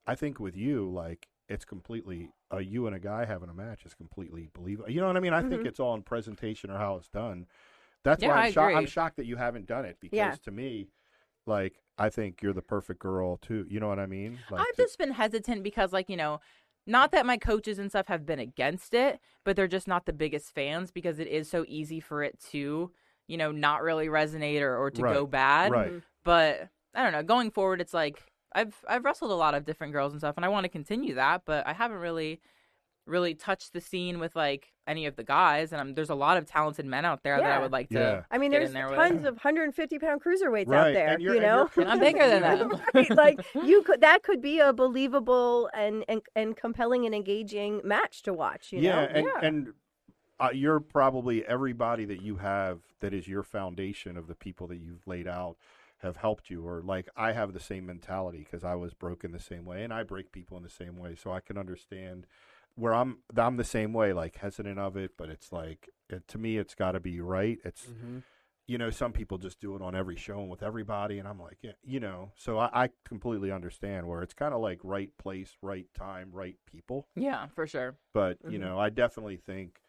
I 0.07 0.15
think 0.15 0.41
with 0.41 0.57
you 0.57 0.91
like 0.91 1.29
it's 1.49 1.65
completely 1.65 2.31
uh, 2.53 2.59
you 2.59 2.87
and 2.87 2.97
a 2.97 2.99
guy 2.99 3.25
having 3.25 3.49
a 3.49 3.55
match 3.55 3.85
is 3.85 3.95
completely 3.95 4.49
believable. 4.53 4.91
You 4.91 5.01
know 5.01 5.07
what 5.09 5.17
I 5.17 5.21
mean? 5.21 5.33
I 5.33 5.43
think 5.43 5.63
Mhm. 5.63 5.67
it's 5.67 5.81
all 5.81 5.95
in 5.95 6.03
presentation 6.03 6.71
or 6.71 6.79
how 6.79 6.97
it's 6.97 7.09
done. 7.09 7.47
That's 8.05 8.23
Yeah, 8.23 8.31
why 8.31 8.47
I'm, 8.47 8.53
shocked. 8.53 8.77
I'm 8.77 8.87
shocked 8.87 9.17
that 9.17 9.27
you 9.27 9.37
haven't 9.37 9.67
done 9.67 9.85
it 9.85 9.99
because 10.01 10.17
Yeah. 10.17 10.37
to 10.45 10.51
me, 10.51 10.89
like 11.47 11.75
I 11.99 12.11
think 12.11 12.43
you're 12.43 12.53
the 12.53 12.63
perfect 12.63 13.01
girl 13.01 13.39
too. 13.39 13.67
You 13.69 13.81
know 13.81 13.89
what 13.89 13.99
I 13.99 14.07
mean? 14.07 14.39
Like, 14.51 14.61
I've 14.61 14.77
to- 14.77 14.83
just 14.83 14.99
been 14.99 15.13
hesitant 15.13 15.63
because, 15.63 15.93
like, 15.93 16.09
you 16.11 16.17
know, 16.17 16.41
not 16.87 17.11
that 17.13 17.27
my 17.27 17.37
coaches 17.37 17.79
and 17.79 17.91
stuff 17.91 18.07
have 18.09 18.25
been 18.27 18.39
against 18.39 18.95
it, 18.95 19.19
but 19.45 19.57
they're 19.57 19.67
just 19.67 19.89
not 19.89 20.07
the 20.07 20.13
biggest 20.13 20.55
fans 20.55 20.91
because 20.91 21.19
it 21.19 21.27
is 21.27 21.49
so 21.51 21.65
easy 21.67 21.99
for 22.01 22.23
it 22.23 22.39
to, 22.53 22.91
you 23.27 23.37
know, 23.37 23.51
not 23.51 23.83
really 23.83 24.07
resonate 24.09 24.61
or, 24.61 24.77
or 24.77 24.91
to 24.91 25.03
Right, 25.03 25.15
go 25.15 25.27
bad. 25.27 25.73
right. 25.73 25.89
Mm-hmm. 25.89 25.99
But 26.25 26.69
I 26.95 27.03
don't 27.03 27.13
know. 27.13 27.23
Going 27.23 27.51
forward, 27.51 27.81
it's 27.81 27.95
like 27.95 28.23
I've 28.55 28.75
I've 28.89 29.05
wrestled 29.05 29.31
a 29.31 29.35
lot 29.35 29.55
of 29.55 29.65
different 29.65 29.93
girls 29.93 30.13
and 30.13 30.21
stuff, 30.21 30.37
and 30.37 30.45
I 30.45 30.49
want 30.49 30.65
to 30.65 30.69
continue 30.69 31.15
that, 31.15 31.43
but 31.45 31.67
I 31.67 31.73
haven't 31.73 31.99
really 31.99 32.41
really 33.07 33.35
touch 33.35 33.71
the 33.71 33.81
scene 33.81 34.19
with 34.19 34.35
like 34.37 34.73
any 34.87 35.07
of 35.07 35.17
the 35.17 35.25
guys, 35.25 35.73
and 35.73 35.81
I'm, 35.81 35.95
there's 35.95 36.11
a 36.11 36.15
lot 36.15 36.37
of 36.37 36.47
talented 36.47 36.87
men 36.87 37.05
out 37.05 37.23
there 37.23 37.39
that 37.39 37.51
I 37.51 37.59
would 37.61 37.73
like 37.73 37.89
to. 37.91 37.99
Yeah. 37.99 38.23
I 38.31 38.39
mean, 38.39 38.51
there's 38.51 38.73
there 38.73 38.89
tons 38.89 39.25
it. 39.25 39.29
of 39.29 39.35
150 39.35 39.99
pound 39.99 40.21
cruiserweights 40.23 40.69
Right, 40.69 40.89
out 40.89 40.93
there. 40.95 41.09
and 41.15 41.23
you're- 41.23 41.37
you 41.39 41.43
and 41.43 41.51
know, 41.51 41.69
you're- 41.77 41.83
And 41.85 41.93
I'm 41.93 41.99
bigger 42.01 42.27
than 42.29 42.43
them. 42.43 42.81
Right, 42.95 43.11
like 43.11 43.47
you 43.55 43.83
could 43.83 44.01
that 44.01 44.23
could 44.23 44.41
be 44.43 44.59
a 44.61 44.73
believable 44.73 45.71
and 45.75 46.05
and, 46.09 46.23
and 46.35 46.57
compelling 46.57 47.05
and 47.07 47.15
engaging 47.15 47.81
match 47.85 48.23
to 48.25 48.33
watch. 48.33 48.73
You 48.73 48.81
yeah, 48.81 48.93
know, 49.07 49.09
and 49.13 49.27
yeah. 49.27 49.47
and 49.49 49.73
uh, 50.39 50.51
you're 50.53 50.81
probably 50.81 51.45
everybody 51.47 52.05
that 52.05 52.21
you 52.23 52.37
have 52.37 52.81
that 53.01 53.15
is 53.15 53.27
your 53.27 53.43
foundation 53.43 54.17
of 54.17 54.27
the 54.27 54.35
people 54.35 54.67
that 54.69 54.77
you've 54.77 55.07
laid 55.07 55.27
out 55.27 55.57
have 56.01 56.19
helped 56.19 56.51
you 56.51 56.67
or 56.67 56.83
like 56.83 57.09
I 57.17 57.33
have 57.33 57.55
the 57.55 57.61
same 57.61 57.87
mentality 57.87 58.39
because 58.39 58.63
I 58.63 58.75
was 58.75 58.93
broken 58.93 59.33
the 59.33 59.41
same 59.41 59.65
way 59.65 59.83
and 59.83 59.93
I 59.95 60.03
break 60.03 60.31
people 60.31 60.57
in 60.59 60.63
the 60.63 60.69
same 60.69 60.97
way 60.99 61.15
so 61.21 61.33
I 61.33 61.41
can 61.41 61.57
understand 61.57 62.27
where 62.77 62.95
I'm 62.95 63.19
I'm 63.37 63.57
the 63.57 63.65
same 63.65 63.93
way 63.93 64.13
like 64.13 64.37
hesitant 64.37 64.79
of 64.79 64.97
it 64.97 65.13
but 65.19 65.29
it's 65.29 65.51
like 65.53 65.89
it, 66.09 66.27
to 66.29 66.39
me 66.39 66.57
it's 66.59 66.75
got 66.75 66.93
to 66.93 67.01
be 67.01 67.21
right 67.21 67.59
it's 67.65 67.87
Mm-hmm. 67.89 68.19
you 68.69 68.79
know 68.79 68.91
some 68.91 69.13
people 69.13 69.39
just 69.39 69.61
do 69.61 69.75
it 69.77 69.83
on 69.83 69.95
every 69.95 70.17
show 70.17 70.41
and 70.41 70.51
with 70.51 70.63
everybody 70.63 71.19
and 71.19 71.27
I'm 71.29 71.41
like 71.41 71.59
yeah 71.63 71.73
you 71.85 72.01
know 72.01 72.33
so 72.37 72.59
I, 72.59 72.69
I 72.85 72.91
completely 73.05 73.51
understand 73.53 74.07
where 74.09 74.23
it's 74.23 74.35
kind 74.35 74.53
of 74.55 74.61
like 74.61 74.81
right 74.83 75.11
place 75.19 75.57
right 75.63 75.87
time 75.95 76.31
right 76.33 76.57
people 76.67 77.07
Yeah, 77.17 77.47
for 77.55 77.67
sure. 77.67 77.97
but 78.15 78.39
you 78.49 78.59
Mhm. 78.59 78.63
know 78.63 78.79
i 78.79 78.89
definitely 78.91 79.37
think 79.37 79.81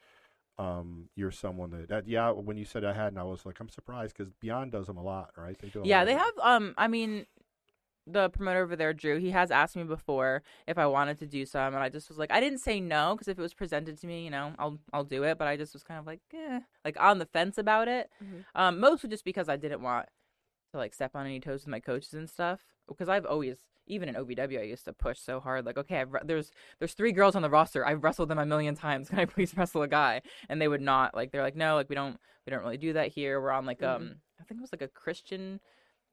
um 0.59 1.09
you're 1.15 1.31
someone 1.31 1.69
that, 1.71 1.89
that 1.89 2.07
yeah 2.07 2.31
when 2.31 2.57
you 2.57 2.65
said 2.65 2.83
i 2.83 2.93
hadn't 2.93 3.19
i 3.19 3.23
was 3.23 3.45
like 3.45 3.59
i'm 3.59 3.69
surprised 3.69 4.15
because 4.17 4.31
beyond 4.39 4.71
does 4.71 4.87
them 4.87 4.97
a 4.97 5.03
lot 5.03 5.29
right 5.37 5.57
they 5.59 5.69
do 5.69 5.83
a 5.83 5.85
Yeah, 5.85 6.03
they 6.05 6.13
have. 6.13 6.33
Um, 6.41 6.73
I 6.77 6.87
mean, 6.87 7.25
the 8.09 8.29
promoter 8.29 8.61
over 8.63 8.75
there, 8.75 8.93
Drew, 8.93 9.17
he 9.19 9.31
has 9.31 9.51
asked 9.51 9.75
me 9.75 9.83
before 9.83 10.41
if 10.65 10.77
I 10.77 10.85
wanted 10.85 11.17
to 11.19 11.25
do 11.27 11.45
some, 11.45 11.73
and 11.73 11.83
I 11.83 11.89
just 11.89 12.07
was 12.09 12.17
like, 12.17 12.31
I 12.31 12.39
didn't 12.39 12.59
say 12.59 12.79
no 12.79 13.13
because 13.15 13.27
if 13.27 13.37
it 13.37 13.41
was 13.41 13.53
presented 13.53 13.97
to 13.99 14.07
me, 14.07 14.23
you 14.23 14.29
know, 14.31 14.53
I'll 14.57 14.79
I'll 14.93 15.03
do 15.03 15.23
it. 15.23 15.37
But 15.37 15.47
I 15.47 15.57
just 15.57 15.73
was 15.73 15.83
kind 15.83 15.99
of 15.99 16.07
like, 16.07 16.21
eh, 16.33 16.61
like 16.85 16.97
on 16.99 17.19
the 17.19 17.25
fence 17.25 17.57
about 17.57 17.87
it. 17.87 18.09
Mhm. 18.23 18.45
Um, 18.55 18.79
mostly 18.79 19.09
just 19.09 19.25
because 19.25 19.49
I 19.49 19.57
didn't 19.57 19.81
want 19.81 20.07
to 20.71 20.77
like 20.77 20.93
step 20.93 21.15
on 21.15 21.25
any 21.25 21.39
toes 21.39 21.61
with 21.61 21.67
my 21.71 21.79
coaches 21.79 22.13
and 22.13 22.29
stuff. 22.29 22.61
Because 22.87 23.09
I've 23.09 23.25
always, 23.25 23.57
even 23.85 24.07
in 24.07 24.15
OVW, 24.15 24.59
I 24.59 24.63
used 24.63 24.85
to 24.85 24.93
push 24.93 25.19
so 25.19 25.41
hard. 25.41 25.65
Like, 25.65 25.77
okay, 25.77 25.99
I've, 25.99 26.15
there's 26.25 26.51
there's 26.79 26.93
three 26.93 27.11
girls 27.11 27.35
on 27.35 27.41
the 27.41 27.49
roster. 27.49 27.85
I've 27.85 28.01
wrestled 28.03 28.29
them 28.29 28.39
a 28.39 28.45
million 28.45 28.75
times. 28.75 29.09
Can 29.09 29.19
I 29.19 29.25
please 29.25 29.55
wrestle 29.57 29.81
a 29.81 29.87
guy? 29.89 30.21
And 30.47 30.61
they 30.61 30.69
would 30.69 30.81
not. 30.81 31.13
Like, 31.13 31.31
they're 31.31 31.43
like, 31.43 31.57
no, 31.57 31.75
like 31.75 31.89
we 31.89 31.95
don't 31.95 32.17
we 32.45 32.51
don't 32.51 32.61
really 32.63 32.77
do 32.77 32.93
that 32.93 33.09
here. 33.09 33.41
We're 33.41 33.51
on 33.51 33.65
like 33.65 33.79
Mhm. 33.81 33.95
um, 33.95 34.15
I 34.39 34.43
think 34.43 34.59
it 34.59 34.61
was 34.61 34.71
like 34.71 34.81
a 34.81 34.87
Christian 34.87 35.59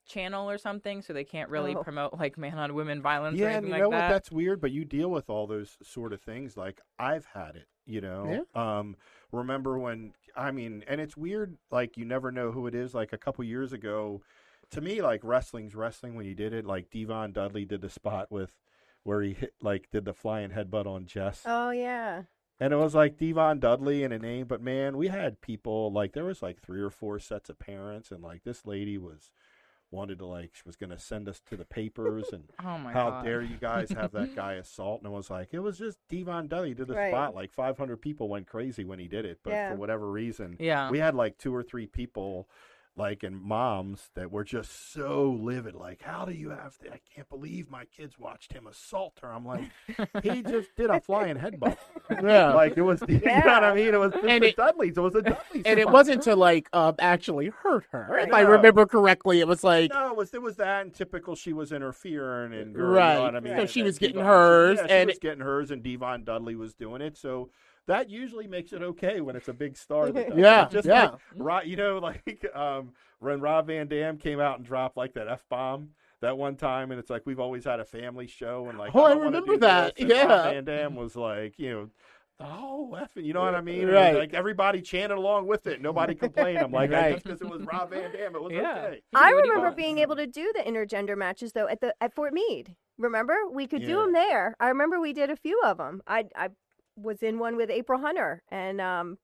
channel 0.06 0.48
or 0.50 0.58
something, 0.58 1.02
so 1.02 1.12
they 1.12 1.24
can't 1.24 1.48
really 1.50 1.74
Oh. 1.74 1.82
promote 1.82 2.14
like 2.18 2.36
man 2.38 2.58
on 2.58 2.74
women 2.74 3.00
violence 3.02 3.38
or 3.40 3.44
yeah 3.44 3.56
and 3.56 3.66
you 3.66 3.72
like 3.72 3.82
know 3.82 3.90
that. 3.90 4.02
what 4.02 4.08
that's 4.14 4.30
weird 4.30 4.60
but 4.60 4.70
you 4.70 4.84
deal 4.84 5.10
with 5.10 5.28
all 5.30 5.46
those 5.46 5.76
sort 5.82 6.12
of 6.12 6.20
things 6.20 6.56
like 6.56 6.80
i've 6.98 7.24
had 7.26 7.56
it 7.56 7.66
You 7.86 8.00
know, 8.00 8.44
Yeah. 8.54 8.78
um, 8.78 8.96
remember 9.32 9.78
when? 9.78 10.12
I 10.36 10.50
mean, 10.52 10.82
and 10.88 11.00
it's 11.00 11.16
weird. 11.16 11.58
Like 11.70 11.96
you 11.98 12.04
never 12.06 12.32
know 12.32 12.50
who 12.52 12.66
it 12.66 12.74
is. 12.74 12.94
Like 12.94 13.12
a 13.12 13.18
couple 13.18 13.44
years 13.44 13.72
ago, 13.74 14.22
to 14.70 14.80
me, 14.80 15.02
like 15.02 15.20
wrestling's 15.22 15.74
wrestling. 15.74 16.14
When 16.14 16.24
you 16.26 16.34
did 16.34 16.52
it, 16.54 16.64
like 16.64 16.90
Devon 16.90 17.32
Dudley 17.32 17.64
did 17.66 17.82
the 17.82 17.90
spot 17.90 18.32
with 18.32 18.56
where 19.02 19.20
he 19.22 19.34
hit 19.34 19.52
like 19.60 19.90
did 19.90 20.06
the 20.06 20.14
flying 20.14 20.50
headbutt 20.50 20.86
on 20.86 21.04
Jess. 21.06 21.42
Oh 21.46 21.70
yeah. 21.70 22.22
And 22.58 22.72
it 22.72 22.76
was 22.76 22.94
like 22.94 23.18
Devon 23.18 23.58
Dudley 23.58 24.02
and 24.02 24.14
a 24.14 24.18
name, 24.18 24.46
but 24.46 24.62
man, 24.62 24.96
we 24.96 25.08
had 25.08 25.40
people 25.42 25.92
like 25.92 26.12
there 26.14 26.24
was 26.24 26.40
like 26.40 26.60
three 26.62 26.80
or 26.80 26.90
four 26.90 27.18
sets 27.18 27.50
of 27.50 27.58
parents, 27.58 28.10
and 28.10 28.22
like 28.22 28.44
this 28.44 28.64
lady 28.64 28.96
was 28.96 29.30
wanted 29.94 30.18
to 30.18 30.26
like 30.26 30.50
she 30.54 30.62
was 30.66 30.76
going 30.76 30.90
to 30.90 30.98
send 30.98 31.28
us 31.28 31.40
to 31.48 31.57
the 31.57 31.64
papers, 31.64 32.30
and 32.33 32.44
Oh 32.64 32.78
my 32.78 32.92
how 32.92 33.11
god. 33.11 33.24
dare 33.24 33.42
you 33.42 33.57
guys 33.57 33.90
have 33.92 34.12
that 34.12 34.35
guy 34.37 34.54
assault? 34.54 35.00
And 35.00 35.09
I 35.09 35.11
was 35.11 35.30
like 35.30 35.48
it 35.52 35.61
was 35.61 35.78
just 35.78 35.98
Devon 36.09 36.48
Dudley 36.48 36.74
did 36.74 36.88
the 36.88 36.94
Right. 36.94 37.11
spot. 37.11 37.35
Like 37.35 37.52
500 37.52 37.96
people 37.98 38.28
went 38.28 38.46
crazy 38.46 38.85
when 38.85 38.98
he 38.98 39.09
did 39.09 39.24
it, 39.24 39.38
but 39.42 39.50
Yeah. 39.52 39.70
for 39.70 39.76
whatever 39.76 40.11
reason, 40.11 40.57
Yeah. 40.59 40.90
we 40.90 40.98
had 40.98 41.14
like 41.14 41.38
two 41.38 41.54
or 41.54 41.62
three 41.62 41.87
people. 41.87 42.48
Like 42.96 43.24
and 43.24 43.42
moms 43.42 44.11
that 44.14 44.30
were 44.30 44.44
just 44.44 44.92
so 44.92 45.37
livid, 45.42 45.74
like, 45.74 46.00
how 46.00 46.24
do 46.24 46.33
you 46.33 46.50
have? 46.50 46.78
To, 46.78 46.92
I 46.92 47.00
can't 47.12 47.28
believe 47.28 47.68
my 47.68 47.87
kids 47.87 48.20
watched 48.20 48.52
him 48.52 48.68
assault 48.68 49.14
her. 49.20 49.33
I'm 49.33 49.44
like, 49.44 49.64
he 50.22 50.42
just 50.44 50.68
did 50.76 50.90
a 50.90 51.00
flying 51.00 51.37
headbutt. 51.37 51.76
Yeah. 52.22 52.52
Like 52.52 52.76
it 52.76 52.83
was, 52.83 53.02
you 53.09 53.18
know 53.18 53.40
what 53.40 53.64
I 53.64 53.74
mean? 53.74 53.94
It 53.94 53.98
was 53.98 54.12
And 54.12 54.44
the 54.44 54.48
it- 54.50 54.57
Dudleys. 54.57 54.96
It 54.96 55.00
was 55.00 55.14
a 55.16 55.22
Dudleys. 55.22 55.62
and 55.66 55.80
it 55.80 55.88
wasn't 55.90 56.22
to 56.24 56.37
like 56.37 56.68
um, 56.72 56.94
actually 57.00 57.48
hurt 57.48 57.87
her. 57.90 58.16
If 58.18 58.33
I 58.33 58.42
remember 58.42 58.87
correctly, 58.87 59.40
it 59.40 59.48
was 59.48 59.64
like 59.64 59.90
No, 59.90 60.11
it 60.11 60.16
was 60.16 60.33
it 60.33 60.40
was 60.42 60.54
that 60.57 60.83
and 60.83 60.94
typical. 60.94 61.35
She 61.35 61.52
was 61.52 61.72
interfering 61.72 62.52
and 62.54 62.74
girl, 62.74 62.90
You 62.90 62.96
Right. 62.96 63.14
know 63.16 63.22
what 63.22 63.37
I 63.37 63.40
mean? 63.40 63.54
So 63.57 63.61
And 63.62 63.70
she 63.70 63.83
was 63.83 63.98
getting 63.98 64.16
Devon- 64.16 64.30
hers, 64.30 64.78
Yeah, 64.83 64.87
she 64.87 64.92
and- 64.92 65.09
was 65.09 65.18
getting 65.18 65.40
hers, 65.40 65.70
and 65.72 65.83
Devon 65.83 66.22
Dudley 66.24 66.54
was 66.54 66.74
doing 66.74 67.00
it. 67.02 67.16
So 67.16 67.50
that 67.86 68.08
usually 68.10 68.46
makes 68.46 68.72
it 68.72 68.82
okay 68.82 69.20
when 69.20 69.36
it's 69.36 69.48
a 69.48 69.52
big 69.52 69.76
star. 69.76 70.10
That 70.10 70.28
does 70.28 70.38
it. 70.38 70.40
Yeah, 70.40 70.68
just 70.68 70.86
yeah. 70.88 71.10
Like, 71.10 71.18
right, 71.36 71.66
you 71.66 71.76
know, 71.76 71.98
like 72.02 72.44
um, 72.54 72.92
when 73.20 73.40
Rob 73.40 73.66
Van 73.66 73.86
Dam 73.88 74.16
came 74.18 74.40
out 74.40 74.58
and 74.58 74.66
dropped 74.66 74.96
like 74.96 75.14
that 75.14 75.28
f 75.28 75.44
bomb. 75.48 75.90
That 76.20 76.38
one 76.38 76.56
time, 76.56 76.90
and 76.90 76.98
it's 76.98 77.10
like 77.10 77.22
we've 77.26 77.40
always 77.40 77.64
had 77.66 77.80
a 77.80 77.84
family 77.84 78.26
show, 78.26 78.68
and 78.70 78.78
like 78.78 78.92
Oh, 78.94 79.04
I 79.04 79.10
don't 79.12 79.24
remember 79.24 79.58
that. 79.58 79.94
this, 79.96 80.02
and 80.04 80.10
Rob 80.10 80.18
Yeah. 80.30 80.42
Van 80.52 80.64
Dam 80.64 80.94
was 80.94 81.16
like, 81.16 81.58
you 81.58 81.70
know, 81.70 81.90
oh, 82.40 82.96
effing, 82.98 83.24
you 83.26 83.34
know 83.34 83.42
what 83.42 83.54
I 83.54 83.60
mean? 83.60 83.82
And 83.82 83.92
Right. 83.92 84.16
Like 84.16 84.32
everybody 84.32 84.80
chanted 84.80 85.18
along 85.18 85.48
with 85.48 85.66
it. 85.66 85.82
Nobody 85.82 86.14
complained. 86.14 86.58
I'm 86.60 86.72
like, 86.72 86.90
Right. 86.90 87.12
just 87.14 87.24
because 87.24 87.42
it 87.42 87.50
was 87.50 87.62
Rob 87.62 87.90
Van 87.90 88.10
Dam, 88.12 88.34
it 88.34 88.42
was 88.42 88.52
Yeah. 88.54 88.70
okay. 88.86 89.02
I 89.14 89.28
did 89.30 89.34
what 89.36 89.44
he 89.44 89.50
remember 89.50 89.76
being 89.76 89.98
able 89.98 90.16
to 90.16 90.26
do 90.26 90.50
the 90.54 90.62
intergender 90.62 91.16
matches 91.16 91.52
though 91.52 91.68
at 91.68 91.80
the 91.82 91.94
at 92.00 92.14
Fort 92.14 92.32
Meade. 92.32 92.74
Remember, 92.96 93.34
we 93.52 93.66
could 93.66 93.82
do 93.82 93.96
them 93.96 94.12
there. 94.12 94.54
I 94.60 94.68
remember 94.68 95.00
we 95.00 95.12
did 95.12 95.28
a 95.28 95.36
few 95.36 95.60
of 95.62 95.76
them. 95.78 96.00
I 96.06 96.24
I 96.34 96.50
was 96.96 97.22
in 97.22 97.38
one 97.38 97.57
with 97.57 97.70
April 97.70 98.00
Hunter 98.00 98.42
and 98.50 98.80
um, 98.80 99.18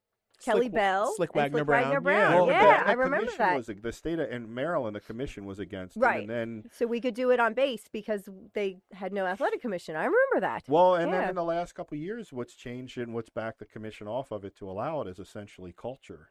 Kelly 0.45 0.63
Slick- 0.63 0.73
Bell, 0.73 1.13
Slick 1.17 1.35
Wagner 1.35 1.59
Slick 1.59 1.67
Brown. 1.67 1.83
Wagner 1.85 2.01
Brown. 2.01 2.31
Yeah. 2.33 2.37
Well, 2.37 2.47
Yeah, 2.49 2.83
the- 2.85 2.89
I 2.89 2.95
the 2.95 2.99
remember 2.99 3.33
that. 3.39 3.57
Was, 3.57 3.67
the 3.83 3.93
state 3.93 4.19
of 4.19 4.31
in 4.31 4.53
Maryland, 4.53 4.97
the 4.97 5.01
commission 5.01 5.45
was 5.45 5.59
against 5.59 5.97
it, 5.97 6.01
Right. 6.01 6.21
and 6.21 6.31
then 6.31 6.65
So 6.73 6.87
we 6.87 7.01
could 7.01 7.15
do 7.15 7.31
it 7.31 7.41
on 7.41 7.55
base 7.55 7.85
because 7.93 8.29
they 8.55 8.79
had 8.93 9.13
no 9.13 9.27
athletic 9.27 9.61
commission. 9.61 9.97
I 9.97 10.05
remember 10.05 10.41
that. 10.41 10.65
well, 10.69 10.95
and 10.95 11.11
Yeah. 11.11 11.21
then 11.21 11.29
in 11.31 11.35
the 11.37 11.45
last 11.45 11.75
couple 11.75 11.97
of 11.97 12.01
years, 12.03 12.33
what's 12.33 12.55
changed 12.55 12.99
and 12.99 13.15
what's 13.15 13.29
backed 13.31 13.59
the 13.59 13.67
commission 13.67 14.09
off 14.09 14.31
of 14.31 14.45
it 14.45 14.57
to 14.57 14.69
allow 14.71 15.03
it 15.03 15.09
is 15.09 15.19
essentially 15.19 15.73
culture 15.77 16.31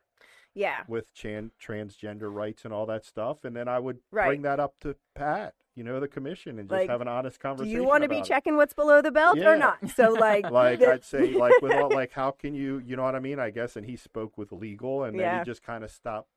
Yeah. 0.53 0.83
with 0.87 1.13
chan- 1.13 1.51
transgender 1.61 2.33
rights 2.33 2.65
and 2.65 2.73
all 2.73 2.85
that 2.87 3.05
stuff. 3.05 3.45
And 3.45 3.55
then 3.55 3.67
I 3.67 3.79
would 3.79 3.99
Right. 4.11 4.27
bring 4.27 4.41
that 4.41 4.59
up 4.59 4.79
to 4.81 4.95
Pat, 5.15 5.53
you 5.75 5.83
know, 5.83 5.99
the 5.99 6.07
commission, 6.07 6.59
and 6.59 6.67
just 6.67 6.79
Like, 6.81 6.89
have 6.89 7.01
an 7.01 7.07
honest 7.07 7.39
conversation. 7.39 7.73
Do 7.75 7.81
you 7.81 7.87
want 7.87 8.03
to 8.03 8.09
be 8.09 8.17
it. 8.19 8.25
checking 8.25 8.57
what's 8.57 8.73
below 8.73 9.01
the 9.01 9.11
belt 9.11 9.37
Yeah. 9.37 9.51
or 9.51 9.57
not? 9.57 9.77
So 9.91 10.11
like, 10.13 10.49
Like 10.51 10.79
the- 10.79 10.91
I'd 10.93 11.03
say, 11.03 11.31
like 11.33 11.61
with 11.61 11.73
all, 11.73 11.89
like 11.93 12.11
how 12.11 12.31
can 12.31 12.53
you, 12.55 12.79
you 12.79 12.95
know 12.95 13.03
what 13.03 13.15
I 13.15 13.19
mean? 13.19 13.39
I 13.39 13.49
guess, 13.51 13.75
and 13.75 13.85
he 13.85 13.95
spoke 13.95 14.37
with 14.37 14.51
legal, 14.51 15.03
and 15.03 15.13
then 15.17 15.21
Yeah. 15.25 15.39
he 15.39 15.45
just 15.45 15.63
kind 15.63 15.83
of 15.83 15.91
stopped. 15.91 16.29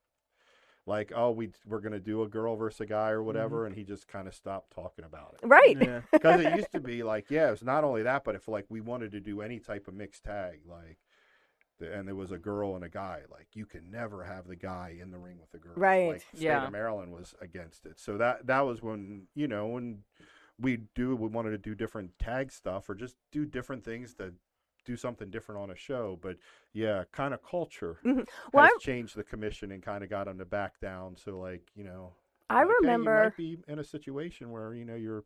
Like, 0.85 1.13
oh, 1.15 1.31
we 1.31 1.53
we're 1.65 1.79
gonna 1.81 2.01
do 2.01 2.23
a 2.23 2.29
girl 2.29 2.57
versus 2.57 2.81
a 2.81 2.87
guy 2.87 3.11
or 3.11 3.19
mm-hmm. 3.19 3.27
whatever, 3.27 3.67
and 3.67 3.75
he 3.77 3.85
just 3.85 4.09
kind 4.09 4.27
of 4.27 4.35
stopped 4.35 4.73
talking 4.73 5.05
about 5.05 5.37
it. 5.41 5.47
right. 5.47 5.77
Yeah. 5.81 6.01
Because 6.13 6.41
it 6.41 6.57
used 6.57 6.73
to 6.73 6.81
be 6.81 7.05
like, 7.05 7.31
yeah, 7.31 7.53
it's 7.53 7.63
not 7.63 7.85
only 7.85 8.03
that, 8.03 8.25
but 8.25 8.35
if 8.35 8.49
like 8.49 8.67
we 8.69 8.81
wanted 8.81 9.13
to 9.13 9.21
do 9.21 9.41
any 9.43 9.61
type 9.61 9.87
of 9.87 9.95
mixed 9.95 10.25
tag, 10.25 10.61
like, 10.69 10.99
the, 10.99 11.12
and 11.83 12.07
there 12.07 12.15
was 12.15 12.31
a 12.33 12.39
girl 12.39 12.75
and 12.77 12.85
a 12.85 12.89
guy, 12.89 13.23
like 13.31 13.49
you 13.55 13.67
can 13.67 13.91
never 13.91 14.23
have 14.25 14.47
the 14.47 14.57
guy 14.57 14.97
in 15.01 15.11
the 15.11 15.19
ring 15.19 15.39
with 15.41 15.51
the 15.51 15.59
girl. 15.59 15.75
Right. 15.77 16.09
Like, 16.13 16.21
state 16.35 16.41
Yeah. 16.43 16.67
of 16.67 16.73
Maryland 16.73 17.13
was 17.13 17.35
against 17.41 17.87
it. 17.87 17.99
So 17.99 18.17
that 18.19 18.47
that 18.47 18.61
was 18.61 18.83
when 18.83 19.27
you 19.35 19.49
know 19.49 19.67
when 19.67 20.05
we 20.59 20.79
do 20.95 21.17
we 21.17 21.29
wanted 21.29 21.51
to 21.51 21.59
do 21.59 21.75
different 21.75 22.19
tag 22.19 22.53
stuff 22.53 22.89
or 22.89 22.95
just 22.95 23.17
do 23.31 23.45
different 23.45 23.85
things 23.85 24.15
to 24.15 24.35
do 24.85 24.97
something 24.97 25.31
different 25.31 25.61
on 25.61 25.71
a 25.71 25.77
show. 25.77 26.19
But 26.21 26.37
yeah, 26.73 27.05
kind 27.13 27.33
of 27.35 27.43
culture 27.43 27.99
Mhm. 28.05 28.29
Well, 28.53 28.65
has 28.65 28.73
I- 28.75 28.79
changed 28.81 29.17
the 29.17 29.25
commission 29.25 29.71
and 29.73 29.83
kind 29.83 30.03
of 30.05 30.11
got 30.11 30.25
them 30.27 30.39
to 30.39 30.45
back 30.45 30.79
down. 30.81 31.17
So 31.17 31.39
like 31.39 31.71
you 31.75 31.85
know. 31.85 32.15
I 32.51 32.65
like, 32.65 32.67
hey, 32.67 32.69
you 32.69 32.77
remember. 32.83 33.25
might 33.25 33.37
be 33.37 33.59
in 33.67 33.79
a 33.79 33.85
situation 33.85 34.51
where 34.51 34.75
you 34.75 34.85
know 34.85 34.95
you're 34.97 35.25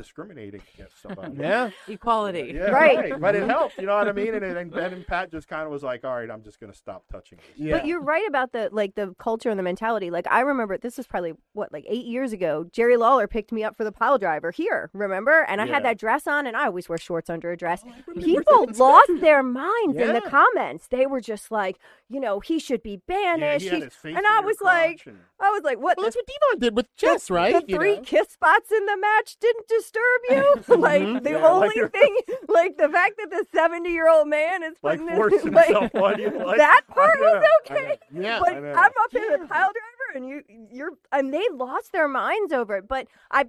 discriminating 0.00 0.62
against 0.74 1.02
somebody. 1.02 1.36
Yeah. 1.40 1.70
Equality. 1.88 2.52
Yeah, 2.54 2.70
Right. 2.70 2.96
right. 2.98 3.20
But 3.20 3.34
it 3.34 3.40
mm-hmm. 3.40 3.50
helped, 3.50 3.78
you 3.78 3.86
know 3.86 3.96
what 3.96 4.08
I 4.08 4.12
mean? 4.12 4.34
And, 4.34 4.44
and 4.44 4.70
Ben 4.74 4.92
and 4.92 5.06
Pat 5.06 5.30
just 5.30 5.48
kind 5.48 5.62
of 5.64 5.70
was 5.70 5.82
like, 5.82 6.04
all 6.04 6.14
right, 6.16 6.30
I'm 6.30 6.42
just 6.42 6.60
going 6.60 6.72
to 6.72 6.76
stop 6.78 7.04
touching 7.10 7.38
this. 7.38 7.46
Yeah. 7.56 7.78
But 7.78 7.86
you're 7.86 8.00
right 8.00 8.26
about 8.28 8.52
the 8.52 8.68
like 8.72 8.94
the 8.94 9.14
culture 9.18 9.50
and 9.50 9.58
the 9.58 9.62
mentality. 9.62 10.10
Like 10.10 10.26
I 10.30 10.40
remember 10.40 10.78
this 10.78 10.96
was 10.96 11.06
probably 11.06 11.32
what 11.52 11.72
like 11.72 11.84
eight 11.88 12.06
years 12.06 12.32
ago. 12.32 12.66
Jerry 12.72 12.96
Lawler 12.96 13.26
picked 13.26 13.52
me 13.52 13.62
up 13.64 13.76
for 13.76 13.84
the 13.84 13.92
pile 13.92 14.18
driver 14.18 14.50
here. 14.50 14.90
Remember? 14.92 15.44
And 15.48 15.60
I 15.60 15.64
Yeah. 15.66 15.74
had 15.74 15.84
that 15.84 15.98
dress 15.98 16.26
on, 16.26 16.46
and 16.46 16.56
I 16.56 16.66
always 16.66 16.88
wear 16.88 16.98
shorts 16.98 17.28
under 17.30 17.50
a 17.52 17.56
dress. 17.56 17.82
Oh, 17.86 18.20
People 18.20 18.66
lost 18.78 19.10
their 19.20 19.42
minds 19.42 19.96
in 19.96 20.12
the 20.12 20.20
comments. 20.22 20.88
They 20.88 21.06
were 21.06 21.20
just 21.20 21.50
like, 21.50 21.78
you 22.08 22.20
know, 22.20 22.40
he 22.40 22.58
should 22.58 22.82
be 22.82 23.00
Yeah, 23.08 23.36
banished. 23.36 23.64
he 23.64 23.68
had 23.70 23.82
his 23.82 23.94
face 23.94 24.16
and 24.16 24.26
I 24.26 24.40
was 24.40 24.56
like, 24.60 25.02
and- 25.06 25.18
I 25.40 25.50
was 25.50 25.62
like, 25.62 25.78
what? 25.78 25.96
Well, 25.96 26.04
the 26.06 26.10
that's 26.10 26.16
what 26.16 26.26
Devon 26.26 26.60
did 26.60 26.76
with 26.76 26.94
Jess, 26.96 27.26
the- 27.28 27.34
right? 27.34 27.54
The 27.54 27.64
You 27.72 27.76
three 27.76 27.96
know? 27.96 28.02
kiss 28.02 28.28
spots 28.30 28.70
in 28.70 28.84
the 28.86 28.96
match 28.96 29.36
didn't 29.40 29.68
disturb 29.92 30.20
you. 30.68 30.76
like 30.80 31.02
Mhm. 31.02 31.22
the 31.22 31.30
Yeah, 31.30 31.46
only 31.46 31.70
you're- 31.74 31.88
thing, 32.00 32.16
like 32.48 32.76
the 32.76 32.88
fact 32.88 33.14
that 33.18 33.30
the 33.30 33.44
seventy-year-old 33.54 34.28
man 34.28 34.62
is 34.62 34.74
like 34.82 35.00
putting 35.00 35.16
forcing 35.16 35.38
this, 35.46 35.54
like, 35.54 35.66
himself 35.68 35.94
on 35.94 36.20
you. 36.20 36.30
Like, 36.30 36.56
that 36.58 36.82
part 36.88 37.18
was 37.18 37.44
okay. 37.66 37.98
Yeah. 38.12 38.40
But. 38.40 38.54
I'm 38.56 38.76
up 38.76 38.92
here 39.12 39.38
the 39.38 39.46
pile 39.46 39.70
driver, 39.72 40.16
and 40.16 40.28
you, 40.28 40.42
you're, 40.70 40.92
and 41.12 41.32
they 41.32 41.46
lost 41.52 41.92
their 41.92 42.08
minds 42.08 42.52
over 42.52 42.76
it. 42.78 42.88
But 42.88 43.06
I 43.30 43.46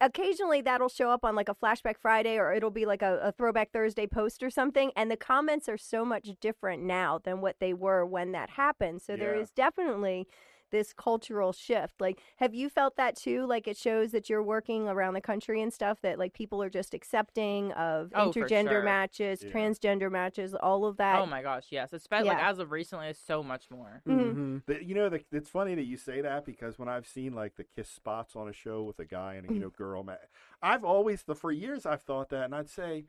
occasionally 0.00 0.60
that'll 0.62 0.88
show 0.88 1.10
up 1.10 1.24
on 1.24 1.34
like 1.34 1.48
a 1.48 1.54
flashback 1.54 1.96
Friday, 2.00 2.36
or 2.38 2.52
it'll 2.52 2.70
be 2.70 2.86
like 2.86 3.02
a, 3.02 3.18
a 3.22 3.32
throwback 3.32 3.72
Thursday 3.72 4.06
post 4.06 4.42
or 4.42 4.50
something. 4.50 4.92
And 4.96 5.10
the 5.10 5.16
comments 5.16 5.68
are 5.68 5.78
so 5.78 6.04
much 6.04 6.28
different 6.40 6.82
now 6.82 7.18
than 7.22 7.40
what 7.40 7.56
they 7.60 7.74
were 7.74 8.04
when 8.06 8.32
that 8.32 8.50
happened. 8.50 9.02
So 9.02 9.16
there 9.16 9.34
Yeah. 9.34 9.42
is 9.42 9.50
definitely 9.50 10.26
this 10.70 10.92
cultural 10.92 11.52
shift. 11.52 12.00
Like, 12.00 12.20
have 12.36 12.54
you 12.54 12.68
felt 12.68 12.96
that 12.96 13.16
too? 13.16 13.46
Like, 13.46 13.66
it 13.68 13.76
shows 13.76 14.10
that 14.12 14.28
you're 14.28 14.42
working 14.42 14.88
around 14.88 15.14
the 15.14 15.20
country 15.20 15.62
and 15.62 15.72
stuff. 15.72 16.00
That 16.02 16.18
like 16.18 16.32
people 16.32 16.62
are 16.62 16.70
just 16.70 16.94
accepting 16.94 17.72
of 17.72 18.12
Oh, 18.14 18.30
intergender 18.30 18.70
sure. 18.70 18.82
matches, 18.82 19.42
Yeah. 19.42 19.50
transgender 19.50 20.10
matches, 20.10 20.54
all 20.54 20.84
of 20.84 20.96
that. 20.98 21.18
Oh 21.20 21.26
my 21.26 21.42
gosh, 21.42 21.66
yes. 21.70 21.92
Especially 21.92 22.28
like 22.28 22.42
as 22.42 22.58
of 22.58 22.70
recently, 22.70 23.08
it's 23.08 23.18
so 23.20 23.42
much 23.42 23.70
more. 23.70 24.02
Mhm. 24.06 24.34
Mhm. 24.34 24.66
The- 24.66 24.84
you 24.84 24.94
know, 24.94 25.08
the, 25.08 25.24
it's 25.32 25.50
funny 25.50 25.74
that 25.74 25.84
you 25.84 25.96
say 25.96 26.20
that 26.20 26.44
because 26.44 26.78
when 26.78 26.88
I've 26.88 27.06
seen 27.06 27.32
like 27.34 27.56
the 27.56 27.64
kiss 27.64 27.88
spots 27.88 28.36
on 28.36 28.48
a 28.48 28.52
show 28.52 28.82
with 28.82 28.98
a 28.98 29.04
guy 29.04 29.34
and 29.34 29.48
a 29.48 29.52
you 29.52 29.60
know 29.60 29.70
girl, 29.70 30.02
ma- 30.04 30.16
I've 30.62 30.84
always 30.84 31.22
the 31.24 31.34
for 31.34 31.52
years 31.52 31.86
I've 31.86 32.02
thought 32.02 32.28
that, 32.30 32.44
and 32.44 32.54
I'd 32.54 32.68
say, 32.68 33.06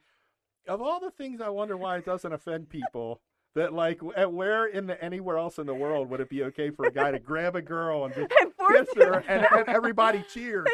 of 0.67 0.81
all 0.81 0.99
the 0.99 1.09
things, 1.11 1.41
I 1.41 1.49
wonder 1.49 1.75
why 1.77 1.97
it 1.97 2.05
doesn't 2.05 2.31
offend 2.31 2.69
people. 2.69 3.21
That 3.59 3.73
like, 3.73 3.99
at 4.15 4.31
where 4.31 4.67
in 4.67 4.87
the 4.87 5.03
anywhere 5.03 5.37
else 5.37 5.59
in 5.59 5.65
the 5.65 5.75
world 5.75 6.09
would 6.09 6.21
it 6.21 6.29
be 6.29 6.43
okay 6.45 6.69
for 6.69 6.85
a 6.85 6.91
guy 6.91 7.11
to 7.11 7.19
grab 7.19 7.57
a 7.57 7.61
girl 7.61 8.05
and 8.05 8.15
just 8.15 8.31
And 8.41 8.53
kiss 8.69 8.95
her 8.95 9.21
and, 9.27 9.45
and 9.51 9.67
everybody 9.67 10.23
cheers? 10.33 10.65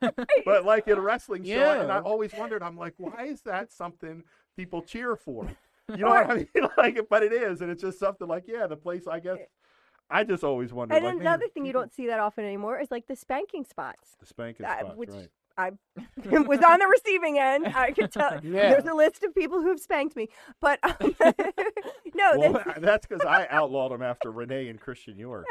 Yeah, 0.00 0.10
but 0.44 0.64
like 0.64 0.86
in 0.86 0.98
a 0.98 1.00
wrestling 1.00 1.42
show, 1.42 1.80
and 1.80 1.88
Yeah. 1.88 1.98
I 1.98 2.00
always 2.00 2.32
wondered, 2.32 2.62
I'm 2.62 2.76
like, 2.76 2.94
why 2.96 3.24
is 3.24 3.40
that 3.40 3.72
something 3.72 4.22
people 4.56 4.82
cheer 4.82 5.16
for? 5.16 5.50
You 5.88 6.04
know 6.04 6.10
what 6.10 6.30
I 6.30 6.34
mean? 6.36 6.46
Like, 6.76 7.00
but 7.10 7.24
it 7.24 7.32
is, 7.32 7.60
and 7.60 7.68
it's 7.68 7.82
just 7.82 7.98
something 7.98 8.28
like, 8.28 8.44
yeah, 8.46 8.68
the 8.68 8.76
place. 8.76 9.08
I 9.08 9.18
guess 9.18 9.38
I 10.08 10.22
just 10.22 10.44
always 10.44 10.72
wondered. 10.72 10.94
And 10.94 11.04
like, 11.04 11.16
man, 11.16 11.26
another 11.26 11.48
thing 11.52 11.66
you 11.66 11.72
don't 11.72 11.92
see 11.92 12.06
that 12.06 12.20
often 12.20 12.44
anymore 12.44 12.78
is 12.78 12.92
like 12.92 13.08
the 13.08 13.16
spanking 13.16 13.64
spots. 13.64 14.10
the 14.20 14.26
spanking 14.26 14.64
uh, 14.64 14.78
spots, 14.78 14.96
which 14.96 15.10
right? 15.10 15.28
I 15.60 15.70
was 16.46 16.60
on 16.60 16.78
the 16.78 16.86
receiving 16.86 17.38
end. 17.38 17.66
I 17.68 17.90
can 17.92 18.08
tell. 18.10 18.40
Yeah. 18.42 18.70
There's 18.70 18.84
a 18.86 18.94
list 18.94 19.22
of 19.22 19.34
people 19.34 19.60
who've 19.60 19.80
spanked 19.80 20.16
me, 20.16 20.28
but 20.60 20.78
um, 20.82 21.14
no, 22.14 22.32
Well, 22.38 22.52
that's- 22.52 22.78
that's 22.80 23.06
because 23.06 23.24
I 23.26 23.46
outlawed 23.50 23.92
them 23.92 24.02
after 24.02 24.30
Renee 24.30 24.68
and 24.68 24.80
Christian 24.80 25.18
York. 25.18 25.46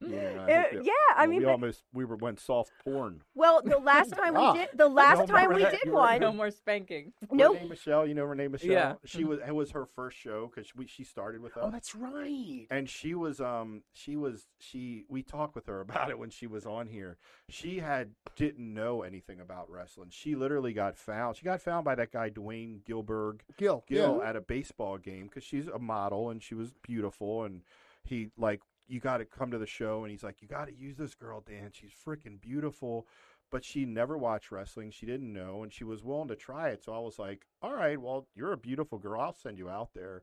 You 0.00 0.16
I 0.18 0.18
It- 0.18 0.46
that- 0.46 0.84
yeah, 0.84 0.92
I 1.16 1.20
well, 1.22 1.26
mean, 1.28 1.38
we 1.40 1.44
but- 1.46 1.50
almost 1.52 1.82
we 1.92 2.04
were 2.04 2.16
went 2.16 2.40
soft 2.40 2.72
porn. 2.84 3.22
Well, 3.34 3.62
the 3.62 3.78
last 3.78 4.10
time 4.14 4.34
we 4.34 4.40
Ah. 4.40 4.52
did, 4.54 4.68
the 4.74 4.88
last 4.88 5.20
No, 5.20 5.26
time 5.26 5.48
we 5.50 5.56
Renee, 5.56 5.70
did 5.70 5.80
you 5.84 5.92
one, 5.92 6.20
no 6.20 6.32
more 6.32 6.50
spanking. 6.50 7.12
Nope. 7.30 7.54
Renee 7.56 7.68
Michelle, 7.68 8.06
you 8.06 8.14
know 8.14 8.24
Renee 8.24 8.48
Michelle. 8.48 8.70
Yeah. 8.70 8.94
She 9.04 9.24
was 9.24 9.40
it 9.46 9.54
was 9.54 9.70
her 9.72 9.86
first 9.86 10.16
show 10.18 10.50
because 10.54 10.70
she 10.90 11.04
started 11.04 11.40
with 11.40 11.56
us. 11.56 11.62
Oh, 11.66 11.70
that's 11.70 11.94
right. 11.94 12.66
and 12.70 12.88
she 12.88 13.14
was 13.14 13.40
um 13.40 13.82
she 13.92 14.16
was 14.16 14.46
she 14.58 15.04
we 15.08 15.22
talked 15.22 15.54
with 15.54 15.66
her 15.66 15.80
about 15.88 16.10
it 16.10 16.18
when 16.18 16.30
she 16.30 16.46
was 16.46 16.66
on 16.66 16.86
here 16.88 17.16
she 17.48 17.78
had 17.78 18.10
didn't 18.36 18.72
know 18.74 19.02
anything 19.02 19.40
about 19.40 19.70
wrestling 19.70 20.08
she 20.10 20.34
literally 20.34 20.72
got 20.72 20.96
found 20.96 21.36
she 21.36 21.44
got 21.44 21.60
found 21.60 21.84
by 21.84 21.94
that 21.94 22.10
guy 22.10 22.28
dwayne 22.30 22.80
gilberg 22.84 23.40
Gil. 23.56 23.84
gill 23.86 24.18
yeah. 24.22 24.28
at 24.28 24.36
a 24.36 24.40
baseball 24.40 24.98
game 24.98 25.24
because 25.26 25.44
she's 25.44 25.66
a 25.68 25.78
model 25.78 26.30
and 26.30 26.42
she 26.42 26.54
was 26.54 26.72
beautiful 26.82 27.44
and 27.44 27.62
he 28.02 28.30
like 28.36 28.60
you 28.86 29.00
got 29.00 29.18
to 29.18 29.24
come 29.24 29.50
to 29.50 29.58
the 29.58 29.66
show 29.66 30.02
and 30.02 30.10
he's 30.10 30.22
like 30.22 30.42
you 30.42 30.48
got 30.48 30.66
to 30.66 30.74
use 30.74 30.96
this 30.96 31.14
girl 31.14 31.42
dan 31.46 31.70
she's 31.72 31.92
freaking 32.06 32.40
beautiful 32.40 33.06
but 33.50 33.64
she 33.64 33.84
never 33.84 34.16
watched 34.18 34.50
wrestling 34.50 34.90
she 34.90 35.06
didn't 35.06 35.32
know 35.32 35.62
and 35.62 35.72
she 35.72 35.84
was 35.84 36.02
willing 36.02 36.28
to 36.28 36.36
try 36.36 36.68
it 36.68 36.82
so 36.84 36.92
i 36.92 36.98
was 36.98 37.18
like 37.18 37.46
all 37.62 37.74
right 37.74 38.00
well 38.00 38.26
you're 38.34 38.52
a 38.52 38.56
beautiful 38.58 38.98
girl 38.98 39.20
i'll 39.20 39.32
send 39.34 39.58
you 39.58 39.68
out 39.68 39.90
there 39.94 40.22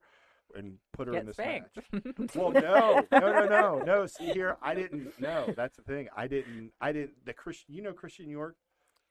and 0.56 0.74
put 0.94 1.08
her 1.08 1.14
in 1.14 1.20
Get 1.20 1.26
this 1.28 1.36
spanked. 1.38 1.78
match 1.94 2.30
well, 2.36 2.52
no, 2.52 3.02
no, 3.12 3.20
no, 3.20 3.46
no, 3.48 3.80
no. 3.86 4.06
See 4.06 4.32
here, 4.32 4.58
I 4.62 4.76
didn't. 4.76 5.18
know. 5.20 5.54
that's 5.56 5.78
the 5.78 5.82
thing. 5.84 6.10
I 6.14 6.28
didn't. 6.28 6.72
I 6.82 6.92
didn't. 6.92 7.26
The 7.26 7.32
Christian, 7.32 7.74
you 7.74 7.82
know, 7.82 7.94
Christian 7.94 8.30
York. 8.30 8.58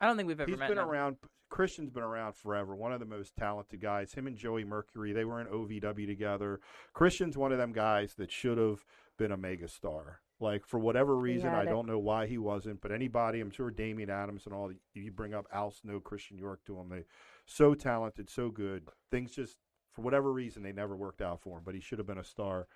I 0.03 0.07
don't 0.07 0.17
think 0.19 0.27
we've 0.29 0.39
ever 0.39 0.51
He's 0.51 0.59
met. 0.59 0.69
been 0.69 0.77
no. 0.77 0.87
around. 0.87 1.17
Christian's 1.49 1.89
been 1.91 2.03
around 2.03 2.35
forever. 2.37 2.77
One 2.77 2.93
of 2.93 3.01
the 3.01 3.07
most 3.07 3.35
talented 3.37 3.81
guys. 3.81 4.13
Him 4.13 4.27
and 4.27 4.37
Joey 4.37 4.65
Mercury. 4.65 5.13
They 5.15 5.25
were 5.25 5.41
in 5.41 5.47
OVW 5.47 6.07
together. 6.07 6.61
Christian's 6.93 7.39
one 7.39 7.53
of 7.53 7.59
them 7.59 7.73
guys 7.73 8.15
that 8.19 8.31
should 8.31 8.59
have 8.59 8.85
been 9.21 9.33
a 9.33 9.39
megastar. 9.39 10.17
Like 10.41 10.67
for 10.67 10.81
whatever 10.81 11.15
reason, 11.15 11.51
I 11.51 11.67
don't 11.67 11.87
know 11.87 11.99
why 11.99 12.27
he 12.27 12.39
wasn't. 12.39 12.81
But 12.81 12.91
anybody, 12.91 13.43
I'm 13.43 13.51
sure 13.51 13.71
Damian 13.71 14.09
Adams 14.09 14.47
and 14.47 14.55
all. 14.55 14.73
You 14.95 15.11
bring 15.13 15.35
up 15.35 15.47
Al 15.53 15.71
Snow, 15.71 16.01
Christian 16.01 16.39
York 16.39 16.65
to 16.65 16.79
him. 16.79 16.89
They 16.89 17.05
so 17.45 17.75
talented, 17.75 18.31
so 18.31 18.49
good. 18.49 18.89
Things 19.11 19.33
just 19.33 19.59
for 19.93 20.01
whatever 20.01 20.33
reason 20.33 20.63
they 20.63 20.73
never 20.73 20.97
worked 20.97 21.21
out 21.21 21.43
for 21.43 21.59
him. 21.59 21.65
But 21.67 21.75
he 21.75 21.81
should 21.81 21.99
have 21.99 22.07
been 22.07 22.17
a 22.17 22.25
star. 22.25 22.67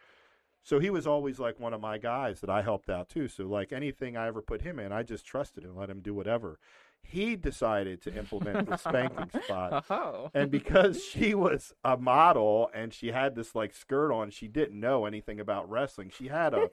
So 0.65 0.79
he 0.79 0.89
was 0.89 1.07
always 1.07 1.39
like 1.39 1.61
one 1.61 1.75
of 1.75 1.81
my 1.83 1.99
guys 1.99 2.41
that 2.41 2.49
I 2.49 2.63
helped 2.63 2.89
out 2.89 3.11
too. 3.11 3.29
So 3.29 3.45
like 3.45 3.71
anything 3.71 4.17
I 4.17 4.27
ever 4.27 4.41
put 4.41 4.63
him 4.63 4.79
in, 4.79 4.93
I 4.93 5.03
just 5.03 5.27
trusted 5.27 5.63
him, 5.63 5.77
let 5.77 5.91
him 5.91 6.01
do 6.01 6.15
whatever. 6.15 6.59
He 7.03 7.37
decided 7.37 8.01
to 8.03 8.17
implement 8.17 8.71
the 8.71 8.79
spanking 8.79 9.29
spot. 9.45 9.85
Oh. 9.91 10.31
And 10.33 10.51
because 10.51 11.05
she 11.05 11.35
was 11.35 11.75
a 11.85 11.99
model 11.99 12.71
and 12.75 12.95
she 12.95 13.09
had 13.09 13.35
this 13.35 13.55
like 13.55 13.75
skirt 13.75 14.11
on, 14.11 14.31
she 14.31 14.49
didn't 14.49 14.81
know 14.81 15.05
anything 15.05 15.39
about 15.39 15.69
wrestling. 15.69 16.11
She 16.17 16.29
had 16.29 16.55
a 16.55 16.71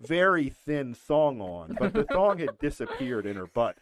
very 0.00 0.50
thin 0.50 0.92
thong 0.94 1.40
on, 1.40 1.76
but 1.78 1.92
the 1.94 2.04
thong 2.04 2.38
had 2.38 2.58
disappeared 2.58 3.24
in 3.26 3.36
her 3.36 3.46
butt. 3.46 3.76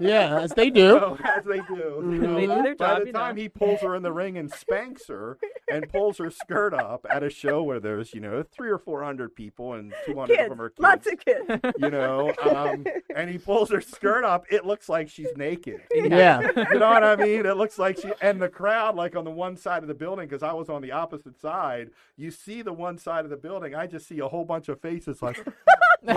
Yeah, 0.00 0.38
as 0.40 0.52
they 0.52 0.70
do. 0.70 0.90
So, 0.98 1.18
as 1.24 1.44
they 1.44 1.58
do. 1.60 1.64
So 2.24 2.34
They 2.34 2.46
do 2.46 2.62
their 2.62 2.74
by 2.76 3.00
the 3.00 3.12
time 3.12 3.36
know. 3.36 3.42
he 3.42 3.48
pulls 3.48 3.80
her 3.80 3.94
in 3.94 4.02
the 4.02 4.12
ring 4.12 4.36
and 4.38 4.50
spanks 4.52 5.08
her 5.08 5.38
and 5.70 5.88
pulls 5.90 6.18
her 6.18 6.30
skirt 6.30 6.74
up 6.74 7.06
at 7.08 7.22
a 7.22 7.30
show 7.30 7.62
where 7.62 7.80
there's, 7.80 8.12
you 8.14 8.20
know, 8.20 8.42
three 8.42 8.70
or 8.70 8.78
four 8.78 9.02
hundred 9.02 9.34
people 9.34 9.74
and 9.74 9.92
two 10.06 10.14
hundred 10.18 10.40
of 10.40 10.48
them 10.50 10.60
are 10.60 10.68
kids. 10.70 10.80
lots 10.80 11.06
of 11.10 11.18
kids. 11.24 11.74
you 11.78 11.90
know, 11.90 12.32
um, 12.42 12.86
and 13.14 13.30
he 13.30 13.38
pulls 13.38 13.70
her 13.70 13.80
skirt 13.80 14.24
up, 14.24 14.44
it 14.50 14.64
looks 14.66 14.88
like 14.88 15.08
she's 15.08 15.28
naked. 15.36 15.80
Yeah. 15.94 16.40
You 16.56 16.78
know 16.78 16.90
what 16.90 17.04
I 17.04 17.16
mean? 17.16 17.46
It 17.46 17.56
looks 17.56 17.78
like 17.78 17.98
she, 18.00 18.10
and 18.20 18.40
the 18.40 18.48
crowd, 18.48 18.94
like 18.96 19.16
on 19.16 19.24
the 19.24 19.30
one 19.30 19.56
side 19.56 19.82
of 19.82 19.88
the 19.88 19.94
building, 19.94 20.26
because 20.28 20.42
I 20.42 20.52
was 20.52 20.68
on 20.68 20.82
the 20.82 20.92
opposite 20.92 21.40
side, 21.40 21.90
you 22.16 22.30
see 22.30 22.62
the 22.62 22.72
one 22.72 22.98
side 22.98 23.24
of 23.24 23.30
the 23.30 23.36
building, 23.36 23.74
I 23.74 23.86
just 23.86 24.06
see 24.08 24.18
a 24.20 24.28
whole 24.28 24.44
bunch 24.44 24.68
of 24.68 24.80
faces 24.80 25.13
like, 25.22 25.36
you, 26.06 26.12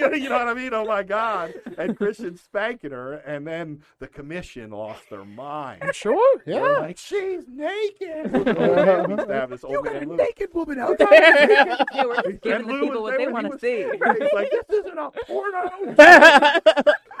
know, 0.00 0.12
you 0.14 0.28
know 0.30 0.38
what 0.38 0.48
I 0.48 0.54
mean? 0.54 0.72
Oh 0.72 0.86
my 0.86 1.02
God. 1.02 1.52
And 1.76 1.94
Christian 1.98 2.34
spanking 2.38 2.92
her, 2.92 3.14
and 3.14 3.46
then 3.46 3.82
the 3.98 4.08
commission 4.08 4.70
lost 4.70 5.10
their 5.10 5.24
mind. 5.24 5.82
Sure. 5.92 6.40
They're 6.46 6.72
Yeah. 6.72 6.78
like, 6.78 6.96
she's 6.98 7.44
naked. 7.46 8.32
We 8.32 9.14
used 9.14 9.28
to 9.28 9.34
have 9.34 9.50
this 9.50 9.64
old 9.64 9.84
man 9.84 10.08
Lou. 10.08 10.16
naked 10.16 10.48
woman 10.54 10.78
out 10.78 10.96
yeah, 10.98 12.04
we're 12.04 12.16
just 12.22 12.40
giving 12.40 12.52
And 12.60 12.68
the 12.68 12.72
Lou 12.72 12.80
people 12.86 13.02
what 13.02 13.18
they 13.18 13.26
want 13.28 13.52
to 13.52 13.58
see. 13.58 13.82
He's 13.84 14.32
like, 14.32 14.50
this 14.50 14.78
isn't 14.80 14.98
a 14.98 15.10
porno. 15.26 15.94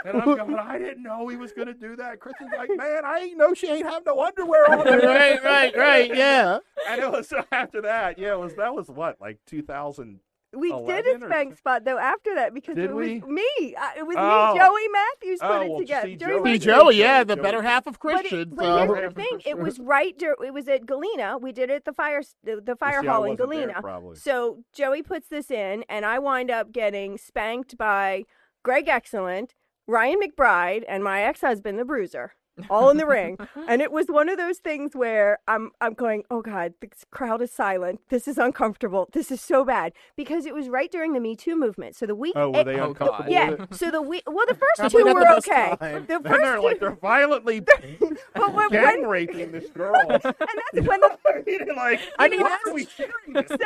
And 0.04 0.22
I'm 0.22 0.24
going, 0.24 0.54
I 0.54 0.78
didn't 0.78 1.02
know 1.02 1.28
he 1.28 1.36
was 1.36 1.52
going 1.52 1.66
to 1.68 1.74
do 1.74 1.96
that. 1.96 2.20
Christian's 2.20 2.52
like, 2.56 2.70
man, 2.74 3.04
I 3.04 3.20
ain't 3.20 3.36
know 3.36 3.52
she 3.54 3.68
ain't 3.68 3.86
have 3.86 4.04
no 4.06 4.24
underwear 4.24 4.70
on. 4.70 4.86
right, 4.86 5.42
right, 5.44 5.76
right. 5.76 6.14
Yeah. 6.14 6.58
And 6.88 7.02
it 7.02 7.10
was 7.10 7.32
after 7.52 7.82
that, 7.82 8.18
yeah, 8.18 8.32
it 8.34 8.38
was 8.38 8.54
that 8.54 8.74
was 8.74 8.88
what, 8.88 9.20
like 9.20 9.38
2000. 9.46 10.20
We 10.56 10.70
did 10.86 11.06
a 11.22 11.26
spank 11.26 11.52
so- 11.52 11.56
spot 11.56 11.84
though 11.84 11.98
after 11.98 12.34
that 12.36 12.54
because 12.54 12.76
Did 12.76 12.90
it 12.90 12.94
was 12.94 13.06
we? 13.08 13.20
me. 13.20 13.74
Uh, 13.78 13.90
it 13.98 14.06
was 14.06 14.16
Oh. 14.18 14.52
me, 14.54 14.58
Joey 14.58 14.88
Matthews 14.88 15.40
put 15.40 15.50
Oh, 15.50 15.60
it 15.60 15.68
well, 15.70 15.78
together. 15.80 16.06
see, 16.08 16.16
Joey 16.16 16.28
Joey- 16.30 16.40
Matthews. 16.40 16.64
Joey, 16.64 16.94
yeah, 16.96 17.24
the 17.24 17.34
Joey. 17.36 17.42
better 17.42 17.62
half 17.62 17.86
of 17.86 17.98
But, 18.02 18.12
it, 18.12 18.18
Christian. 18.28 18.50
but 18.54 18.64
so. 18.64 18.94
here's 18.94 19.14
the 19.14 19.22
thing: 19.22 19.42
it 19.46 19.58
was 19.58 19.78
right. 19.78 20.16
dur- 20.18 20.36
It 20.44 20.54
was 20.54 20.68
at 20.68 20.86
Galena. 20.86 21.38
We 21.38 21.52
did 21.52 21.70
it 21.70 21.74
at 21.74 21.84
the 21.84 21.92
fire, 21.92 22.22
the, 22.44 22.60
the 22.60 22.76
fire 22.76 23.00
see, 23.02 23.06
hall 23.06 23.24
in 23.24 23.30
wasn't 23.36 23.50
there, 23.50 23.80
Galena. 23.82 24.16
So 24.16 24.64
Joey 24.72 25.02
puts 25.02 25.28
this 25.28 25.50
in, 25.50 25.84
and 25.88 26.04
I 26.06 26.18
wind 26.18 26.50
up 26.50 26.72
getting 26.72 27.18
spanked 27.18 27.76
by 27.76 28.24
Greg 28.62 28.88
Excellent, 28.88 29.54
Ryan 29.86 30.20
McBride, 30.20 30.84
and 30.88 31.04
my 31.04 31.22
ex-husband, 31.22 31.78
the 31.78 31.84
Bruiser, 31.84 32.34
all 32.70 32.90
in 32.90 32.96
the 32.96 33.06
ring. 33.06 33.38
And 33.68 33.82
it 33.82 33.90
was 33.90 34.06
one 34.06 34.28
of 34.28 34.38
those 34.38 34.58
things 34.58 34.94
where 34.94 35.38
I'm 35.48 35.70
I'm 35.80 35.94
going, 35.94 36.22
oh 36.30 36.40
god, 36.40 36.74
this 36.80 37.04
crowd 37.10 37.42
is 37.42 37.50
silent. 37.50 38.00
This 38.10 38.28
is 38.28 38.38
uncomfortable. 38.38 39.08
This 39.12 39.30
is 39.32 39.40
so 39.40 39.64
bad 39.64 39.92
because 40.16 40.46
it 40.46 40.54
was 40.54 40.68
right 40.68 40.90
during 40.90 41.14
the 41.14 41.20
Me 41.20 41.34
Too 41.34 41.56
movement. 41.56 41.96
So 41.96 42.06
the 42.06 42.14
week, 42.14 42.34
Oh, 42.36 42.50
were 42.50 42.60
it- 42.60 42.64
they 42.64 42.78
Oh, 42.80 42.88
uncomfortable? 42.88 43.24
God. 43.24 43.30
yeah. 43.30 43.66
So 43.72 43.90
the 43.90 44.00
week, 44.02 44.22
well, 44.26 44.46
the 44.46 44.54
first 44.54 44.92
two 44.92 44.98
not 45.04 45.08
the 45.08 45.14
were 45.14 45.20
best 45.22 45.48
okay. 45.48 45.76
time. 45.80 46.06
The 46.06 46.14
And 46.16 46.24
first 46.26 46.42
they're 46.42 46.60
like 46.60 46.74
two, 46.76 46.80
they're 46.80 46.90
violently 46.96 47.60
but 47.60 48.54
when, 48.54 48.68
gang 48.70 48.82
when 49.02 49.06
raping 49.08 49.52
this 49.52 49.68
girl. 49.70 49.94
and 50.08 50.22
that's 50.22 50.86
when 50.86 51.00
the 51.00 51.18
I 51.26 51.74
like, 51.76 52.00
I 52.18 52.28
mean, 52.28 52.40
why 52.40 52.58
are 52.66 52.72
we 52.74 52.86
sharing 52.86 53.32
this? 53.32 53.48
so 53.48 53.56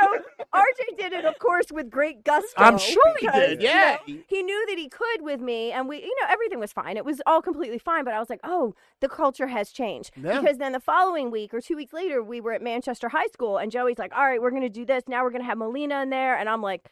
RJ 0.55 0.99
did 0.99 1.12
it, 1.12 1.24
of 1.24 1.38
course, 1.38 1.66
with 1.70 1.91
great 1.91 2.24
gusto. 2.24 2.49
I'm 2.57 2.78
sure 2.78 3.03
he 3.18 3.26
because, 3.26 3.49
did, 3.51 3.62
you 3.62 3.68
yeah. 3.68 3.99
know, 4.07 4.14
he 4.26 4.43
knew 4.43 4.66
that 4.68 4.78
he 4.78 4.88
could 4.88 5.22
with 5.22 5.41
me, 5.41 5.72
and 5.72 5.88
we, 5.88 5.99
you 5.99 6.14
know, 6.20 6.26
everything 6.28 6.59
was 6.59 6.72
fine. 6.72 6.97
It 6.97 7.05
was 7.05 7.20
all 7.26 7.43
completely 7.43 7.78
fine. 7.78 8.05
But 8.05 8.14
I 8.14 8.18
was 8.18 8.30
like, 8.30 8.41
oh, 8.45 8.74
the 9.00 9.08
culture 9.08 9.48
has 9.48 9.70
changed. 9.70 10.10
Yeah. 10.16 10.40
Because 10.40 10.58
then 10.58 10.72
the 10.72 10.80
following 10.80 11.30
week 11.30 11.54
or 11.54 11.60
two 11.60 11.76
weeks 11.76 11.92
later, 11.92 12.22
we 12.22 12.40
were 12.40 12.52
at 12.52 12.62
Manchester 12.62 13.08
High 13.08 13.28
School, 13.32 13.58
and 13.58 13.70
Joey's 13.72 13.98
like, 13.98 14.14
all 14.14 14.24
right, 14.24 14.40
we're 14.40 14.50
going 14.50 14.62
to 14.62 14.68
do 14.68 14.84
this. 14.84 15.04
Now 15.08 15.24
we're 15.24 15.30
going 15.30 15.42
to 15.42 15.46
have 15.46 15.58
Melina 15.58 16.02
in 16.02 16.10
there. 16.10 16.36
And 16.36 16.48
I'm 16.48 16.62
like, 16.62 16.88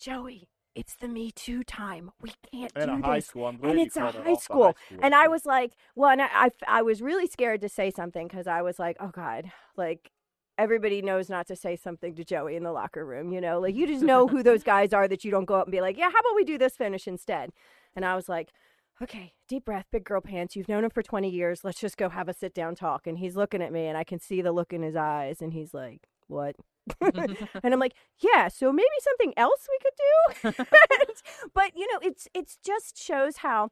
Joey, 0.00 0.48
it's 0.74 0.94
the 0.94 1.08
Me 1.08 1.30
Too 1.30 1.64
time. 1.64 2.10
We 2.20 2.30
can't 2.52 2.72
At 2.76 2.86
do 2.86 2.92
a 2.92 3.02
high 3.02 3.16
this. 3.16 3.26
school, 3.26 3.48
and 3.48 3.58
it's 3.80 3.96
a 3.96 4.08
it 4.08 4.14
high 4.14 4.34
school. 4.34 4.64
high 4.66 4.72
school 4.72 4.98
And 5.02 5.14
I 5.14 5.26
was 5.28 5.44
like, 5.44 5.72
well, 5.96 6.10
and 6.10 6.22
I, 6.22 6.28
I, 6.32 6.50
I 6.68 6.82
was 6.82 7.02
really 7.02 7.26
scared 7.26 7.60
to 7.62 7.68
say 7.68 7.90
something 7.90 8.28
because 8.28 8.46
I 8.46 8.62
was 8.62 8.78
like, 8.78 8.96
oh 9.00 9.08
God, 9.08 9.50
like 9.76 10.12
everybody 10.56 11.02
knows 11.02 11.28
not 11.28 11.46
to 11.46 11.56
say 11.56 11.76
something 11.76 12.14
to 12.16 12.24
Joey 12.24 12.56
in 12.56 12.64
the 12.64 12.72
locker 12.72 13.04
room, 13.04 13.32
you 13.32 13.40
know? 13.40 13.60
Like 13.60 13.74
you 13.74 13.86
just 13.86 14.02
know 14.02 14.26
who 14.28 14.42
those 14.42 14.62
guys 14.74 14.92
are 14.92 15.08
that 15.08 15.24
you 15.24 15.30
don't 15.30 15.44
go 15.46 15.54
up 15.54 15.66
and 15.66 15.72
be 15.72 15.80
like, 15.80 15.96
yeah, 15.96 16.10
how 16.10 16.18
about 16.18 16.34
we 16.36 16.44
do 16.44 16.58
this 16.58 16.76
finish 16.76 17.06
instead? 17.08 17.50
And 17.96 18.04
I 18.04 18.14
was 18.14 18.28
like, 18.28 18.50
okay, 19.02 19.32
deep 19.48 19.64
breath, 19.64 19.86
big 19.90 20.04
girl 20.04 20.20
pants. 20.20 20.56
You've 20.56 20.68
known 20.68 20.84
him 20.84 20.90
for 20.90 21.02
20 21.02 21.28
years. 21.28 21.64
Let's 21.64 21.80
just 21.80 21.96
go 21.96 22.08
have 22.08 22.28
a 22.28 22.34
sit 22.34 22.54
down 22.54 22.74
talk. 22.74 23.06
And 23.06 23.18
he's 23.18 23.36
looking 23.36 23.62
at 23.62 23.72
me 23.72 23.86
and 23.86 23.96
I 23.96 24.04
can 24.04 24.20
see 24.20 24.42
the 24.42 24.52
look 24.52 24.72
in 24.72 24.82
his 24.82 24.96
eyes 24.96 25.40
and 25.40 25.52
he's 25.52 25.72
like, 25.74 26.08
what? 26.26 26.56
and 27.00 27.74
I'm 27.74 27.80
like, 27.80 27.94
yeah, 28.20 28.48
so 28.48 28.72
maybe 28.72 28.88
something 29.00 29.34
else 29.36 29.68
we 29.68 30.54
could 30.54 30.56
do. 30.56 30.64
but 31.54 31.72
you 31.76 31.86
know, 31.92 32.00
it's 32.02 32.28
it's 32.34 32.58
just 32.64 33.02
shows 33.02 33.38
how 33.38 33.70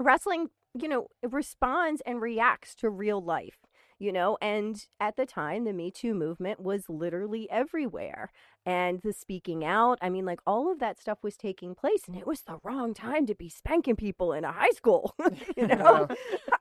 wrestling, 0.00 0.48
you 0.74 0.88
know, 0.88 1.06
responds 1.22 2.02
and 2.04 2.20
reacts 2.20 2.74
to 2.76 2.90
real 2.90 3.22
life. 3.22 3.58
You 4.02 4.10
know, 4.10 4.36
and 4.42 4.84
at 4.98 5.14
the 5.16 5.24
time, 5.24 5.62
the 5.62 5.72
Me 5.72 5.92
Too 5.92 6.12
movement 6.12 6.58
was 6.58 6.88
literally 6.88 7.48
everywhere. 7.52 8.32
And 8.66 9.00
the 9.00 9.12
speaking 9.12 9.64
out, 9.64 9.96
I 10.02 10.10
mean, 10.10 10.24
like 10.24 10.40
all 10.44 10.72
of 10.72 10.80
that 10.80 10.98
stuff 11.00 11.18
was 11.22 11.36
taking 11.36 11.76
place, 11.76 12.08
and 12.08 12.16
it 12.16 12.26
was 12.26 12.40
the 12.40 12.58
wrong 12.64 12.94
time 12.94 13.26
to 13.26 13.34
be 13.36 13.48
spanking 13.48 13.94
people 13.94 14.32
in 14.32 14.44
a 14.44 14.50
high 14.50 14.70
school. 14.70 15.14
you 15.56 15.68
know, 15.68 16.08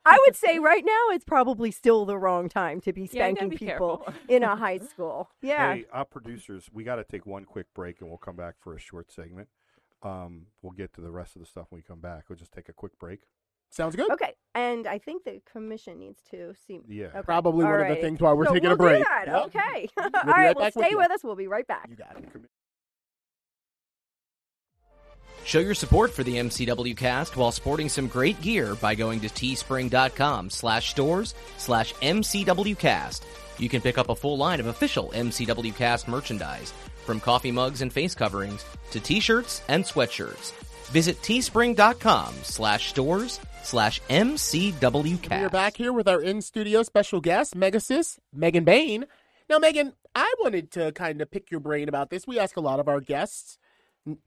I 0.05 0.19
would 0.27 0.35
say 0.35 0.59
right 0.59 0.85
now 0.85 1.15
it's 1.15 1.25
probably 1.25 1.71
still 1.71 2.05
the 2.05 2.17
wrong 2.17 2.47
time 2.47 2.79
to 2.81 2.93
be 2.93 3.07
Yeah, 3.11 3.33
spanking 3.33 3.49
be 3.49 3.57
people 3.57 4.07
in 4.29 4.43
a 4.43 4.55
high 4.55 4.77
school. 4.77 5.31
Yeah. 5.41 5.73
Hey, 5.73 5.85
our 5.91 6.05
producers, 6.05 6.69
we 6.71 6.83
got 6.83 6.97
to 6.97 7.03
take 7.03 7.25
one 7.25 7.45
quick 7.45 7.73
break 7.73 8.01
and 8.01 8.09
we'll 8.09 8.19
come 8.19 8.35
back 8.35 8.55
for 8.59 8.75
a 8.75 8.79
short 8.79 9.11
segment. 9.11 9.47
Um, 10.03 10.47
we'll 10.61 10.73
get 10.73 10.93
to 10.93 11.01
the 11.01 11.11
rest 11.11 11.35
of 11.35 11.41
the 11.41 11.47
stuff 11.47 11.67
when 11.71 11.79
we 11.79 11.83
come 11.83 12.01
back. 12.01 12.25
We'll 12.29 12.37
just 12.37 12.51
take 12.51 12.69
a 12.69 12.73
quick 12.73 12.99
break. 12.99 13.21
Sounds 13.71 13.95
good. 13.95 14.11
Okay, 14.11 14.33
and 14.53 14.85
I 14.85 14.97
think 14.97 15.23
the 15.23 15.41
commission 15.49 15.97
needs 15.99 16.19
to 16.31 16.53
see. 16.67 16.81
Yeah. 16.87 17.05
Okay. 17.07 17.21
Probably 17.23 17.65
All 17.65 17.71
one 17.71 17.81
of 17.81 17.87
the 17.87 17.95
things 18.01 18.19
while 18.19 18.35
we're 18.35 18.45
So 18.45 18.53
taking 18.53 18.67
we'll 18.67 18.73
a 18.73 18.77
break. 18.77 18.97
Do 18.99 19.03
that. 19.09 19.27
Yep. 19.27 19.45
Okay. 19.55 19.89
All 19.97 20.09
be 20.09 20.11
right. 20.13 20.25
right 20.25 20.55
Well, 20.55 20.65
back 20.65 20.75
with 20.75 20.85
stay 20.85 20.95
with 20.95 21.11
us. 21.11 21.23
We'll 21.23 21.35
be 21.37 21.47
right 21.47 21.65
back. 21.65 21.87
You 21.89 21.95
got 21.95 22.17
it. 22.17 22.25
Show 25.43 25.59
your 25.59 25.73
support 25.73 26.11
for 26.11 26.23
the 26.23 26.35
MCW 26.37 26.95
cast 26.95 27.35
while 27.35 27.51
sporting 27.51 27.89
some 27.89 28.07
great 28.07 28.39
gear 28.41 28.75
by 28.75 28.93
going 28.93 29.21
to 29.21 29.27
teespring.com 29.27 30.49
slash 30.51 30.91
stores 30.91 31.33
slash 31.57 31.93
MCWcast. 31.95 33.21
You 33.57 33.69
can 33.69 33.81
pick 33.81 33.97
up 33.97 34.09
a 34.09 34.15
full 34.15 34.37
line 34.37 34.59
of 34.59 34.67
official 34.67 35.11
MCW 35.15 35.75
cast 35.75 36.07
merchandise, 36.07 36.71
From 37.05 37.19
coffee 37.19 37.51
mugs 37.51 37.81
and 37.81 37.91
face 37.91 38.13
coverings 38.13 38.63
to 38.91 38.99
t-shirts 38.99 39.61
and 39.67 39.83
sweatshirts. 39.83 40.51
Visit 40.91 41.19
teespring.com 41.21 42.33
slash 42.43 42.89
stores 42.89 43.39
slash 43.63 44.01
MCWcast. 44.09 45.29
We 45.29 45.45
are 45.45 45.49
back 45.49 45.77
here 45.77 45.93
with 45.93 46.07
our 46.07 46.21
in 46.21 46.41
studio 46.41 46.83
special 46.83 47.21
guest, 47.21 47.55
Megasus, 47.55 48.19
Megan 48.33 48.63
Bayne. 48.63 49.05
Now, 49.49 49.57
Megan, 49.59 49.93
I 50.15 50.33
wanted 50.39 50.71
to 50.71 50.91
kind 50.93 51.21
of 51.21 51.31
pick 51.31 51.51
your 51.51 51.59
brain 51.59 51.89
about 51.89 52.09
this. 52.09 52.27
We 52.27 52.39
ask 52.39 52.57
a 52.57 52.61
lot 52.61 52.79
of 52.79 52.87
our 52.87 53.01
guests, 53.01 53.57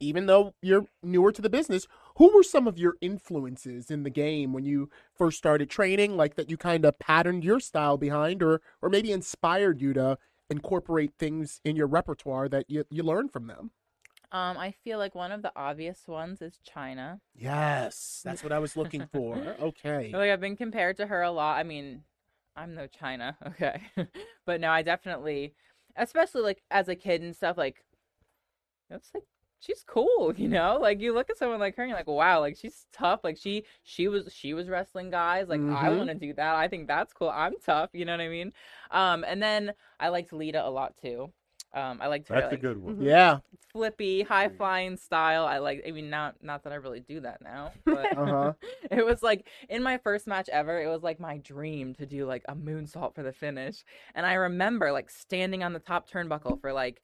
even 0.00 0.26
though 0.26 0.54
you're 0.62 0.86
newer 1.02 1.32
to 1.32 1.42
the 1.42 1.50
business, 1.50 1.86
who 2.16 2.34
were 2.34 2.42
some 2.42 2.66
of 2.68 2.78
your 2.78 2.94
influences 3.00 3.90
in 3.90 4.02
the 4.02 4.10
game 4.10 4.52
when 4.52 4.64
you 4.64 4.90
first 5.14 5.38
started 5.38 5.70
training, 5.70 6.16
like 6.16 6.36
that 6.36 6.50
you 6.50 6.56
kind 6.56 6.84
of 6.84 6.98
patterned 6.98 7.44
your 7.44 7.60
style 7.60 7.96
behind, 7.96 8.42
or 8.42 8.60
or 8.82 8.88
maybe 8.88 9.12
inspired 9.12 9.80
you 9.80 9.92
to 9.94 10.18
incorporate 10.50 11.12
things 11.18 11.60
in 11.64 11.74
your 11.74 11.86
repertoire 11.86 12.48
that 12.48 12.68
you, 12.68 12.84
you 12.90 13.02
learned 13.02 13.32
from 13.32 13.46
them? 13.46 13.70
Um, 14.32 14.56
I 14.58 14.72
feel 14.72 14.98
like 14.98 15.14
one 15.14 15.32
of 15.32 15.42
the 15.42 15.52
obvious 15.56 16.06
ones 16.08 16.42
is 16.42 16.58
Chyna. 16.66 17.20
Yes, 17.36 18.22
that's 18.24 18.42
what 18.42 18.52
I 18.52 18.58
was 18.58 18.76
looking 18.76 19.06
for. 19.12 19.36
Okay. 19.60 20.14
I 20.14 20.16
like 20.16 20.30
I've 20.30 20.40
been 20.40 20.56
compared 20.56 20.96
to 20.98 21.06
her 21.06 21.22
a 21.22 21.30
lot. 21.30 21.58
I 21.58 21.62
mean, 21.62 22.02
I'm 22.56 22.74
no 22.74 22.86
Chyna, 22.86 23.36
okay, 23.48 23.80
but 24.46 24.60
no, 24.60 24.70
I 24.70 24.82
definitely, 24.82 25.54
especially 25.96 26.42
like 26.42 26.62
as 26.70 26.88
a 26.88 26.94
kid 26.96 27.22
and 27.22 27.34
stuff, 27.34 27.56
like 27.58 27.84
it's 28.90 29.10
like 29.14 29.24
she's 29.60 29.84
cool, 29.86 30.32
you 30.36 30.48
know. 30.48 30.78
Like 30.80 31.00
you 31.00 31.12
look 31.14 31.30
at 31.30 31.38
someone 31.38 31.60
like 31.60 31.76
her, 31.76 31.82
and 31.82 31.90
you're 31.90 31.98
like, 31.98 32.06
wow, 32.06 32.40
like 32.40 32.56
she's 32.56 32.86
tough. 32.92 33.20
Like 33.24 33.36
she 33.36 33.64
she 33.82 34.08
was 34.08 34.32
she 34.32 34.54
was 34.54 34.68
wrestling 34.68 35.10
guys. 35.10 35.48
Like 35.48 35.64
I 35.68 35.90
Mhm. 35.90 35.96
want 35.96 36.08
to 36.10 36.14
do 36.14 36.32
that. 36.34 36.54
I 36.56 36.68
think 36.68 36.86
that's 36.88 37.12
cool. 37.12 37.30
I'm 37.30 37.54
tough. 37.64 37.90
You 37.92 38.04
know 38.04 38.12
what 38.12 38.20
I 38.20 38.28
mean? 38.28 38.52
Um, 38.90 39.24
and 39.26 39.42
then 39.42 39.72
I 40.00 40.08
liked 40.08 40.32
Lita 40.32 40.64
a 40.66 40.70
lot 40.70 40.94
too. 41.00 41.32
Um, 41.74 41.98
I 42.00 42.06
liked 42.06 42.28
her 42.28 42.40
That's 42.40 42.52
a 42.52 42.56
good 42.56 42.80
one. 42.80 42.98
Yeah. 43.00 43.38
flippy, 43.72 44.22
high 44.22 44.48
flying 44.48 44.96
style. 44.96 45.44
I 45.44 45.58
like. 45.58 45.82
I 45.86 45.90
mean, 45.90 46.08
not 46.08 46.36
not 46.42 46.62
that 46.62 46.72
I 46.72 46.76
really 46.76 47.00
do 47.00 47.20
that 47.20 47.42
now, 47.42 47.72
but 47.84 48.16
Uh-huh. 48.16 48.52
it 48.90 49.04
was 49.04 49.22
like 49.22 49.48
in 49.68 49.82
my 49.82 49.98
first 49.98 50.26
match 50.26 50.48
ever. 50.50 50.80
It 50.80 50.86
was 50.88 51.02
like 51.02 51.18
my 51.18 51.38
dream 51.38 51.94
to 51.96 52.06
do 52.06 52.26
like 52.26 52.44
a 52.48 52.54
moonsault 52.54 53.14
for 53.14 53.22
the 53.24 53.32
finish, 53.32 53.84
and 54.14 54.24
I 54.24 54.34
remember 54.34 54.92
like 54.92 55.10
standing 55.10 55.64
on 55.64 55.72
the 55.72 55.80
top 55.80 56.08
turnbuckle 56.10 56.60
for 56.60 56.72
like. 56.72 57.02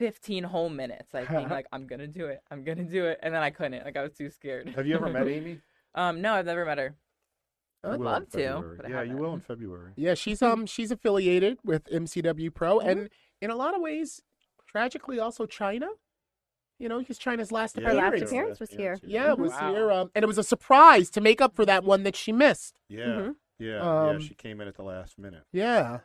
15 0.00 0.42
whole 0.42 0.68
minutes 0.68 1.14
like 1.14 1.28
being 1.30 1.48
like 1.58 1.66
i'm 1.72 1.86
gonna 1.86 2.08
do 2.08 2.26
it 2.26 2.40
i'm 2.50 2.64
gonna 2.64 2.82
do 2.82 3.04
it 3.04 3.16
and 3.22 3.32
then 3.32 3.42
i 3.44 3.48
couldn't 3.48 3.84
like 3.84 3.96
i 3.96 4.02
was 4.02 4.12
too 4.12 4.28
scared 4.28 4.68
Have 4.70 4.88
you 4.88 4.96
ever 4.96 5.08
met 5.08 5.28
Amy? 5.28 5.60
um 5.94 6.20
no 6.20 6.34
i've 6.34 6.46
never 6.46 6.64
met 6.64 6.78
her 6.78 6.96
i'd 7.84 8.00
love 8.00 8.28
to 8.30 8.38
February. 8.38 8.76
but 8.76 8.86
I 8.86 8.88
Yeah, 8.88 9.02
you 9.02 9.16
will 9.16 9.34
in 9.34 9.40
February. 9.40 9.92
Yeah, 9.96 10.14
she's 10.14 10.42
um 10.42 10.66
she's 10.66 10.90
affiliated 10.90 11.58
with 11.64 11.84
MCW 11.92 12.52
Pro, 12.52 12.80
and 12.80 13.08
in 13.40 13.50
a 13.50 13.56
lot 13.56 13.74
of 13.74 13.80
ways, 13.80 14.22
tragically 14.66 15.18
also 15.18 15.46
Chyna. 15.46 15.88
You 16.80 16.88
know, 16.88 16.98
because 16.98 17.18
Chyna's 17.20 17.52
last 17.52 17.76
Yeah, 17.78 17.86
Her 17.88 17.94
last 17.94 18.08
appearance. 18.08 18.30
appearance 18.32 18.60
was 18.60 18.70
here. 18.70 18.98
Yeah, 19.04 19.30
it 19.30 19.38
was 19.38 19.52
Wow. 19.52 19.72
here, 19.72 19.90
um, 19.92 20.10
and 20.14 20.22
it 20.24 20.26
was 20.26 20.38
a 20.38 20.42
surprise 20.42 21.08
to 21.10 21.20
make 21.20 21.40
up 21.40 21.54
for 21.54 21.64
that 21.64 21.84
one 21.84 22.02
that 22.02 22.16
she 22.16 22.32
missed. 22.32 22.80
Yeah, 22.88 23.04
Mhm. 23.06 23.36
yeah, 23.60 23.78
Um, 24.08 24.18
yeah. 24.20 24.26
She 24.26 24.34
came 24.34 24.60
in 24.60 24.66
at 24.66 24.74
the 24.74 24.82
last 24.82 25.16
minute. 25.16 25.44
Yeah. 25.52 26.00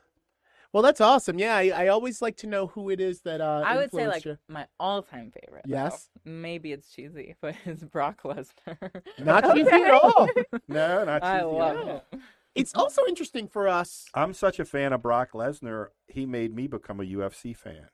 Well, 0.71 0.83
that's 0.83 1.01
awesome. 1.01 1.39
Yeah, 1.39 1.55
I, 1.55 1.69
I 1.69 1.87
always 1.87 2.21
like 2.21 2.37
to 2.37 2.47
know 2.47 2.67
who 2.67 2.91
it 2.91 3.01
is 3.01 3.21
that 3.21 3.41
uh, 3.41 3.63
i 3.65 3.75
would 3.77 3.91
say 3.91 4.07
like 4.07 4.23
you. 4.23 4.37
my 4.47 4.67
all-time 4.79 5.31
favorite 5.31 5.63
though. 5.65 5.71
Yes. 5.75 6.11
maybe 6.23 6.71
it's 6.71 6.91
cheesy 6.93 7.35
but 7.41 7.55
it's 7.65 7.83
brock 7.83 8.21
lesnar 8.21 9.01
Not 9.17 9.51
cheesy 9.55 9.71
at 9.71 9.89
all. 9.91 10.29
No, 10.67 11.03
not 11.05 11.23
i 11.23 11.39
cheesy 11.39 11.39
at 11.39 11.47
love 11.51 11.77
all. 11.79 12.03
him 12.11 12.21
It's 12.59 12.75
also 12.75 13.01
interesting 13.07 13.47
for 13.47 13.67
us. 13.67 14.05
I'm 14.13 14.33
such 14.33 14.59
a 14.59 14.65
fan 14.65 14.93
of 14.93 15.01
Brock 15.01 15.31
Lesnar. 15.33 15.87
He 16.07 16.25
made 16.25 16.53
me 16.53 16.67
become 16.67 16.99
a 16.99 17.03
UFC 17.03 17.55
fan, 17.55 17.87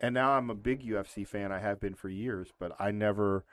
and 0.00 0.14
now 0.14 0.32
I'm 0.32 0.48
a 0.50 0.54
big 0.54 0.82
UFC 0.82 1.26
fan. 1.26 1.52
I 1.52 1.58
have 1.58 1.80
been 1.80 1.94
for 1.94 2.08
years, 2.08 2.48
but 2.58 2.72
I 2.78 2.90
never 2.90 3.44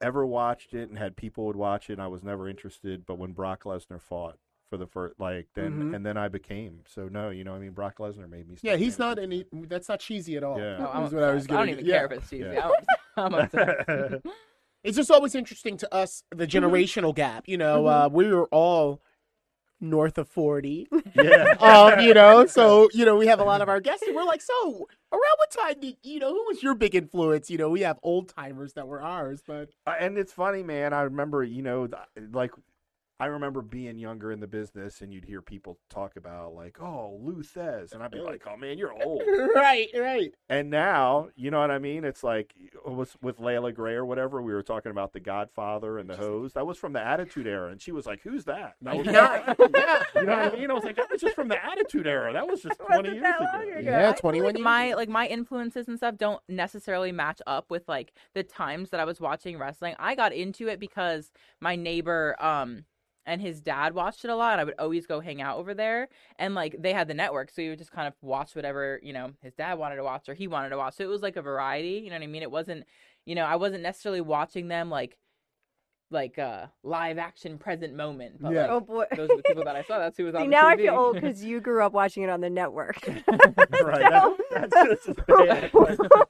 ever 0.00 0.26
watched 0.26 0.74
it 0.74 0.88
and 0.90 0.98
had 0.98 1.16
people 1.16 1.46
would 1.46 1.56
watch 1.56 1.88
it. 1.88 1.94
And 1.94 2.02
I 2.02 2.06
was 2.06 2.22
never 2.22 2.48
interested. 2.48 3.06
But 3.06 3.18
when 3.18 3.32
Brock 3.32 3.64
Lesnar 3.64 4.00
fought 4.00 4.38
for 4.68 4.76
the 4.76 4.86
first, 4.86 5.18
like 5.18 5.48
then, 5.54 5.72
Mhm. 5.90 5.96
and 5.96 6.04
then 6.04 6.16
I 6.18 6.28
became. 6.28 6.80
So 6.86 7.08
no, 7.08 7.30
you 7.30 7.44
know, 7.44 7.54
I 7.54 7.58
mean, 7.58 7.70
Brock 7.72 7.96
Lesnar 7.98 8.28
made 8.28 8.46
me. 8.48 8.56
Yeah, 8.62 8.76
he's 8.76 8.98
not 8.98 9.18
big 9.18 9.24
any. 9.24 9.46
That's 9.52 9.88
not 9.88 10.00
cheesy 10.00 10.36
at 10.36 10.44
all. 10.44 10.58
Yeah. 10.58 10.76
Oh, 10.80 10.90
I'm 10.92 11.02
what 11.12 11.22
I 11.24 11.32
was 11.32 11.44
obsessed. 11.44 11.50
I 11.50 11.54
gonna 11.54 11.60
don't 11.66 11.68
even 11.70 11.84
get. 11.86 11.90
care 11.92 12.00
Yeah. 12.00 12.04
if 12.04 12.12
it's 12.22 12.30
cheesy. 12.30 12.44
Yeah. 12.44 12.70
I'm, 13.16 13.34
I'm 13.34 14.22
It's 14.84 14.96
just 14.96 15.10
always 15.10 15.34
interesting 15.34 15.76
to 15.78 15.92
us 15.94 16.22
the 16.30 16.46
generational 16.46 17.14
gap. 17.14 17.48
You 17.48 17.56
know, 17.56 17.84
Mhm. 17.84 18.04
uh, 18.06 18.08
we 18.12 18.32
were 18.32 18.46
all 18.48 19.00
north 19.80 20.18
of 20.18 20.28
forty. 20.28 20.88
yeah. 21.14 21.54
um, 21.60 22.00
you 22.00 22.14
know, 22.14 22.46
so 22.46 22.88
you 22.92 23.04
know, 23.04 23.16
we 23.16 23.26
have 23.26 23.40
a 23.40 23.44
lot 23.44 23.60
of 23.60 23.68
our 23.68 23.80
guests, 23.80 24.02
and 24.06 24.14
we're 24.14 24.24
like, 24.24 24.42
so 24.42 24.88
around 25.12 25.36
what 25.36 25.50
time 25.50 25.80
did 25.80 25.96
you 26.02 26.18
know 26.18 26.32
who 26.32 26.44
was 26.46 26.62
your 26.62 26.74
big 26.74 26.94
influence? 26.94 27.50
You 27.50 27.58
know, 27.58 27.70
we 27.70 27.80
have 27.80 27.98
old 28.02 28.28
timers 28.28 28.74
that 28.74 28.86
were 28.88 29.02
ours, 29.02 29.42
but 29.46 29.70
Uh, 29.86 29.94
and 29.98 30.18
it's 30.18 30.32
funny, 30.32 30.62
man. 30.62 30.92
I 30.92 31.02
remember, 31.02 31.42
you 31.44 31.62
know, 31.62 31.88
like 32.32 32.52
I 33.18 33.26
remember 33.26 33.62
being 33.62 33.98
younger 33.98 34.30
in 34.30 34.40
the 34.40 34.46
business, 34.46 35.00
and 35.00 35.10
you'd 35.10 35.24
hear 35.24 35.40
people 35.40 35.78
talk 35.88 36.16
about 36.16 36.54
like, 36.54 36.76
"Oh, 36.82 37.18
Lou 37.22 37.42
Thesz," 37.42 37.92
and 37.92 38.02
I'd 38.02 38.10
be 38.10 38.18
like, 38.20 38.42
"Oh 38.46 38.58
man, 38.58 38.76
you're 38.76 38.92
old." 38.92 39.22
right, 39.54 39.88
right, 39.94 40.34
and 40.50 40.68
now, 40.68 41.28
you 41.34 41.50
know 41.50 41.60
what 41.60 41.70
I 41.70 41.78
mean? 41.78 42.04
It's 42.04 42.22
like 42.22 42.54
it 42.58 42.90
was 42.90 43.16
with 43.22 43.38
Layla 43.38 43.74
Gray 43.74 43.94
or 43.94 44.04
whatever. 44.04 44.42
We 44.42 44.52
were 44.52 44.62
talking 44.62 44.90
about 44.90 45.14
the 45.14 45.20
Godfather 45.20 45.98
and 45.98 46.10
the 46.10 46.16
Hose. 46.16 46.52
That 46.52 46.66
was 46.66 46.76
from 46.76 46.92
the 46.92 47.00
Attitude 47.00 47.46
Era, 47.46 47.70
and 47.70 47.80
she 47.80 47.90
was 47.90 48.04
like, 48.04 48.20
"Who's 48.22 48.44
that?" 48.44 48.74
And 48.80 48.88
I 48.90 48.94
was 48.94 49.06
yeah, 49.06 49.54
like, 49.58 49.58
yeah, 49.76 50.02
you 50.14 50.26
know 50.26 50.36
what 50.36 50.52
I 50.54 50.56
mean? 50.56 50.70
I 50.70 50.74
was 50.74 50.84
like, 50.84 50.96
"That 50.96 51.10
was 51.10 51.20
just 51.20 51.34
from 51.34 51.48
the 51.48 51.64
Attitude 51.64 52.06
Era. 52.06 52.34
That 52.34 52.46
was 52.46 52.62
just 52.62 52.78
twenty 52.86 53.08
Wasn't 53.10 53.14
years 53.14 53.34
ago." 53.34 53.78
ago. 53.78 53.90
yeah. 53.90 54.10
I 54.10 54.12
Twenty-one 54.12 54.46
like 54.48 54.56
years. 54.58 54.64
my 54.64 54.84
ago. 54.84 54.96
like 54.96 55.08
my 55.08 55.26
influences 55.26 55.88
and 55.88 55.96
stuff 55.96 56.18
don't 56.18 56.42
necessarily 56.50 57.12
match 57.12 57.40
up 57.46 57.70
with 57.70 57.88
like 57.88 58.12
the 58.34 58.42
times 58.42 58.90
that 58.90 59.00
I 59.00 59.04
was 59.04 59.20
watching 59.22 59.56
wrestling. 59.58 59.94
I 59.98 60.14
got 60.14 60.34
into 60.34 60.68
it 60.68 60.78
because 60.78 61.32
my 61.60 61.76
neighbor 61.76 62.36
um 62.40 62.84
and 63.26 63.40
his 63.40 63.60
dad 63.60 63.94
watched 63.94 64.24
it 64.24 64.30
a 64.30 64.36
lot 64.36 64.58
I 64.58 64.64
would 64.64 64.74
always 64.78 65.06
go 65.06 65.20
hang 65.20 65.42
out 65.42 65.58
over 65.58 65.74
there 65.74 66.08
and 66.38 66.54
like 66.54 66.76
they 66.78 66.92
had 66.92 67.08
the 67.08 67.14
network 67.14 67.50
so 67.50 67.60
you 67.60 67.70
would 67.70 67.78
just 67.78 67.92
kind 67.92 68.06
of 68.06 68.14
watch 68.22 68.54
whatever, 68.54 69.00
you 69.02 69.12
know, 69.12 69.32
his 69.42 69.54
dad 69.54 69.74
wanted 69.74 69.96
to 69.96 70.04
watch 70.04 70.28
or 70.28 70.34
he 70.34 70.46
wanted 70.46 70.70
to 70.70 70.78
watch. 70.78 70.94
So 70.94 71.04
it 71.04 71.08
was 71.08 71.22
like 71.22 71.36
a 71.36 71.42
variety, 71.42 72.00
you 72.04 72.10
know 72.10 72.16
what 72.16 72.22
I 72.22 72.28
mean? 72.28 72.42
It 72.42 72.50
wasn't, 72.50 72.84
you 73.24 73.34
know, 73.34 73.44
I 73.44 73.56
wasn't 73.56 73.82
necessarily 73.82 74.20
watching 74.20 74.68
them 74.68 74.90
like 74.90 75.16
like 76.10 76.38
uh 76.38 76.66
live 76.84 77.18
action 77.18 77.58
present 77.58 77.94
moment, 77.94 78.40
but 78.40 78.52
Yeah. 78.52 78.62
like 78.62 78.70
Oh 78.70 78.80
boy. 78.80 79.04
those 79.16 79.28
are 79.28 79.36
the 79.36 79.42
people 79.42 79.64
that 79.64 79.74
I 79.74 79.82
saw. 79.82 79.98
That's 79.98 80.16
who 80.16 80.24
was 80.24 80.34
on 80.36 80.42
See, 80.42 80.46
the 80.46 80.50
now 80.52 80.68
I 80.68 80.76
feel 80.76 80.94
old 80.94 81.14
because 81.16 81.42
you 81.44 81.60
grew 81.60 81.82
up 81.84 81.92
watching 81.92 82.22
it 82.22 82.30
on 82.30 82.40
the 82.40 82.48
network. 82.50 82.98
right. 83.06 83.24
That, 83.70 84.70
that's 84.70 85.04
just 85.06 85.26
bad. 85.26 85.70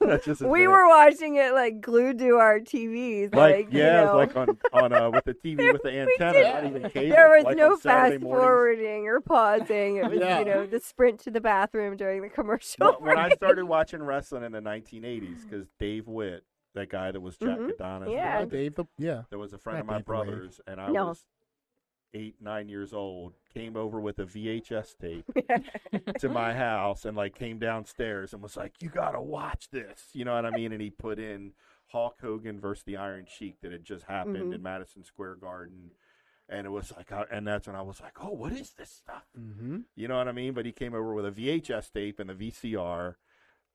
That's 0.01 0.25
just 0.25 0.41
we 0.41 0.61
bad. 0.61 0.67
were 0.67 0.87
watching 0.87 1.35
it 1.35 1.53
like 1.53 1.79
glued 1.81 2.17
to 2.19 2.37
our 2.37 2.59
TVs. 2.59 3.35
like, 3.35 3.55
Like, 3.67 3.73
you 3.73 3.79
yeah, 3.81 4.05
know. 4.05 4.17
like 4.17 4.35
on 4.35 4.57
on 4.73 4.93
uh, 4.93 5.11
with 5.11 5.25
the 5.25 5.33
TV 5.33 5.71
with 5.71 5.83
the 5.83 5.91
antenna, 5.91 6.53
not 6.53 6.65
even 6.65 6.89
cable. 6.89 7.09
there 7.15 7.29
was 7.29 7.43
like 7.43 7.57
no 7.57 7.75
fast 7.75 8.19
mornings. 8.19 8.23
forwarding 8.43 9.07
or 9.07 9.21
pausing. 9.21 9.97
It 9.97 10.09
was, 10.09 10.19
Yeah. 10.19 10.39
you 10.39 10.45
know, 10.45 10.65
the 10.65 10.79
sprint 10.79 11.19
to 11.21 11.31
the 11.31 11.41
bathroom 11.41 11.95
during 11.97 12.21
the 12.23 12.29
commercial. 12.29 12.77
Well, 12.79 12.97
when 12.99 13.17
I 13.17 13.29
started 13.35 13.65
watching 13.65 14.01
wrestling 14.01 14.43
in 14.43 14.51
the 14.53 14.61
1980s, 14.61 15.43
because 15.43 15.67
Dave 15.79 16.07
Witt, 16.07 16.43
that 16.77 16.89
guy 16.89 17.11
that 17.11 17.19
was 17.21 17.37
Jack 17.37 17.57
Mhm. 17.59 17.73
Adonis, 17.73 18.09
Yeah. 18.09 18.39
Yeah, 18.39 18.45
Dave. 18.45 18.75
The, 18.75 18.85
yeah, 18.97 19.23
that 19.29 19.37
was 19.37 19.53
a 19.53 19.57
friend 19.57 19.77
Not 19.77 19.81
of 19.81 19.87
my 19.87 19.97
Dave 19.97 20.05
brother's, 20.05 20.61
and 20.67 20.79
I 20.79 20.89
No. 20.91 21.07
was 21.07 21.25
eight, 22.13 22.35
nine 22.41 22.69
years 22.69 22.93
old. 22.93 23.33
Came 23.53 23.75
over 23.75 23.99
with 23.99 24.19
a 24.19 24.25
VHS 24.25 24.93
tape 24.97 25.25
to 26.19 26.29
my 26.29 26.53
house, 26.53 27.05
and 27.05 27.17
like 27.17 27.35
came 27.35 27.59
downstairs 27.59 28.33
and 28.33 28.41
was 28.41 28.55
like, 28.57 28.81
"You 28.81 28.89
gotta 28.89 29.21
watch 29.21 29.69
this," 29.71 30.09
you 30.13 30.23
know 30.25 30.33
what 30.35 30.45
I 30.45 30.51
mean? 30.51 30.71
And 30.71 30.81
he 30.81 30.89
put 30.89 31.19
in 31.19 31.53
Hulk 31.87 32.19
Hogan 32.21 32.59
versus 32.59 32.83
the 32.83 32.97
Iron 32.97 33.25
Sheik 33.27 33.59
that 33.61 33.71
had 33.71 33.83
just 33.83 34.05
happened 34.05 34.51
Mhm. 34.51 34.55
in 34.55 34.63
Madison 34.63 35.03
Square 35.03 35.35
Garden. 35.35 35.91
And 36.49 36.65
it 36.65 36.69
was 36.69 36.93
like, 36.95 37.11
and 37.29 37.45
that's 37.45 37.67
when 37.67 37.75
I 37.75 37.81
was 37.81 37.99
like, 37.99 38.23
"Oh, 38.23 38.31
what 38.31 38.53
is 38.53 38.71
this 38.73 38.89
stuff?" 38.89 39.25
mm-hmm. 39.37 39.79
You 39.95 40.07
know 40.07 40.17
what 40.17 40.29
I 40.29 40.31
mean? 40.31 40.53
But 40.53 40.65
he 40.65 40.71
came 40.71 40.93
over 40.93 41.13
with 41.13 41.25
a 41.25 41.31
VHS 41.31 41.89
tape 41.91 42.19
and 42.19 42.29
the 42.29 42.33
VCR, 42.33 43.17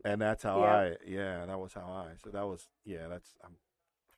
and 0.05 0.21
that's 0.21 0.43
how 0.43 0.61
Yeah. 0.61 0.77
I, 0.77 0.97
yeah, 1.07 1.47
that 1.47 1.59
was 1.59 1.73
how 1.75 1.83
I. 1.83 2.13
So 2.23 2.31
that 2.31 2.47
was, 2.47 2.69
yeah, 2.85 3.09
that's 3.09 3.31
I'm 3.45 3.57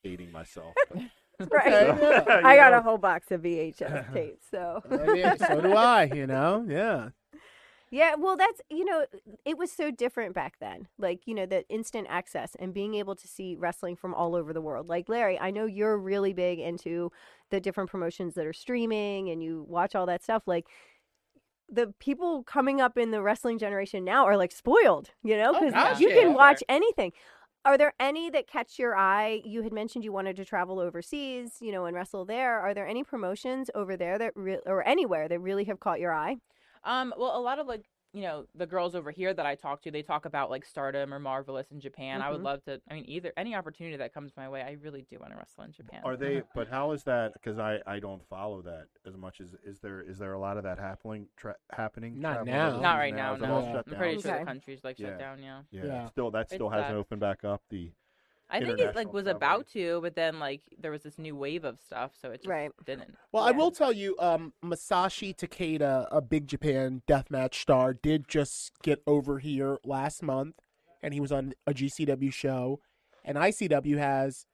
hating 0.02 0.32
myself. 0.32 0.74
right. 1.50 1.88
Yeah. 1.98 2.24
I 2.44 2.56
got 2.56 2.72
know? 2.72 2.78
a 2.78 2.82
whole 2.82 2.98
box 2.98 3.30
of 3.30 3.42
VHS 3.42 4.12
tapes, 4.12 4.46
so. 4.50 4.82
so 4.88 5.60
do 5.60 5.72
I. 5.72 6.04
You 6.04 6.26
know, 6.26 6.64
yeah. 6.68 7.08
Yeah, 7.94 8.16
well, 8.18 8.36
that's, 8.36 8.60
you 8.70 8.84
know, 8.84 9.06
it 9.44 9.56
was 9.56 9.70
so 9.70 9.92
different 9.92 10.34
back 10.34 10.56
then. 10.58 10.88
Like, 10.98 11.28
you 11.28 11.34
know, 11.34 11.46
the 11.46 11.64
instant 11.68 12.08
access 12.10 12.56
and 12.58 12.74
being 12.74 12.94
able 12.94 13.14
to 13.14 13.28
see 13.28 13.54
wrestling 13.54 13.94
from 13.94 14.14
all 14.14 14.34
over 14.34 14.52
the 14.52 14.60
world. 14.60 14.88
Like, 14.88 15.08
Larry, 15.08 15.38
I 15.38 15.52
know 15.52 15.66
you're 15.66 15.96
really 15.96 16.32
big 16.32 16.58
into 16.58 17.12
the 17.50 17.60
different 17.60 17.88
promotions 17.88 18.34
that 18.34 18.46
are 18.46 18.52
streaming 18.52 19.30
and 19.30 19.40
you 19.40 19.64
watch 19.68 19.94
all 19.94 20.06
that 20.06 20.24
stuff. 20.24 20.42
Like, 20.46 20.66
the 21.68 21.92
people 21.98 22.42
coming 22.44 22.80
up 22.80 22.96
in 22.98 23.10
the 23.10 23.22
wrestling 23.22 23.58
generation 23.58 24.04
now 24.04 24.24
are 24.26 24.36
like 24.36 24.52
spoiled, 24.52 25.10
you 25.22 25.36
know, 25.36 25.52
Oh, 25.54 25.60
because 25.60 25.72
gosh, 25.72 26.00
you 26.00 26.10
yeah. 26.10 26.22
can 26.22 26.34
watch 26.34 26.62
anything. 26.68 27.12
Are 27.64 27.78
there 27.78 27.94
any 27.98 28.28
that 28.30 28.46
catch 28.46 28.78
your 28.78 28.94
eye? 28.96 29.40
You 29.44 29.62
had 29.62 29.72
mentioned 29.72 30.04
you 30.04 30.12
wanted 30.12 30.36
to 30.36 30.44
travel 30.44 30.78
overseas, 30.80 31.56
you 31.60 31.72
know, 31.72 31.86
and 31.86 31.96
wrestle 31.96 32.26
there. 32.26 32.60
Are 32.60 32.74
there 32.74 32.86
any 32.86 33.02
promotions 33.04 33.70
over 33.74 33.96
there 33.96 34.18
that 34.18 34.32
re- 34.36 34.60
or 34.66 34.86
anywhere 34.86 35.28
that 35.28 35.40
really 35.40 35.64
have 35.64 35.80
caught 35.80 35.98
your 36.00 36.12
eye? 36.12 36.36
Um, 36.84 37.14
well, 37.16 37.36
a 37.36 37.40
lot 37.40 37.58
of 37.58 37.66
like 37.66 37.84
you 38.14 38.22
know 38.22 38.46
the 38.54 38.64
girls 38.66 38.94
over 38.94 39.10
here 39.10 39.34
that 39.34 39.44
I 39.44 39.56
talk 39.56 39.82
to, 39.82 39.90
they 39.90 40.00
talk 40.02 40.24
about 40.24 40.48
like 40.48 40.64
Stardom 40.64 41.12
or 41.12 41.18
Marvelous 41.18 41.72
in 41.72 41.80
Japan. 41.80 42.22
I 42.22 42.30
would 42.30 42.40
Mhm. 42.40 42.44
love 42.44 42.64
to. 42.64 42.80
I 42.88 42.94
mean, 42.94 43.04
either 43.08 43.32
any 43.36 43.54
opportunity 43.56 43.96
that 43.96 44.14
comes 44.14 44.32
my 44.36 44.48
way, 44.48 44.62
I 44.62 44.76
really 44.80 45.02
do 45.10 45.18
want 45.18 45.32
to 45.32 45.36
wrestle 45.36 45.64
in 45.64 45.72
Japan. 45.72 46.00
Are 46.04 46.16
they? 46.16 46.42
But 46.54 46.68
how 46.68 46.92
is 46.92 47.02
that? 47.04 47.32
Because 47.32 47.58
I, 47.58 47.80
I 47.86 47.98
don't 47.98 48.24
follow 48.28 48.62
that 48.62 48.86
as 49.04 49.16
much 49.16 49.40
as 49.40 49.54
is 49.64 49.80
there 49.80 50.00
is 50.00 50.16
there 50.18 50.32
a 50.34 50.38
lot 50.38 50.56
of 50.56 50.62
that 50.62 50.78
happening 50.78 51.26
tra- 51.36 51.56
happening? 51.72 52.20
Not 52.20 52.44
traveling 52.44 52.54
now. 52.54 52.80
Not 52.80 52.96
right 52.98 53.14
now. 53.14 53.34
Is 53.34 53.42
it 53.42 53.46
No, 53.48 53.60
Yeah. 53.60 53.76
I'm 53.78 53.82
pretty 53.96 54.14
down? 54.14 54.22
sure 54.22 54.30
Okay. 54.30 54.38
the 54.40 54.46
country's 54.46 54.84
like 54.84 54.98
Yeah. 55.00 55.08
shut 55.08 55.18
down. 55.18 55.42
Yeah. 55.42 55.62
Yeah, 55.72 55.84
Yeah. 55.84 56.06
still 56.06 56.30
that 56.30 56.42
It's 56.42 56.54
still 56.54 56.68
hasn't 56.70 56.90
sad. 56.90 56.96
opened 56.96 57.20
back 57.20 57.42
up. 57.44 57.62
The 57.70 57.90
I 58.50 58.60
think 58.60 58.78
it 58.78 58.94
like 58.94 59.12
was 59.12 59.24
travel. 59.24 59.36
about 59.36 59.66
to, 59.68 60.00
but 60.02 60.14
then 60.14 60.38
like 60.38 60.62
there 60.78 60.90
was 60.90 61.02
this 61.02 61.18
new 61.18 61.34
wave 61.34 61.64
of 61.64 61.80
stuff, 61.80 62.12
so 62.20 62.30
it 62.30 62.38
just 62.38 62.48
Right. 62.48 62.70
didn't. 62.84 63.16
Well, 63.32 63.42
I 63.42 63.50
will 63.50 63.70
tell 63.70 63.92
you, 63.92 64.16
um, 64.18 64.52
Masashi 64.64 65.34
Takeda, 65.34 66.06
a 66.10 66.20
big 66.20 66.46
Japan 66.46 67.02
deathmatch 67.08 67.54
star, 67.54 67.94
did 67.94 68.28
just 68.28 68.72
get 68.82 69.02
over 69.06 69.38
here 69.38 69.78
last 69.84 70.22
month, 70.22 70.56
and 71.02 71.14
he 71.14 71.20
was 71.20 71.32
on 71.32 71.54
a 71.66 71.72
GCW 71.74 72.32
show. 72.32 72.80
And 73.24 73.38
ICW 73.38 73.96
has 73.98 74.46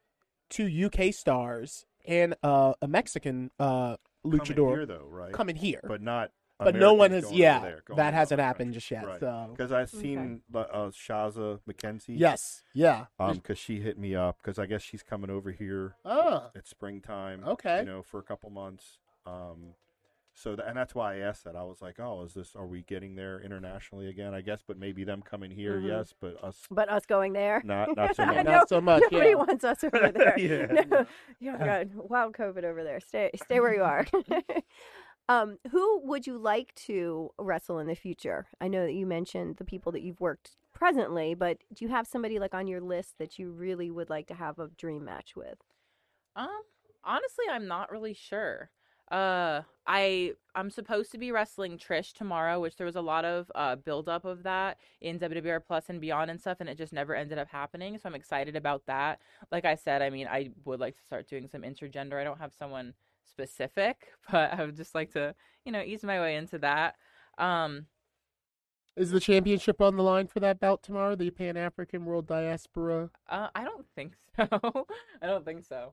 two 0.48 0.66
UK 0.86 1.12
stars 1.12 1.84
and 2.06 2.34
uh, 2.42 2.74
a 2.80 2.86
Mexican 2.88 3.50
uh, 3.58 3.96
coming 4.22 4.38
luchador 4.40 4.70
here 4.76 4.86
though, 4.86 5.06
right? 5.08 5.32
coming 5.32 5.56
here. 5.56 5.80
but 5.86 6.00
not. 6.00 6.30
But 6.64 6.74
no 6.76 6.94
one 6.94 7.10
has, 7.12 7.32
yeah, 7.32 7.58
there, 7.60 7.82
that 7.96 8.14
hasn't 8.14 8.40
happened 8.40 8.74
just 8.74 8.90
yet. 8.90 9.06
Right. 9.06 9.20
So 9.20 9.48
Because 9.50 9.72
I've 9.72 9.90
seen 9.90 10.42
uh, 10.54 10.58
uh, 10.58 10.90
Shazza 10.90 11.58
McKenzie. 11.68 12.18
yes, 12.18 12.62
yeah. 12.74 13.06
Um, 13.18 13.36
because 13.36 13.58
she 13.58 13.80
hit 13.80 13.98
me 13.98 14.14
up 14.14 14.38
because 14.42 14.58
I 14.58 14.66
guess 14.66 14.82
she's 14.82 15.02
coming 15.02 15.30
over 15.30 15.50
here 15.52 15.94
Ah, 16.04 16.50
at 16.54 16.66
springtime. 16.66 17.42
Okay. 17.46 17.80
You 17.80 17.86
know, 17.86 18.02
for 18.02 18.20
a 18.20 18.22
couple 18.22 18.50
months. 18.50 18.98
Um, 19.26 19.74
so 20.32 20.54
tha- 20.56 20.64
and 20.66 20.76
that's 20.76 20.94
why 20.94 21.16
I 21.16 21.18
asked 21.18 21.44
that. 21.44 21.56
I 21.56 21.64
was 21.64 21.82
like, 21.82 21.98
oh, 21.98 22.22
is 22.24 22.34
this? 22.34 22.54
Are 22.56 22.66
we 22.66 22.82
getting 22.82 23.14
there 23.16 23.40
internationally 23.40 24.08
again? 24.08 24.32
I 24.32 24.40
guess, 24.40 24.62
but 24.66 24.78
maybe 24.78 25.04
them 25.04 25.22
coming 25.22 25.50
here, 25.50 25.78
Mhm. 25.80 25.88
yes, 25.88 26.14
but 26.18 26.42
us 26.42 26.56
But 26.70 26.88
us 26.88 27.04
going 27.04 27.32
there, 27.32 27.60
not 27.64 27.94
not 27.96 28.14
so 28.16 28.24
much. 28.26 28.36
No, 28.36 28.42
not 28.52 28.68
so 28.68 28.80
much. 28.80 29.02
Nobody 29.10 29.30
yeah. 29.30 29.34
wants 29.34 29.64
us 29.64 29.82
over 29.84 30.10
there. 30.12 30.34
Yeah. 31.40 31.46
No. 31.50 31.56
Oh 31.60 31.64
God, 31.64 31.90
wild 31.94 32.34
COVID 32.34 32.64
over 32.64 32.82
there. 32.84 33.00
Stay, 33.00 33.30
stay 33.44 33.60
where 33.60 33.74
you 33.74 33.82
are. 33.82 34.06
Um, 35.30 35.58
who 35.70 36.00
would 36.00 36.26
you 36.26 36.36
like 36.36 36.74
to 36.74 37.30
wrestle 37.38 37.78
in 37.78 37.86
the 37.86 37.94
future? 37.94 38.48
I 38.60 38.66
know 38.66 38.84
that 38.84 38.94
you 38.94 39.06
mentioned 39.06 39.58
the 39.58 39.64
people 39.64 39.92
that 39.92 40.02
you've 40.02 40.20
worked 40.20 40.56
presently, 40.74 41.34
but 41.34 41.58
do 41.72 41.84
you 41.84 41.90
have 41.92 42.08
somebody 42.08 42.40
like 42.40 42.52
on 42.52 42.66
your 42.66 42.80
list 42.80 43.14
that 43.18 43.38
you 43.38 43.52
really 43.52 43.92
would 43.92 44.10
like 44.10 44.26
to 44.26 44.34
have 44.34 44.58
a 44.58 44.70
dream 44.76 45.04
match 45.04 45.36
with? 45.36 45.58
Um, 46.34 46.62
honestly, 47.04 47.44
I'm 47.48 47.68
not 47.68 47.92
really 47.92 48.12
sure. 48.12 48.70
Uh, 49.08 49.62
I 49.86 50.32
I'm 50.56 50.70
supposed 50.70 51.12
to 51.12 51.18
be 51.18 51.30
wrestling 51.30 51.78
Trish 51.78 52.12
tomorrow, 52.12 52.58
which 52.58 52.74
there 52.74 52.86
was 52.86 52.96
a 52.96 53.00
lot 53.00 53.24
of 53.24 53.52
uh 53.54 53.76
buildup 53.76 54.24
of 54.24 54.42
that 54.42 54.78
in 55.00 55.18
WWR 55.20 55.60
Plus 55.64 55.88
and 55.88 56.00
beyond 56.00 56.32
and 56.32 56.40
stuff, 56.40 56.58
and 56.58 56.68
it 56.68 56.76
just 56.76 56.92
never 56.92 57.14
ended 57.14 57.38
up 57.38 57.48
happening. 57.48 57.98
So 57.98 58.08
I'm 58.08 58.14
excited 58.16 58.56
about 58.56 58.86
that. 58.86 59.20
Like 59.52 59.64
I 59.64 59.76
said, 59.76 60.02
I 60.02 60.10
mean, 60.10 60.26
I 60.26 60.50
would 60.64 60.80
like 60.80 60.96
to 60.96 61.04
start 61.04 61.28
doing 61.28 61.46
some 61.46 61.62
intergender. 61.62 62.20
I 62.20 62.24
don't 62.24 62.40
have 62.40 62.52
someone 62.52 62.94
specific, 63.30 64.08
but 64.30 64.52
I 64.52 64.64
would 64.64 64.76
just 64.76 64.94
like 64.94 65.12
to, 65.12 65.34
you 65.64 65.72
know, 65.72 65.82
ease 65.82 66.02
my 66.02 66.20
way 66.20 66.36
into 66.36 66.58
that. 66.58 66.96
Um, 67.38 67.86
Is 68.96 69.10
the 69.12 69.20
championship 69.20 69.80
on 69.80 69.96
the 69.96 70.02
line 70.02 70.26
for 70.26 70.40
that 70.40 70.60
bout 70.60 70.82
tomorrow? 70.82 71.14
The 71.14 71.30
Pan 71.30 71.56
African 71.56 72.04
World 72.04 72.26
Diaspora. 72.26 73.10
uh, 73.28 73.48
I 73.54 73.64
don't 73.64 73.86
think 73.94 74.14
so. 74.36 74.86
I 75.22 75.26
don't 75.26 75.44
think 75.44 75.64
so. 75.64 75.92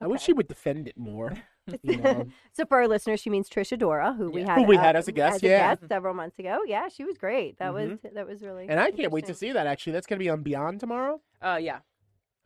I 0.00 0.06
wish 0.06 0.18
Okay. 0.20 0.26
she 0.26 0.32
would 0.34 0.48
defend 0.48 0.88
it 0.88 0.96
more. 0.96 1.32
You 1.82 1.96
know. 1.96 2.26
so 2.52 2.64
for 2.64 2.76
our 2.76 2.86
listeners, 2.86 3.18
she 3.18 3.28
means 3.28 3.48
Trish 3.50 3.76
Adora, 3.76 4.16
who 4.16 4.30
we 4.30 4.42
Yeah. 4.42 4.50
had 4.54 4.58
Who 4.58 4.62
we 4.68 4.76
had 4.76 4.94
as 4.94 5.08
a 5.08 5.12
guest, 5.12 5.42
yeah. 5.42 5.74
several 5.88 6.14
months 6.14 6.38
ago. 6.38 6.60
Yeah, 6.64 6.86
she 6.86 7.02
was 7.04 7.18
great. 7.18 7.58
That 7.58 7.72
Mhm. 7.72 7.90
was 8.02 8.12
that 8.14 8.24
was 8.24 8.40
really. 8.42 8.68
and 8.68 8.78
I 8.78 8.92
can't 8.92 9.10
wait 9.10 9.26
to 9.26 9.34
see 9.34 9.50
that. 9.50 9.66
Actually, 9.66 9.94
that's 9.94 10.06
going 10.06 10.18
to 10.20 10.24
be 10.24 10.28
on 10.30 10.44
Beyond 10.44 10.78
tomorrow. 10.78 11.20
Uh, 11.42 11.58
yeah. 11.60 11.80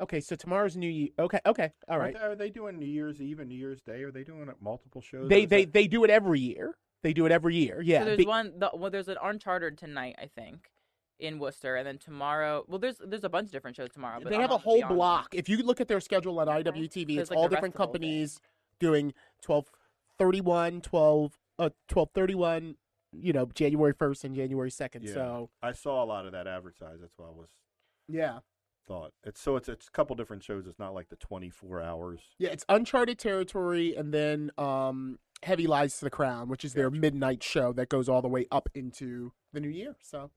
Okay, 0.00 0.20
so 0.20 0.34
tomorrow's 0.34 0.76
New 0.76 0.88
Year. 0.88 1.08
Okay, 1.18 1.40
okay, 1.44 1.72
all 1.88 1.98
right. 1.98 2.14
Aren't 2.14 2.18
they- 2.18 2.26
Are 2.26 2.36
they 2.36 2.50
doing 2.50 2.78
New 2.78 2.86
Year's 2.86 3.20
Eve 3.20 3.40
and 3.40 3.48
New 3.48 3.56
Year's 3.56 3.82
Day? 3.82 4.02
Are 4.02 4.10
they 4.10 4.24
doing 4.24 4.48
it 4.48 4.56
multiple 4.60 5.00
shows? 5.02 5.28
They 5.28 5.44
they 5.44 5.64
that- 5.64 5.72
they 5.72 5.86
do 5.86 6.04
it 6.04 6.10
every 6.10 6.40
year. 6.40 6.76
They 7.02 7.12
do 7.12 7.26
it 7.26 7.32
every 7.32 7.56
year. 7.56 7.80
Yeah. 7.82 8.00
So 8.00 8.04
there's 8.06 8.18
Be- 8.18 8.26
one. 8.26 8.58
The, 8.58 8.70
well, 8.74 8.90
there's 8.90 9.08
an 9.08 9.16
Uncharted 9.22 9.78
tonight, 9.78 10.16
I 10.18 10.26
think, 10.26 10.70
in 11.18 11.38
Worcester, 11.38 11.76
and 11.76 11.86
then 11.86 11.98
tomorrow. 11.98 12.64
Well, 12.66 12.78
there's 12.78 12.96
there's 12.98 13.24
a 13.24 13.28
bunch 13.28 13.46
of 13.46 13.52
different 13.52 13.76
shows 13.76 13.90
tomorrow. 13.90 14.20
But 14.22 14.30
they 14.30 14.36
I'm 14.36 14.42
have 14.42 14.50
a 14.50 14.58
whole 14.58 14.82
block. 14.86 15.34
If 15.34 15.48
you 15.48 15.58
look 15.58 15.80
at 15.80 15.88
their 15.88 16.00
schedule 16.00 16.38
on 16.40 16.48
IWTV, 16.48 17.06
There's, 17.16 17.22
it's 17.22 17.30
like, 17.30 17.38
all 17.38 17.48
different 17.48 17.74
rest 17.74 17.74
of 17.74 17.78
the 17.78 17.78
whole 17.78 17.92
day. 17.92 17.98
companies 17.98 18.40
doing 18.78 19.14
12 19.42 19.70
31 20.18 20.80
12 20.80 21.38
uh 21.58 21.70
12 21.88 22.10
31 22.14 22.76
you 23.12 23.32
know, 23.32 23.46
January 23.54 23.92
1st 23.92 24.24
and 24.24 24.36
January 24.36 24.70
2nd. 24.70 25.02
Yeah. 25.02 25.14
So, 25.14 25.50
I 25.62 25.72
saw 25.72 26.04
a 26.04 26.06
lot 26.06 26.26
of 26.26 26.32
that 26.32 26.46
advertised. 26.46 27.02
That's 27.02 27.12
why 27.16 27.26
I 27.26 27.30
was 27.30 27.48
yeah. 28.08 28.38
Thought 28.90 29.12
it's 29.22 29.40
so 29.40 29.54
it's 29.54 29.68
it's 29.68 29.86
a 29.86 29.90
couple 29.92 30.16
different 30.16 30.42
shows. 30.42 30.66
It's 30.66 30.78
not 30.78 30.94
like 30.94 31.10
the 31.10 31.16
twenty 31.16 31.48
four 31.48 31.80
hours. 31.80 32.20
Yeah, 32.38 32.50
it's 32.50 32.64
uncharted 32.68 33.18
territory 33.20 33.94
and 33.94 34.12
then 34.12 34.50
um 34.58 35.18
Heavy 35.44 35.66
Lies 35.68 35.96
to 35.98 36.04
the 36.04 36.10
Crown, 36.10 36.48
which 36.48 36.64
is 36.64 36.74
their 36.74 36.90
Gotcha. 36.90 37.00
midnight 37.00 37.42
show 37.42 37.72
that 37.74 37.88
goes 37.88 38.08
all 38.08 38.20
the 38.20 38.28
way 38.28 38.46
up 38.50 38.68
into 38.74 39.32
the 39.52 39.60
new 39.60 39.68
year. 39.68 39.94
So 40.02 40.30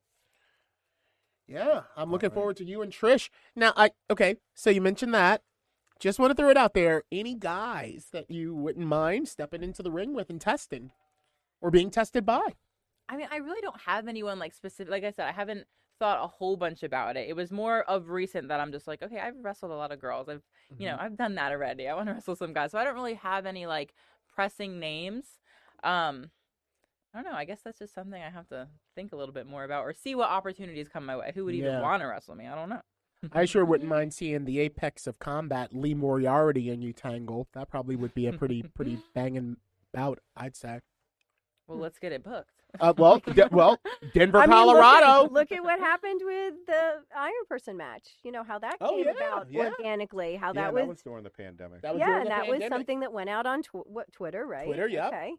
Yeah, 1.47 1.82
I'm 1.97 2.12
looking 2.12 2.28
Alright. 2.28 2.36
forward 2.36 2.58
to 2.58 2.66
you 2.66 2.84
and 2.84 2.91
Trish. 2.91 3.30
Now 3.56 3.74
I 3.76 3.89
okay, 4.12 4.38
so 4.54 4.70
you 4.70 4.82
mentioned 4.82 5.16
that. 5.16 5.41
Just 5.99 6.20
want 6.20 6.30
to 6.32 6.36
throw 6.36 6.49
it 6.49 6.58
out 6.58 6.76
there. 6.76 7.04
Any 7.12 7.34
guys 7.34 8.10
that 8.12 8.30
you 8.30 8.54
wouldn't 8.54 8.86
mind 8.86 9.30
stepping 9.30 9.64
into 9.64 9.82
the 9.82 9.91
ring 9.91 10.14
with 10.14 10.30
and 10.30 10.39
testing 10.39 10.91
or 11.60 11.72
being 11.72 11.89
tested 11.89 12.24
by? 12.26 12.54
I 13.10 13.18
mean, 13.18 13.28
I 13.32 13.38
really 13.38 13.62
don't 13.62 13.82
have 13.82 14.08
anyone 14.08 14.38
like 14.38 14.54
specific. 14.54 14.91
Like 14.91 15.04
I 15.04 15.12
said, 15.12 15.28
I 15.28 15.32
haven't 15.32 15.66
thought 16.00 16.24
a 16.24 16.28
whole 16.28 16.58
bunch 16.58 16.84
about 16.84 17.18
it. 17.18 17.30
It 17.30 17.36
was 17.36 17.52
more 17.52 17.84
of 17.84 18.10
recent 18.10 18.48
that 18.50 18.60
I'm 18.60 18.72
just 18.72 18.88
like, 18.88 19.02
okay, 19.02 19.20
I've 19.20 19.36
wrestled 19.41 19.72
a 19.72 19.76
lot 19.76 19.91
of 19.91 20.00
girls. 20.00 20.30
I've 20.30 20.41
you 20.78 20.88
Mm-hmm. 20.88 20.96
know 20.96 20.98
I've 21.00 21.18
done 21.18 21.36
that 21.36 21.52
already. 21.52 21.88
I 21.88 21.96
want 21.96 22.08
to 22.10 22.14
wrestle 22.14 22.36
some 22.36 22.54
guys, 22.54 22.72
so 22.72 22.80
I 22.80 22.84
don't 22.84 22.96
really 22.96 23.14
have 23.16 23.46
any 23.46 23.66
like 23.66 23.94
pressing 24.34 24.80
names. 24.80 25.26
Um, 25.84 26.32
I 27.14 27.22
don't 27.22 27.32
know. 27.32 27.38
I 27.38 27.46
guess 27.46 27.62
that's 27.64 27.78
just 27.80 27.94
something 27.94 28.22
I 28.22 28.30
have 28.30 28.48
to 28.50 28.68
think 28.96 29.12
a 29.14 29.16
little 29.16 29.34
bit 29.34 29.46
more 29.46 29.64
about, 29.64 29.84
or 29.84 29.94
see 29.94 30.16
what 30.16 30.30
opportunities 30.30 30.88
come 30.88 31.06
my 31.06 31.16
way. 31.16 31.32
Who 31.36 31.46
would 31.46 31.54
even 31.56 31.74
Yeah. 31.74 31.82
want 31.82 32.02
to 32.02 32.08
wrestle 32.08 32.36
me? 32.36 32.48
I 32.48 32.56
don't 32.56 32.70
know. 32.70 32.82
I 33.32 33.46
sure 33.46 33.64
wouldn't 33.64 33.89
mind 33.89 34.14
seeing 34.14 34.46
the 34.46 34.60
apex 34.60 35.06
of 35.08 35.20
combat, 35.20 35.74
Lee 35.74 35.94
Moriarty 35.94 36.70
and 36.72 36.84
you 36.84 36.91
tangle. 36.91 37.48
That 37.54 37.70
probably 37.70 37.96
would 37.96 38.16
be 38.16 38.26
a 38.28 38.34
pretty 38.34 38.64
pretty 38.76 39.00
banging 39.14 39.58
bout, 39.94 40.20
I'd 40.36 40.56
say. 40.56 40.80
Well, 41.68 41.78
let's 41.78 42.00
get 42.00 42.12
it 42.12 42.24
booked. 42.24 42.62
Uh, 42.80 42.93
well, 42.97 43.19
de- 43.19 43.47
well, 43.51 43.80
Denver, 44.13 44.39
I 44.39 44.47
mean, 44.47 44.65
look 44.65 44.78
at- 44.78 44.82
Colorado. 45.03 45.34
Look 45.34 45.51
at, 45.51 45.63
what 45.63 45.80
happened 45.80 46.21
with 46.24 46.53
the 46.65 47.03
Iron 47.15 47.34
Person 47.47 47.78
match. 47.78 48.07
You 48.24 48.32
know 48.32 48.43
how 48.43 48.57
that 48.59 48.78
Oh, 48.82 48.95
came 48.95 49.05
yeah, 49.05 49.11
about 49.11 49.51
yeah. 49.51 49.69
organically. 49.78 50.36
How 50.36 50.47
yeah, 50.47 50.53
that 50.53 50.74
that 50.74 50.88
was. 50.88 50.88
was 50.88 51.01
during 51.03 51.24
the 51.24 51.30
pandemic. 51.30 51.82
That 51.84 51.93
was 51.93 51.99
yeah, 51.99 52.15
and 52.17 52.26
the 52.26 52.30
that 52.30 52.47
was 52.47 52.63
something 52.69 53.01
that 53.01 53.13
went 53.13 53.30
out 53.30 53.45
on 53.45 53.61
tw- 53.61 53.86
what 53.86 54.11
Twitter, 54.11 54.45
right? 54.45 54.65
Twitter, 54.65 54.88
yep. 54.88 55.07
Okay. 55.13 55.34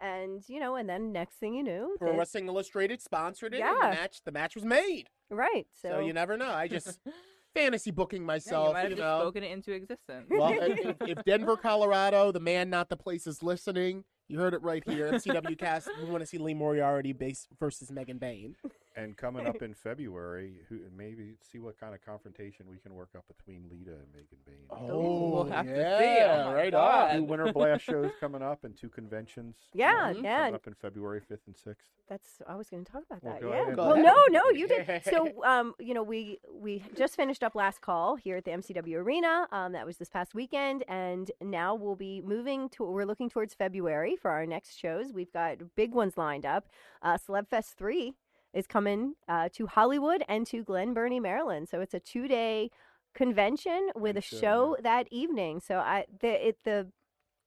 And 0.00 0.42
you 0.48 0.60
know, 0.60 0.76
and 0.76 0.88
then 0.88 1.12
next 1.12 1.36
thing 1.36 1.54
you 1.54 1.62
knew, 1.62 1.96
Pro 1.98 2.10
this- 2.10 2.18
Wrestling 2.18 2.48
Illustrated 2.48 3.00
sponsored 3.00 3.54
it. 3.54 3.60
and 3.62 3.76
Yeah. 3.80 3.90
the 3.90 3.96
match 3.96 4.20
the 4.24 4.32
match 4.32 4.54
was 4.54 4.64
made. 4.64 5.08
right? 5.30 5.66
So, 5.80 5.88
So, 5.88 5.98
you 6.00 6.12
never 6.12 6.36
know. 6.36 6.50
I 6.50 6.68
just 6.68 6.98
fantasy 7.54 7.92
booking 7.92 8.18
Yeah, 8.18 8.22
you 8.22 8.26
myself. 8.26 8.72
might 8.74 8.80
have 8.82 8.90
you 8.90 8.96
just 8.96 9.06
know. 9.06 9.20
spoken 9.20 9.42
it 9.42 9.52
into 9.52 9.72
existence. 9.72 10.26
Well, 10.28 10.52
if, 10.60 10.96
if 11.00 11.24
Denver, 11.24 11.56
Colorado, 11.56 12.30
the 12.32 12.40
man, 12.40 12.68
not 12.68 12.88
the 12.90 12.96
place, 12.96 13.26
is 13.26 13.42
listening, 13.42 14.04
you 14.28 14.38
heard 14.38 14.54
it 14.54 14.62
right 14.62 14.82
here. 14.86 15.10
MCW 15.12 15.58
Cast. 15.58 15.88
We 16.02 16.10
want 16.10 16.20
to 16.20 16.26
see 16.26 16.38
Lee 16.38 16.54
Moriarty 16.54 17.12
base 17.12 17.46
versus 17.58 17.90
Megan 17.90 18.18
Bayne. 18.18 18.56
And 18.96 19.16
coming 19.16 19.46
up 19.46 19.60
in 19.62 19.74
February, 19.74 20.60
who 20.68 20.78
maybe 20.96 21.34
see 21.40 21.58
what 21.58 21.78
kind 21.80 21.94
of 21.94 22.04
confrontation 22.04 22.66
we 22.70 22.78
can 22.78 22.94
work 22.94 23.08
up 23.16 23.24
between 23.26 23.64
Lita 23.70 23.90
and 23.90 24.06
Megan 24.12 24.38
Bayne. 24.46 24.66
Oh, 24.70 25.30
we'll 25.32 25.44
have 25.44 25.66
to 25.66 25.72
see. 25.98 26.04
yeah, 26.04 26.44
Oh 26.46 26.54
right 26.54 26.70
God. 26.70 27.10
on. 27.10 27.16
Two 27.16 27.24
Winter 27.24 27.52
Blast 27.52 27.82
shows 27.84 28.10
coming 28.20 28.40
up 28.42 28.62
and 28.64 28.76
two 28.76 28.88
conventions. 28.88 29.56
Yeah, 29.74 30.12
Mhm. 30.12 30.22
yeah. 30.22 30.38
Coming 30.44 30.54
up 30.54 30.66
in 30.68 30.74
February 30.74 31.20
5th 31.20 31.46
and 31.46 31.56
6th. 31.56 31.74
That's 32.08 32.40
I 32.46 32.54
was 32.54 32.68
going 32.68 32.84
to 32.84 32.92
talk 32.92 33.02
about 33.10 33.22
Well, 33.24 33.32
that. 33.32 33.40
go 33.42 33.48
yeah. 33.50 33.62
ahead. 33.62 33.76
Go 33.76 33.82
well, 33.86 33.92
ahead. 33.94 34.04
no, 34.04 34.16
no, 34.30 34.50
you 34.50 34.68
did. 34.68 35.02
So, 35.04 35.42
um, 35.44 35.74
you 35.80 35.94
know, 35.94 36.02
we 36.02 36.38
we 36.52 36.84
just 36.94 37.16
finished 37.16 37.42
up 37.42 37.54
last 37.54 37.80
call 37.80 38.14
here 38.16 38.36
at 38.36 38.44
the 38.44 38.50
MCW 38.52 38.96
Arena. 38.96 39.48
Um, 39.50 39.72
that 39.72 39.86
was 39.86 39.96
this 39.96 40.08
past 40.10 40.34
weekend, 40.34 40.84
and 40.86 41.30
now 41.40 41.74
we'll 41.74 41.96
be 41.96 42.20
moving 42.20 42.68
to. 42.70 42.84
We're 42.84 43.06
looking 43.06 43.28
towards 43.30 43.54
February 43.54 44.14
for 44.16 44.30
our 44.30 44.44
next 44.46 44.78
shows. 44.78 45.12
We've 45.12 45.32
got 45.32 45.74
big 45.74 45.92
ones 45.94 46.16
lined 46.16 46.44
up. 46.46 46.68
Uh, 47.02 47.16
Celeb 47.16 47.48
Fest 47.48 47.76
three 47.78 48.12
is 48.54 48.66
coming 48.66 49.14
uh, 49.28 49.48
to 49.54 49.66
Hollywood 49.66 50.24
and 50.28 50.46
to 50.46 50.62
Glen 50.62 50.94
Burnie, 50.94 51.20
Maryland. 51.20 51.68
So 51.68 51.80
it's 51.80 51.94
a 51.94 52.00
two 52.00 52.28
day 52.28 52.70
convention 53.14 53.90
with 53.94 54.16
a 54.16 54.22
Convention, 54.22 54.38
show 54.40 54.76
that 54.82 55.06
evening. 55.10 55.60
So 55.60 55.78
I 55.78 56.06
the 56.20 56.48
it 56.48 56.58
the 56.64 56.88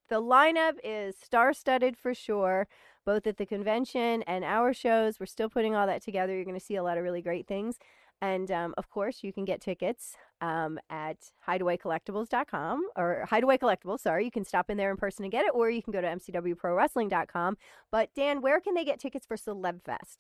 the 0.10 0.22
lineup 0.22 0.74
is 0.84 1.16
star 1.18 1.54
studded 1.54 1.98
for 1.98 2.14
sure 2.14 2.68
both 3.08 3.26
at 3.26 3.38
the 3.38 3.46
convention 3.46 4.22
and 4.24 4.44
our 4.44 4.74
shows. 4.74 5.18
We're 5.18 5.28
still 5.28 5.50
putting 5.50 5.74
all 5.74 5.88
that 5.88 6.04
together. 6.04 6.36
You're 6.36 6.44
going 6.44 6.60
to 6.60 6.64
see 6.64 6.76
a 6.76 6.84
lot 6.84 6.98
of 6.98 7.04
really 7.06 7.22
great 7.22 7.48
things. 7.48 7.80
And 8.22 8.52
um, 8.52 8.74
of 8.78 8.90
course, 8.90 9.24
you 9.24 9.32
can 9.32 9.46
get 9.46 9.62
tickets 9.62 10.18
um, 10.42 10.78
at 10.90 11.32
hideawaycollectibles.com 11.48 12.90
or 12.98 13.26
Hideaway 13.30 13.58
Collectibles. 13.58 14.02
Sorry, 14.02 14.26
you 14.26 14.32
can 14.32 14.44
stop 14.44 14.70
in 14.70 14.76
there 14.78 14.92
in 14.92 14.98
person 14.98 15.24
and 15.24 15.32
get 15.32 15.46
it, 15.46 15.52
or 15.54 15.70
you 15.70 15.82
can 15.82 15.94
go 15.94 16.02
to 16.02 16.08
mcwprowrestling.com. 16.08 17.58
But 17.92 18.10
Dan, 18.14 18.42
where 18.42 18.60
can 18.60 18.74
they 18.74 18.84
get 18.84 19.00
tickets 19.00 19.26
for 19.26 19.38
Celebfest? 19.38 20.18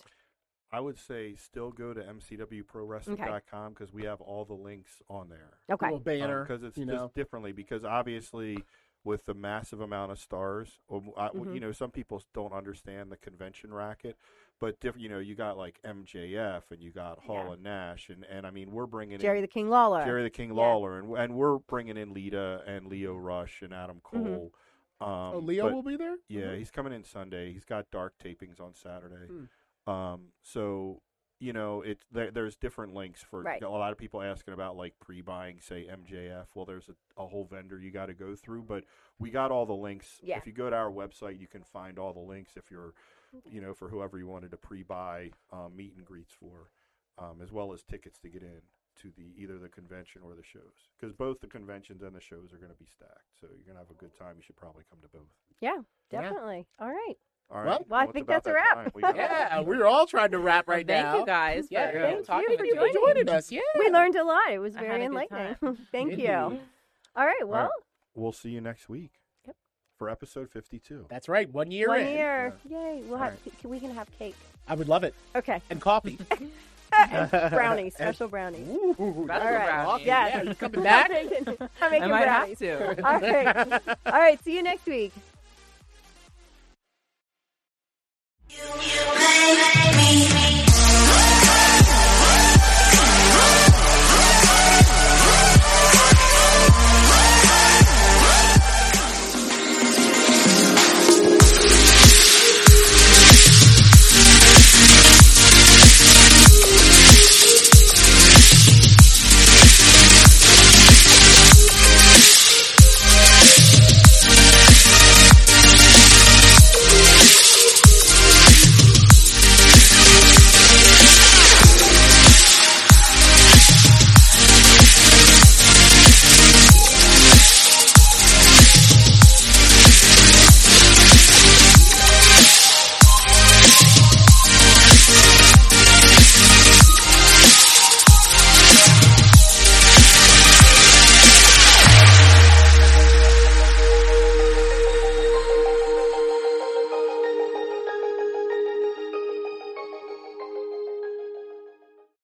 I 0.71 0.79
would 0.81 0.97
say 0.99 1.35
still 1.35 1.71
go 1.71 1.93
to 1.93 2.01
mcwprowrestling.com 2.01 3.73
because 3.73 3.93
we 3.93 4.03
have 4.03 4.21
all 4.21 4.45
the 4.45 4.53
links 4.53 5.01
on 5.09 5.29
there. 5.29 5.57
Okay. 5.71 5.85
Little 5.87 5.99
banner. 5.99 6.43
because 6.43 6.63
it's 6.63 6.77
you 6.77 6.85
just 6.85 6.95
know. 6.97 7.11
differently 7.15 7.51
because 7.51 7.83
obviously 7.83 8.57
with 9.03 9.25
the 9.25 9.33
massive 9.33 9.79
amount 9.79 10.11
of 10.11 10.19
stars 10.19 10.79
um, 10.91 11.11
I, 11.15 11.29
Mhm. 11.29 11.53
you 11.53 11.59
know 11.61 11.71
some 11.71 11.91
people 11.91 12.21
don't 12.33 12.51
understand 12.51 13.09
the 13.09 13.15
convention 13.15 13.73
racket 13.73 14.17
but 14.59 14.77
different 14.81 15.03
you 15.03 15.07
know 15.09 15.19
you 15.19 15.33
got 15.35 15.55
like 15.57 15.79
mjf 15.85 16.63
and 16.71 16.81
you 16.81 16.91
got 16.91 17.19
hall 17.19 17.45
Yeah. 17.47 17.53
and 17.53 17.63
nash 17.63 18.09
and, 18.09 18.25
and 18.25 18.45
i 18.45 18.49
mean 18.51 18.69
we're 18.71 18.87
bringing 18.87 19.19
Jerry 19.19 19.37
in 19.37 19.43
the 19.43 19.47
King 19.47 19.69
Lawler. 19.69 20.03
jerry 20.03 20.23
the 20.23 20.29
king 20.29 20.49
Yeah. 20.49 20.55
lawler 20.55 20.99
and, 20.99 21.15
and 21.15 21.35
we're 21.35 21.57
bringing 21.59 21.95
in 21.95 22.13
lita 22.13 22.63
and 22.67 22.87
lio 22.87 23.15
rush 23.15 23.61
and 23.61 23.73
adam 23.73 23.97
Mhm. 23.97 24.03
cole 24.03 24.51
um, 24.99 25.07
oh, 25.09 25.37
Lio 25.43 25.65
but- 25.65 25.73
will 25.75 25.83
be 25.83 25.95
there. 25.95 26.15
yeah, 26.27 26.55
he's 26.55 26.71
coming 26.71 26.91
in 26.91 27.03
Sunday. 27.03 27.53
He's 27.53 27.65
got 27.65 27.85
dark 27.91 28.15
tapings 28.17 28.59
on 28.59 28.73
Saturday. 28.73 29.27
Hmm. 29.27 29.43
Um, 29.87 30.27
so 30.43 31.01
you 31.39 31.53
know, 31.53 31.83
it's 31.83 32.03
there, 32.11 32.31
there's 32.31 32.55
different 32.55 32.95
links 32.95 33.21
for 33.21 33.43
Right. 33.43 33.61
a 33.61 33.69
lot 33.69 33.91
of 33.91 33.97
people 33.99 34.23
asking 34.23 34.55
about 34.55 34.75
like 34.75 34.95
pre-buying, 34.99 35.59
say 35.61 35.85
MJF. 35.87 36.47
Well, 36.55 36.65
there's 36.65 36.89
a, 36.89 37.21
a 37.21 37.27
whole 37.27 37.45
vendor 37.45 37.79
you 37.79 37.91
got 37.91 38.07
to 38.07 38.15
go 38.15 38.35
through, 38.35 38.63
but 38.63 38.85
we 39.19 39.29
got 39.29 39.51
all 39.51 39.67
the 39.67 39.73
links. 39.73 40.17
Yeah. 40.23 40.37
If 40.39 40.47
you 40.47 40.51
go 40.51 40.67
to 40.71 40.75
our 40.75 40.89
website, 40.89 41.39
you 41.39 41.45
can 41.47 41.61
find 41.61 41.99
all 41.99 42.11
the 42.11 42.19
links. 42.19 42.53
If 42.57 42.71
you're, 42.71 42.95
you 43.45 43.61
know, 43.61 43.75
for 43.75 43.87
whoever 43.87 44.17
you 44.17 44.25
wanted 44.27 44.49
to 44.49 44.57
pre-buy 44.57 45.29
um, 45.53 45.75
meet 45.75 45.93
and 45.95 46.03
greets 46.03 46.33
for, 46.33 46.71
um, 47.19 47.39
as 47.43 47.51
well 47.51 47.71
as 47.71 47.83
tickets 47.83 48.17
to 48.21 48.29
get 48.29 48.41
in 48.41 48.61
to 49.03 49.11
the 49.15 49.31
either 49.39 49.59
the 49.59 49.69
convention 49.69 50.23
or 50.25 50.33
the 50.33 50.41
shows, 50.43 50.89
because 50.99 51.13
both 51.13 51.39
the 51.39 51.45
conventions 51.45 52.01
and 52.01 52.15
the 52.15 52.19
shows 52.19 52.51
are 52.51 52.57
going 52.57 52.71
to 52.71 52.77
be 52.79 52.87
stacked. 52.91 53.29
So 53.39 53.45
you're 53.45 53.63
going 53.63 53.75
to 53.77 53.83
have 53.87 53.91
a 53.91 53.99
good 53.99 54.17
time. 54.17 54.37
You 54.37 54.41
should 54.43 54.57
probably 54.57 54.85
come 54.89 54.97
to 55.03 55.07
both. 55.09 55.29
Yeah, 55.59 55.81
definitely. 56.09 56.65
All 56.79 56.89
right. 56.89 57.15
All 57.49 57.63
Well- 57.63 57.85
Well, 57.87 57.99
I 58.01 58.05
think 58.07 58.25
about 58.27 58.43
that's 58.43 58.47
a 58.47 58.53
wrap. 58.53 58.93
We 58.95 59.01
got. 59.01 59.15
Yeah, 59.15 59.61
we're 59.61 59.85
all 59.85 60.05
trying 60.05 60.31
to 60.31 60.39
wrap 60.39 60.67
right 60.67 60.85
Thank 60.85 61.05
now. 61.05 61.17
you 61.19 61.25
guys. 61.25 61.67
Yeah, 61.69 61.91
for 61.91 61.97
yeah. 61.97 62.03
Thank 62.11 62.25
talking 62.25 62.49
you 62.51 62.57
for 62.57 62.63
me. 62.63 62.71
for 62.75 62.87
joining 62.93 63.29
us. 63.29 63.51
Yeah, 63.51 63.61
We 63.79 63.89
learned 63.89 64.15
a 64.17 64.23
lot. 64.25 64.51
It 64.51 64.59
was 64.59 64.75
very 64.75 65.05
enlightening. 65.05 65.55
Thank 65.91 66.11
Indeed. 66.11 66.27
you. 66.27 66.33
All 67.15 67.25
right. 67.25 67.47
Well, 67.47 67.71
We'll 68.15 68.31
see 68.33 68.49
you 68.49 68.61
next 68.61 68.89
week. 68.89 69.11
Yep. 69.45 69.55
For 69.97 70.09
episode 70.09 70.49
52. 70.51 71.05
That's 71.09 71.29
right. 71.29 71.49
One 71.53 71.71
year 71.71 71.87
one 71.89 72.01
in. 72.01 72.07
year. 72.17 72.53
Yay. 72.69 73.03
We'll 73.07 73.17
have. 73.19 73.33
All 73.33 73.51
c- 73.61 73.67
We 73.67 73.79
can 73.79 73.91
have 73.91 74.07
cake. 74.19 74.35
I 74.67 74.75
would 74.75 74.89
love 74.89 75.03
it 75.03 75.13
Okay. 75.35 75.61
and 75.69 75.79
coffee. 75.81 76.17
And 76.99 77.29
brownies. 77.51 77.93
Special 77.95 78.27
brownies. 78.27 78.67
Ooh, 78.67 78.93
Special 78.95 79.25
that's 79.27 79.43
brownies. 79.43 79.87
awesome. 79.87 80.05
Yes. 80.07 80.31
Yeah, 80.33 80.41
you 80.43 80.55
coming 80.55 80.83
back? 80.83 81.11
I'm 81.11 81.25
making, 81.29 81.47
I'm 81.81 82.03
I 82.03 82.07
might 82.07 82.23
brownies. 82.23 82.59
have 82.59 82.95
to. 82.97 83.05
All 83.05 83.19
right. 83.19 83.81
All 84.07 84.13
right. 84.19 84.43
See 84.43 84.55
you 84.55 84.63
next 84.63 84.85
week. 84.87 85.13
you, 88.49 88.63
you. 88.63 89.16